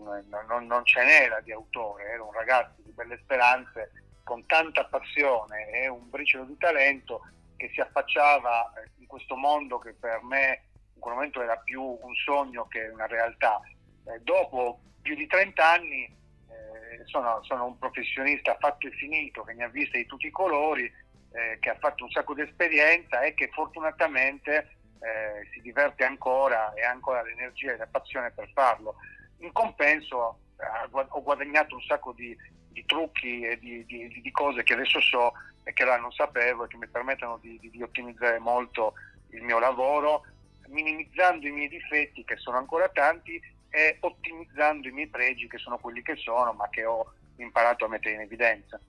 non, 0.48 0.66
non, 0.66 0.84
ce 0.84 1.04
n'era 1.04 1.40
di 1.40 1.52
autore, 1.52 2.10
ero 2.10 2.26
un 2.26 2.32
ragazzo 2.32 2.82
di 2.82 2.90
belle 2.90 3.18
speranze 3.22 3.92
con 4.24 4.44
tanta 4.46 4.84
passione 4.84 5.70
e 5.70 5.88
un 5.88 6.10
briciolo 6.10 6.44
di 6.44 6.56
talento 6.58 7.20
che 7.56 7.70
si 7.72 7.80
affacciava 7.80 8.72
eh, 8.74 8.90
questo 9.08 9.34
mondo 9.34 9.78
che 9.78 9.94
per 9.94 10.22
me 10.22 10.62
in 10.94 11.00
quel 11.00 11.14
momento 11.14 11.42
era 11.42 11.56
più 11.56 11.82
un 11.82 12.14
sogno 12.24 12.68
che 12.68 12.88
una 12.88 13.06
realtà. 13.06 13.60
Eh, 14.04 14.20
dopo 14.20 14.80
più 15.02 15.16
di 15.16 15.26
30 15.26 15.68
anni 15.68 16.04
eh, 16.04 17.02
sono, 17.06 17.42
sono, 17.42 17.66
un 17.66 17.78
professionista 17.78 18.56
fatto 18.60 18.86
e 18.86 18.92
finito 18.92 19.42
che 19.42 19.54
ne 19.54 19.64
ha 19.64 19.68
viste 19.68 19.98
di 19.98 20.06
tutti 20.06 20.26
i 20.26 20.30
colori 20.30 20.84
eh, 20.84 21.58
che 21.60 21.70
ha 21.70 21.76
fatto 21.78 22.04
un 22.04 22.10
sacco 22.10 22.34
di 22.34 22.42
esperienza 22.42 23.20
e 23.22 23.34
che 23.34 23.48
fortunatamente 23.52 24.76
eh, 25.00 25.48
si 25.52 25.60
diverte 25.60 26.04
ancora 26.04 26.72
e 26.74 26.82
ha 26.84 26.90
ancora 26.90 27.22
l'energia 27.22 27.72
e 27.72 27.76
la 27.76 27.86
passione 27.86 28.30
per 28.30 28.48
farlo. 28.52 28.96
In 29.38 29.52
compenso 29.52 30.40
ho 30.90 31.22
guadagnato 31.22 31.76
un 31.76 31.82
sacco 31.82 32.12
di, 32.12 32.36
di 32.72 32.84
trucchi 32.84 33.42
e 33.42 33.58
di, 33.58 33.84
di, 33.86 34.20
di, 34.20 34.30
cose 34.32 34.62
che 34.64 34.72
adesso 34.72 35.00
so 35.00 35.32
e 35.68 35.74
che 35.74 35.84
là 35.84 35.98
non 35.98 36.10
sapevo 36.12 36.64
e 36.64 36.68
che 36.68 36.78
mi 36.78 36.88
permettono 36.88 37.38
di, 37.42 37.82
ottimizzare 37.82 38.38
molto 38.38 38.94
il 39.32 39.42
mio 39.42 39.58
lavoro, 39.58 40.24
minimizzando 40.68 41.46
i 41.46 41.50
miei 41.50 41.68
difetti 41.68 42.24
che 42.24 42.38
sono 42.38 42.56
ancora 42.56 42.88
tanti 42.88 43.38
e 43.68 43.98
ottimizzando 44.00 44.88
i 44.88 44.92
miei 44.92 45.08
pregi 45.08 45.46
che 45.46 45.58
sono 45.58 45.76
quelli 45.76 46.00
che 46.00 46.16
sono 46.16 46.54
ma 46.54 46.70
che 46.70 46.86
ho 46.86 47.12
imparato 47.36 47.84
a 47.84 47.88
mettere 47.88 48.14
in 48.14 48.22
evidenza. 48.22 48.80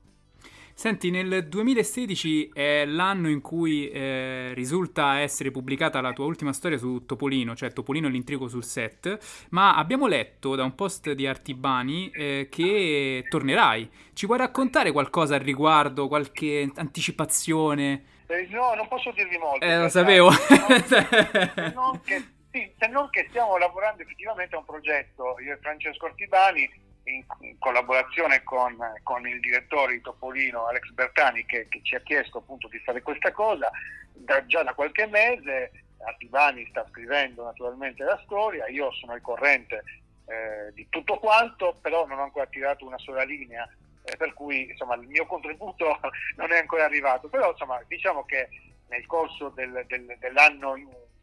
Senti, 0.80 1.12
nel 1.12 1.50
2016 1.50 2.52
è 2.54 2.86
l'anno 2.86 3.28
in 3.28 3.42
cui 3.42 3.90
eh, 3.90 4.54
risulta 4.54 5.20
essere 5.20 5.52
pubblicata 5.52 6.00
la 6.00 6.14
tua 6.14 6.24
ultima 6.24 6.54
storia 6.54 6.78
su 6.78 7.06
Topolino, 7.06 7.54
cioè 7.54 7.74
Topolino 7.74 8.08
e 8.08 8.12
l'intrigo 8.12 8.48
sul 8.48 8.64
set, 8.64 9.48
ma 9.50 9.76
abbiamo 9.76 10.08
letto 10.08 10.56
da 10.56 10.64
un 10.64 10.76
post 10.76 11.12
di 11.12 11.28
Artibani 11.28 12.10
eh, 12.12 12.48
che 12.50 13.26
tornerai. 13.28 13.92
Ci 14.14 14.26
puoi 14.26 14.38
raccontare 14.38 14.94
qualcosa 14.94 15.36
al 15.36 15.42
riguardo, 15.42 16.08
qualche 16.08 16.72
anticipazione? 16.74 18.06
Eh, 18.28 18.48
no, 18.50 18.74
non 18.74 18.88
posso 18.88 19.12
dirvi 19.12 19.38
molto. 19.38 19.66
Eh, 19.66 19.80
lo 19.80 19.90
sapevo. 19.90 20.32
Se 20.32 21.74
non, 21.76 22.00
che, 22.06 22.24
sì, 22.52 22.72
se 22.80 22.88
non 22.88 23.10
che 23.10 23.26
stiamo 23.28 23.58
lavorando 23.58 24.02
effettivamente 24.02 24.56
a 24.56 24.60
un 24.60 24.66
progetto, 24.66 25.36
io 25.44 25.56
e 25.56 25.58
Francesco 25.60 26.06
Artibani, 26.06 26.88
in, 27.04 27.26
collaborazione 27.58 28.44
con, 28.44 28.78
con, 29.04 29.28
il 29.28 29.40
direttore 29.40 29.94
di 29.94 30.02
Topolino 30.02 30.68
Alex 30.68 30.90
Bertani 30.92 31.46
che, 31.46 31.68
che, 31.70 31.80
ci 31.84 31.96
ha 31.96 32.02
chiesto 32.02 32.40
appunto 32.40 32.68
di 32.68 32.80
fare 32.80 33.02
questa 33.02 33.32
cosa 33.32 33.70
da, 34.14 34.46
già 34.46 34.64
da 34.64 34.74
qualche 34.74 35.06
mese. 35.08 35.72
Artibani 36.02 36.66
sta 36.70 36.86
scrivendo 36.90 37.44
naturalmente 37.44 38.04
la 38.04 38.20
storia, 38.24 38.68
io 38.68 38.90
sono 38.94 39.12
al 39.12 39.22
corrente 39.22 39.84
eh, 40.26 40.72
di 40.74 40.88
tutto 40.90 41.18
quanto, 41.18 41.78
però 41.82 42.06
non 42.06 42.20
ho 42.20 42.24
ancora 42.24 42.46
tirato 42.46 42.86
una 42.86 42.98
sola 43.00 43.24
linea, 43.24 43.68
eh, 44.04 44.16
per 44.16 44.34
cui 44.34 44.70
insomma, 44.70 44.96
il 44.96 45.08
mio 45.08 45.26
contributo 45.26 46.00
non 46.38 46.52
è 46.52 46.60
ancora 46.60 46.86
arrivato, 46.86 47.28
però 47.28 47.52
insomma, 47.52 47.82
diciamo 47.88 48.24
che 48.24 48.48
nel 48.88 49.06
corso 49.08 49.50
del, 49.50 49.84
del, 49.88 50.16
dell'anno, 50.20 50.76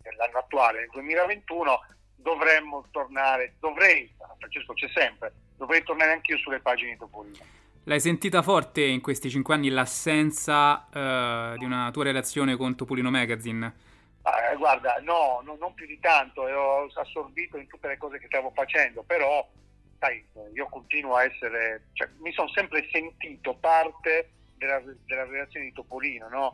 dell'anno 0.03 0.39
attuale, 0.39 0.81
nel 0.81 0.91
2021, 0.91 1.81
dovremmo 2.27 2.85
tornare, 2.91 3.55
dovrei, 3.61 4.13
Francesco 4.39 4.73
c'è 4.73 4.89
sempre, 4.93 5.33
dovrei 5.57 5.85
tornare 5.85 6.11
anch'io 6.11 6.37
sulle 6.39 6.59
pagine 6.59 6.91
di 6.91 6.97
Topolino. 6.97 7.39
L'hai 7.85 8.01
sentita 8.01 8.43
forte 8.43 8.85
in 8.85 9.01
questi 9.01 9.31
cinque 9.31 9.55
anni 9.55 9.69
l'assenza 9.69 10.89
uh, 10.89 11.57
di 11.57 11.65
una 11.65 11.89
tua 11.93 12.03
relazione 12.03 12.57
con 12.57 12.75
Topolino 12.75 13.11
Magazine? 13.11 13.73
Eh, 14.25 14.57
guarda, 14.57 14.97
no, 15.03 15.41
no, 15.45 15.57
non 15.61 15.73
più 15.75 15.87
di 15.87 16.01
tanto, 16.01 16.41
ho 16.43 16.91
assorbito 16.93 17.59
in 17.59 17.69
tutte 17.69 17.87
le 17.87 17.97
cose 17.97 18.19
che 18.19 18.27
stavo 18.27 18.51
facendo, 18.53 19.05
però 19.05 19.49
sai, 20.01 20.27
io 20.53 20.67
continuo 20.69 21.15
a 21.15 21.23
essere, 21.23 21.91
cioè, 21.93 22.09
mi 22.19 22.33
sono 22.33 22.49
sempre 22.49 22.89
sentito 22.91 23.55
parte 23.55 24.31
della, 24.57 24.83
della 25.07 25.27
relazione 25.27 25.67
di 25.67 25.73
Topolino, 25.73 26.29
no? 26.29 26.51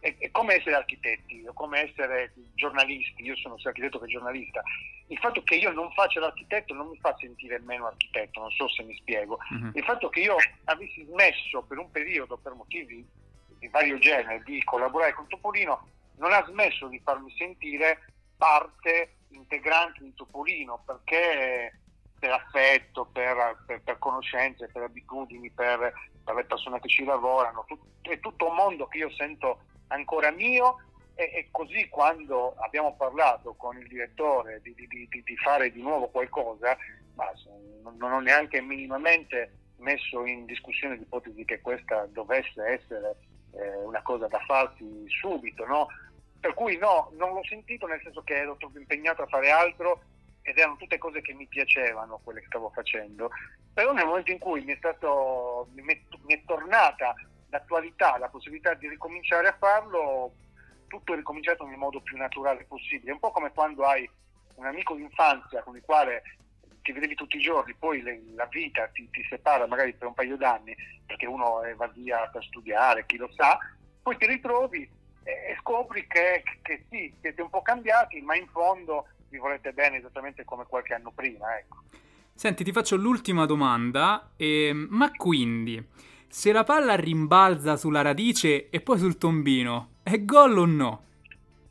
È, 0.00 0.16
è, 0.18 0.30
come 0.30 0.54
essere 0.54 0.74
architetti, 0.74 1.44
o 1.46 1.52
come 1.52 1.88
essere 1.88 2.32
giornalisti, 2.54 3.22
io 3.22 3.36
sono 3.36 3.58
sia 3.58 3.70
architetto 3.70 4.00
che 4.00 4.06
giornalista. 4.06 4.62
Il 5.06 5.18
fatto 5.18 5.42
che 5.42 5.54
io 5.54 5.70
non 5.72 5.92
faccia 5.92 6.20
l'architetto 6.20 6.74
non 6.74 6.88
mi 6.88 6.98
fa 6.98 7.16
sentire 7.18 7.58
meno 7.60 7.86
architetto, 7.86 8.40
non 8.40 8.50
so 8.50 8.68
se 8.68 8.82
mi 8.82 8.94
spiego. 8.96 9.38
Uh-huh. 9.50 9.70
Il 9.74 9.84
fatto 9.84 10.08
che 10.08 10.20
io 10.20 10.36
avessi 10.64 11.04
smesso 11.04 11.62
per 11.62 11.78
un 11.78 11.90
periodo, 11.90 12.36
per 12.36 12.52
motivi 12.54 13.06
di 13.58 13.68
vario 13.68 13.98
genere, 13.98 14.42
di 14.44 14.62
collaborare 14.64 15.14
con 15.14 15.26
Topolino, 15.28 15.88
non 16.16 16.32
ha 16.32 16.44
smesso 16.46 16.88
di 16.88 17.00
farmi 17.00 17.32
sentire 17.36 18.12
parte 18.36 19.14
integrante 19.30 20.02
di 20.02 20.14
Topolino, 20.14 20.82
perché 20.84 21.72
per 22.18 22.30
affetto, 22.30 23.06
per, 23.12 23.62
per, 23.66 23.80
per 23.82 23.98
conoscenze, 23.98 24.68
per 24.68 24.82
abitudini, 24.82 25.50
per, 25.50 25.92
per, 26.24 26.34
le 26.34 26.44
persone 26.44 26.80
che 26.80 26.88
ci 26.88 27.04
lavorano, 27.04 27.64
tut, 27.66 27.80
è 28.02 28.18
tutto 28.20 28.48
un 28.48 28.54
mondo 28.54 28.86
che 28.86 28.98
io 28.98 29.10
sento 29.10 29.60
ancora 29.88 30.30
mio 30.30 30.82
e, 31.14 31.30
e 31.34 31.48
così 31.50 31.88
quando 31.88 32.54
abbiamo 32.58 32.94
parlato 32.96 33.54
con 33.54 33.76
il 33.76 33.86
direttore 33.86 34.60
di, 34.62 34.74
di, 34.74 34.86
di, 34.86 35.22
di 35.22 35.36
fare 35.36 35.70
di 35.70 35.80
nuovo 35.80 36.08
qualcosa, 36.08 36.76
ma 37.14 37.32
non 37.96 38.12
ho 38.12 38.20
neanche 38.20 38.60
minimamente 38.60 39.52
messo 39.78 40.24
in 40.24 40.44
discussione 40.44 40.96
l'ipotesi 40.96 41.44
che 41.44 41.60
questa 41.60 42.06
dovesse 42.06 42.64
essere 42.64 43.16
eh, 43.52 43.76
una 43.84 44.02
cosa 44.02 44.26
da 44.26 44.38
farsi 44.40 45.04
subito, 45.06 45.64
no? 45.66 45.88
Per 46.40 46.54
cui 46.54 46.76
no, 46.76 47.10
non 47.16 47.32
l'ho 47.32 47.44
sentito 47.44 47.86
nel 47.86 48.00
senso 48.02 48.22
che 48.22 48.36
ero 48.36 48.56
troppo 48.56 48.78
impegnato 48.78 49.22
a 49.22 49.26
fare 49.26 49.50
altro 49.50 50.02
ed 50.48 50.56
erano 50.56 50.76
tutte 50.76 50.96
cose 50.96 51.20
che 51.20 51.34
mi 51.34 51.46
piacevano 51.46 52.20
quelle 52.24 52.40
che 52.40 52.46
stavo 52.46 52.70
facendo, 52.70 53.30
però 53.74 53.92
nel 53.92 54.06
momento 54.06 54.30
in 54.30 54.38
cui 54.38 54.64
mi 54.64 54.72
è, 54.72 54.76
stato, 54.76 55.68
mi 55.74 55.94
è, 56.26 56.42
tornata 56.46 57.14
d'attualità 57.48 58.16
la 58.16 58.30
possibilità 58.30 58.72
di 58.72 58.88
ricominciare 58.88 59.48
a 59.48 59.56
farlo, 59.58 60.32
tutto 60.86 61.12
è 61.12 61.16
ricominciato 61.16 61.66
nel 61.66 61.76
modo 61.76 62.00
più 62.00 62.16
naturale 62.16 62.64
possibile, 62.64 63.12
un 63.12 63.18
po' 63.18 63.30
come 63.30 63.52
quando 63.52 63.84
hai 63.84 64.08
un 64.54 64.64
amico 64.64 64.94
d'infanzia 64.94 65.62
con 65.62 65.76
il 65.76 65.82
quale 65.82 66.22
ti 66.80 66.92
vedevi 66.92 67.14
tutti 67.14 67.36
i 67.36 67.42
giorni, 67.42 67.74
poi 67.74 68.00
le, 68.00 68.22
la 68.34 68.46
vita 68.46 68.88
ti, 68.88 69.06
ti, 69.10 69.22
separa 69.28 69.66
magari 69.66 69.92
per 69.92 70.08
un 70.08 70.14
paio 70.14 70.38
d'anni 70.38 70.74
perché 71.04 71.26
uno 71.26 71.60
va 71.76 71.86
via 71.88 72.26
per 72.28 72.42
studiare, 72.42 73.04
chi 73.04 73.18
lo 73.18 73.30
sa, 73.34 73.58
poi 74.02 74.16
ti 74.16 74.26
ritrovi 74.26 74.90
e, 75.24 75.56
scopri 75.60 76.06
che, 76.06 76.42
che 76.62 76.86
sì, 76.88 77.14
siete 77.20 77.42
un 77.42 77.50
po' 77.50 77.60
cambiati, 77.60 78.22
ma 78.22 78.34
in 78.34 78.48
fondo 78.48 79.08
vi 79.28 79.38
volete 79.38 79.72
bene 79.72 79.98
esattamente 79.98 80.44
come 80.44 80.64
qualche 80.66 80.94
anno 80.94 81.12
prima. 81.12 81.56
Ecco. 81.58 81.82
Senti, 82.32 82.64
ti 82.64 82.72
faccio 82.72 82.96
l'ultima 82.96 83.46
domanda, 83.46 84.32
eh, 84.36 84.72
ma 84.72 85.10
quindi 85.10 85.84
se 86.28 86.52
la 86.52 86.62
palla 86.62 86.94
rimbalza 86.94 87.76
sulla 87.76 88.02
radice 88.02 88.68
e 88.68 88.80
poi 88.80 88.98
sul 88.98 89.18
tombino, 89.18 89.94
è 90.02 90.22
gol 90.24 90.58
o 90.58 90.66
no? 90.66 91.02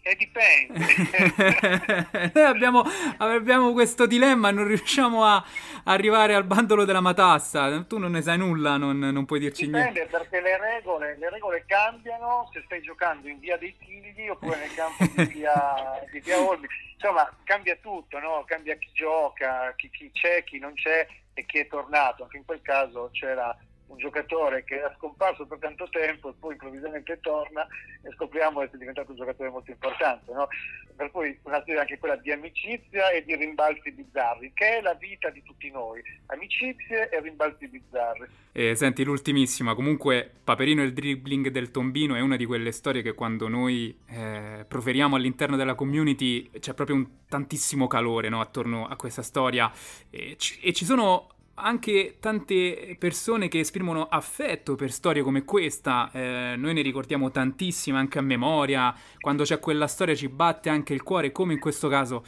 E 0.07 0.15
dipende. 0.15 0.79
Noi 2.33 2.45
abbiamo, 2.45 2.81
abbiamo, 3.17 3.73
questo 3.73 4.05
dilemma, 4.05 4.51
non 4.51 4.65
riusciamo 4.65 5.25
a 5.25 5.43
arrivare 5.83 6.33
al 6.33 6.45
bandolo 6.45 6.85
della 6.85 7.01
matassa. 7.01 7.83
Tu 7.83 7.97
non 7.97 8.11
ne 8.11 8.21
sai 8.21 8.37
nulla, 8.37 8.77
non, 8.77 8.97
non 8.97 9.25
puoi 9.25 9.39
dirci 9.39 9.65
dipende 9.65 9.91
niente. 9.91 10.05
Dipende 10.05 10.29
perché 10.29 10.41
le 10.41 10.57
regole, 10.57 11.17
le 11.17 11.29
regole, 11.29 11.65
cambiano 11.67 12.49
se 12.53 12.61
stai 12.63 12.81
giocando 12.81 13.27
in 13.27 13.37
via 13.39 13.57
dei 13.57 13.75
Tigli 13.77 14.29
oppure 14.29 14.55
nel 14.55 14.73
campo 14.73 15.03
di 15.13 15.25
via, 15.35 15.99
di 16.09 16.21
via 16.21 16.39
Olmi. 16.39 16.67
Insomma, 16.93 17.29
cambia 17.43 17.75
tutto, 17.81 18.17
no? 18.19 18.45
cambia 18.47 18.77
chi 18.77 18.89
gioca, 18.93 19.73
chi, 19.75 19.89
chi 19.89 20.09
c'è, 20.13 20.45
chi 20.45 20.57
non 20.57 20.73
c'è 20.73 21.05
e 21.33 21.45
chi 21.45 21.57
è 21.57 21.67
tornato. 21.67 22.23
Anche 22.23 22.37
in 22.37 22.45
quel 22.45 22.61
caso 22.61 23.09
c'era 23.11 23.53
un 23.87 23.97
giocatore 23.97 24.63
che 24.63 24.75
era 24.75 24.93
scomparso 24.97 25.45
per 25.45 25.59
tanto 25.59 25.87
tempo 25.89 26.29
e 26.29 26.33
poi 26.39 26.53
improvvisamente 26.53 27.19
torna 27.21 27.65
e 28.01 28.11
scopriamo 28.13 28.59
che 28.59 28.71
è 28.71 28.77
diventato 28.77 29.11
un 29.11 29.17
giocatore 29.17 29.49
molto 29.49 29.71
importante. 29.71 30.31
No? 30.33 30.47
Per 30.95 31.11
cui 31.11 31.37
una 31.43 31.61
storia 31.61 31.81
anche 31.81 31.99
quella 31.99 32.15
di 32.15 32.31
amicizia 32.31 33.09
e 33.11 33.23
di 33.23 33.35
rimbalzi 33.35 33.91
bizzarri, 33.91 34.51
che 34.53 34.77
è 34.77 34.81
la 34.81 34.93
vita 34.93 35.29
di 35.29 35.43
tutti 35.43 35.69
noi, 35.71 36.01
amicizie 36.27 37.09
e 37.09 37.19
rimbalzi 37.21 37.67
bizzarri. 37.67 38.27
E 38.51 38.75
senti, 38.75 39.03
l'ultimissima, 39.03 39.75
comunque 39.75 40.29
Paperino 40.43 40.81
e 40.81 40.85
il 40.85 40.93
dribbling 40.93 41.49
del 41.49 41.69
tombino 41.69 42.15
è 42.15 42.21
una 42.21 42.35
di 42.35 42.45
quelle 42.45 42.71
storie 42.71 43.03
che 43.03 43.13
quando 43.13 43.47
noi 43.47 43.95
eh, 44.07 44.65
proferiamo 44.67 45.15
all'interno 45.15 45.55
della 45.55 45.75
community 45.75 46.49
c'è 46.59 46.73
proprio 46.73 46.95
un 46.95 47.07
tantissimo 47.27 47.85
calore 47.85 48.29
no? 48.29 48.41
attorno 48.41 48.87
a 48.87 48.95
questa 48.95 49.21
storia 49.21 49.71
e 50.09 50.35
ci, 50.37 50.59
e 50.61 50.73
ci 50.73 50.85
sono 50.85 51.35
anche 51.59 52.17
tante 52.19 52.95
persone 52.99 53.47
che 53.47 53.59
esprimono 53.59 54.07
affetto 54.07 54.75
per 54.75 54.91
storie 54.91 55.23
come 55.23 55.43
questa, 55.43 56.09
eh, 56.13 56.53
noi 56.55 56.73
ne 56.73 56.81
ricordiamo 56.81 57.31
tantissime 57.31 57.97
anche 57.97 58.19
a 58.19 58.21
memoria, 58.21 58.93
quando 59.19 59.43
c'è 59.43 59.59
quella 59.59 59.87
storia 59.87 60.13
ci 60.13 60.29
batte 60.29 60.69
anche 60.69 60.93
il 60.93 61.03
cuore, 61.03 61.31
come 61.31 61.53
in 61.53 61.59
questo 61.59 61.87
caso. 61.89 62.23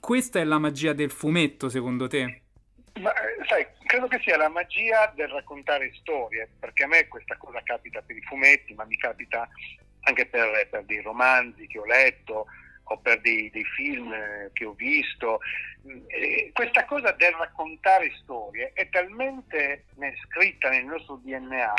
Questa 0.00 0.40
è 0.40 0.44
la 0.44 0.58
magia 0.58 0.92
del 0.92 1.10
fumetto, 1.10 1.68
secondo 1.68 2.08
te? 2.08 2.42
Ma, 3.00 3.12
eh, 3.12 3.44
sai, 3.46 3.66
credo 3.86 4.08
che 4.08 4.18
sia 4.20 4.36
la 4.36 4.48
magia 4.48 5.12
del 5.14 5.28
raccontare 5.28 5.92
storie, 6.00 6.48
perché 6.58 6.82
a 6.82 6.88
me 6.88 7.06
questa 7.06 7.36
cosa 7.36 7.62
capita 7.62 8.02
per 8.02 8.16
i 8.16 8.22
fumetti, 8.22 8.74
ma 8.74 8.84
mi 8.84 8.96
capita 8.96 9.48
anche 10.02 10.26
per, 10.26 10.68
per 10.68 10.84
dei 10.84 11.00
romanzi 11.00 11.68
che 11.68 11.78
ho 11.78 11.84
letto, 11.84 12.46
o 12.84 12.98
per 12.98 13.20
dei, 13.20 13.50
dei 13.50 13.64
film 13.64 14.12
eh, 14.12 14.50
che 14.52 14.64
ho 14.64 14.72
visto. 14.72 15.40
Eh, 16.06 16.50
questa 16.52 16.84
cosa 16.84 17.12
del 17.12 17.32
raccontare 17.32 18.12
storie 18.22 18.72
è 18.74 18.88
talmente 18.88 19.86
scritta 20.28 20.68
nel 20.68 20.84
nostro 20.84 21.16
DNA 21.22 21.74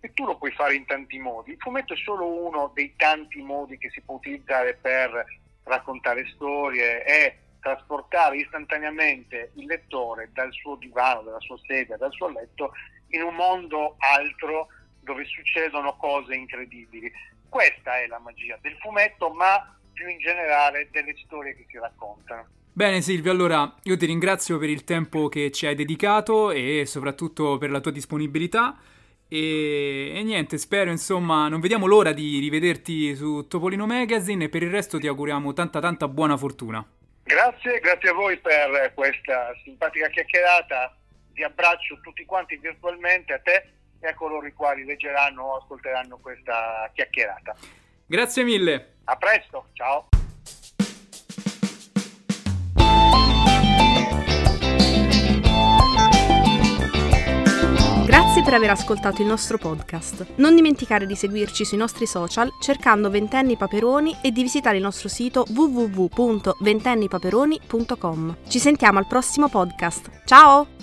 che 0.00 0.12
tu 0.12 0.24
lo 0.24 0.36
puoi 0.36 0.52
fare 0.52 0.74
in 0.74 0.86
tanti 0.86 1.18
modi. 1.18 1.52
Il 1.52 1.58
fumetto 1.58 1.94
è 1.94 1.96
solo 1.96 2.26
uno 2.26 2.70
dei 2.74 2.94
tanti 2.96 3.40
modi 3.42 3.78
che 3.78 3.90
si 3.90 4.00
può 4.02 4.16
utilizzare 4.16 4.74
per 4.74 5.24
raccontare 5.64 6.26
storie 6.34 7.04
e 7.04 7.38
trasportare 7.60 8.36
istantaneamente 8.36 9.50
il 9.54 9.66
lettore 9.66 10.30
dal 10.32 10.52
suo 10.52 10.76
divano, 10.76 11.22
dalla 11.22 11.40
sua 11.40 11.58
sedia, 11.66 11.96
dal 11.96 12.12
suo 12.12 12.28
letto 12.28 12.72
in 13.08 13.22
un 13.22 13.34
mondo 13.34 13.96
altro 13.98 14.68
dove 15.00 15.24
succedono 15.24 15.96
cose 15.96 16.34
incredibili. 16.34 17.10
Questa 17.48 17.98
è 17.98 18.06
la 18.06 18.18
magia 18.18 18.58
del 18.60 18.76
fumetto, 18.78 19.30
ma 19.30 19.75
più 19.96 20.06
in 20.08 20.18
generale 20.18 20.88
delle 20.92 21.14
storie 21.24 21.56
che 21.56 21.64
si 21.70 21.78
raccontano. 21.78 22.46
Bene 22.70 23.00
Silvio, 23.00 23.32
allora 23.32 23.74
io 23.84 23.96
ti 23.96 24.04
ringrazio 24.04 24.58
per 24.58 24.68
il 24.68 24.84
tempo 24.84 25.28
che 25.28 25.50
ci 25.50 25.66
hai 25.66 25.74
dedicato 25.74 26.50
e 26.50 26.84
soprattutto 26.84 27.56
per 27.56 27.70
la 27.70 27.80
tua 27.80 27.90
disponibilità 27.90 28.76
e, 29.28 30.12
e, 30.14 30.22
niente, 30.22 30.58
spero 30.58 30.90
insomma, 30.90 31.48
non 31.48 31.60
vediamo 31.60 31.86
l'ora 31.86 32.12
di 32.12 32.38
rivederti 32.38 33.16
su 33.16 33.46
Topolino 33.48 33.86
Magazine 33.86 34.44
e 34.44 34.48
per 34.50 34.62
il 34.62 34.70
resto 34.70 34.98
ti 34.98 35.06
auguriamo 35.06 35.54
tanta 35.54 35.80
tanta 35.80 36.06
buona 36.06 36.36
fortuna. 36.36 36.86
Grazie, 37.24 37.80
grazie 37.80 38.10
a 38.10 38.12
voi 38.12 38.36
per 38.38 38.92
questa 38.94 39.52
simpatica 39.64 40.08
chiacchierata, 40.08 40.94
vi 41.32 41.42
abbraccio 41.42 41.98
tutti 42.02 42.26
quanti 42.26 42.56
virtualmente 42.56 43.32
a 43.32 43.38
te 43.38 43.70
e 44.00 44.06
a 44.06 44.14
coloro 44.14 44.46
i 44.46 44.52
quali 44.52 44.84
leggeranno 44.84 45.42
o 45.42 45.56
ascolteranno 45.56 46.18
questa 46.18 46.90
chiacchierata. 46.92 47.56
Grazie 48.06 48.44
mille. 48.44 48.95
A 49.08 49.16
presto, 49.16 49.66
ciao. 49.72 50.08
Grazie 58.04 58.42
per 58.42 58.54
aver 58.54 58.70
ascoltato 58.70 59.22
il 59.22 59.28
nostro 59.28 59.58
podcast. 59.58 60.34
Non 60.36 60.54
dimenticare 60.54 61.06
di 61.06 61.14
seguirci 61.14 61.64
sui 61.64 61.78
nostri 61.78 62.06
social 62.06 62.50
cercando 62.60 63.10
Ventenni 63.10 63.56
Paperoni 63.56 64.18
e 64.22 64.30
di 64.30 64.42
visitare 64.42 64.76
il 64.76 64.82
nostro 64.82 65.08
sito 65.08 65.46
www.ventennipaperoni.com. 65.48 68.36
Ci 68.48 68.58
sentiamo 68.58 68.98
al 68.98 69.06
prossimo 69.06 69.48
podcast. 69.48 70.10
Ciao! 70.24 70.75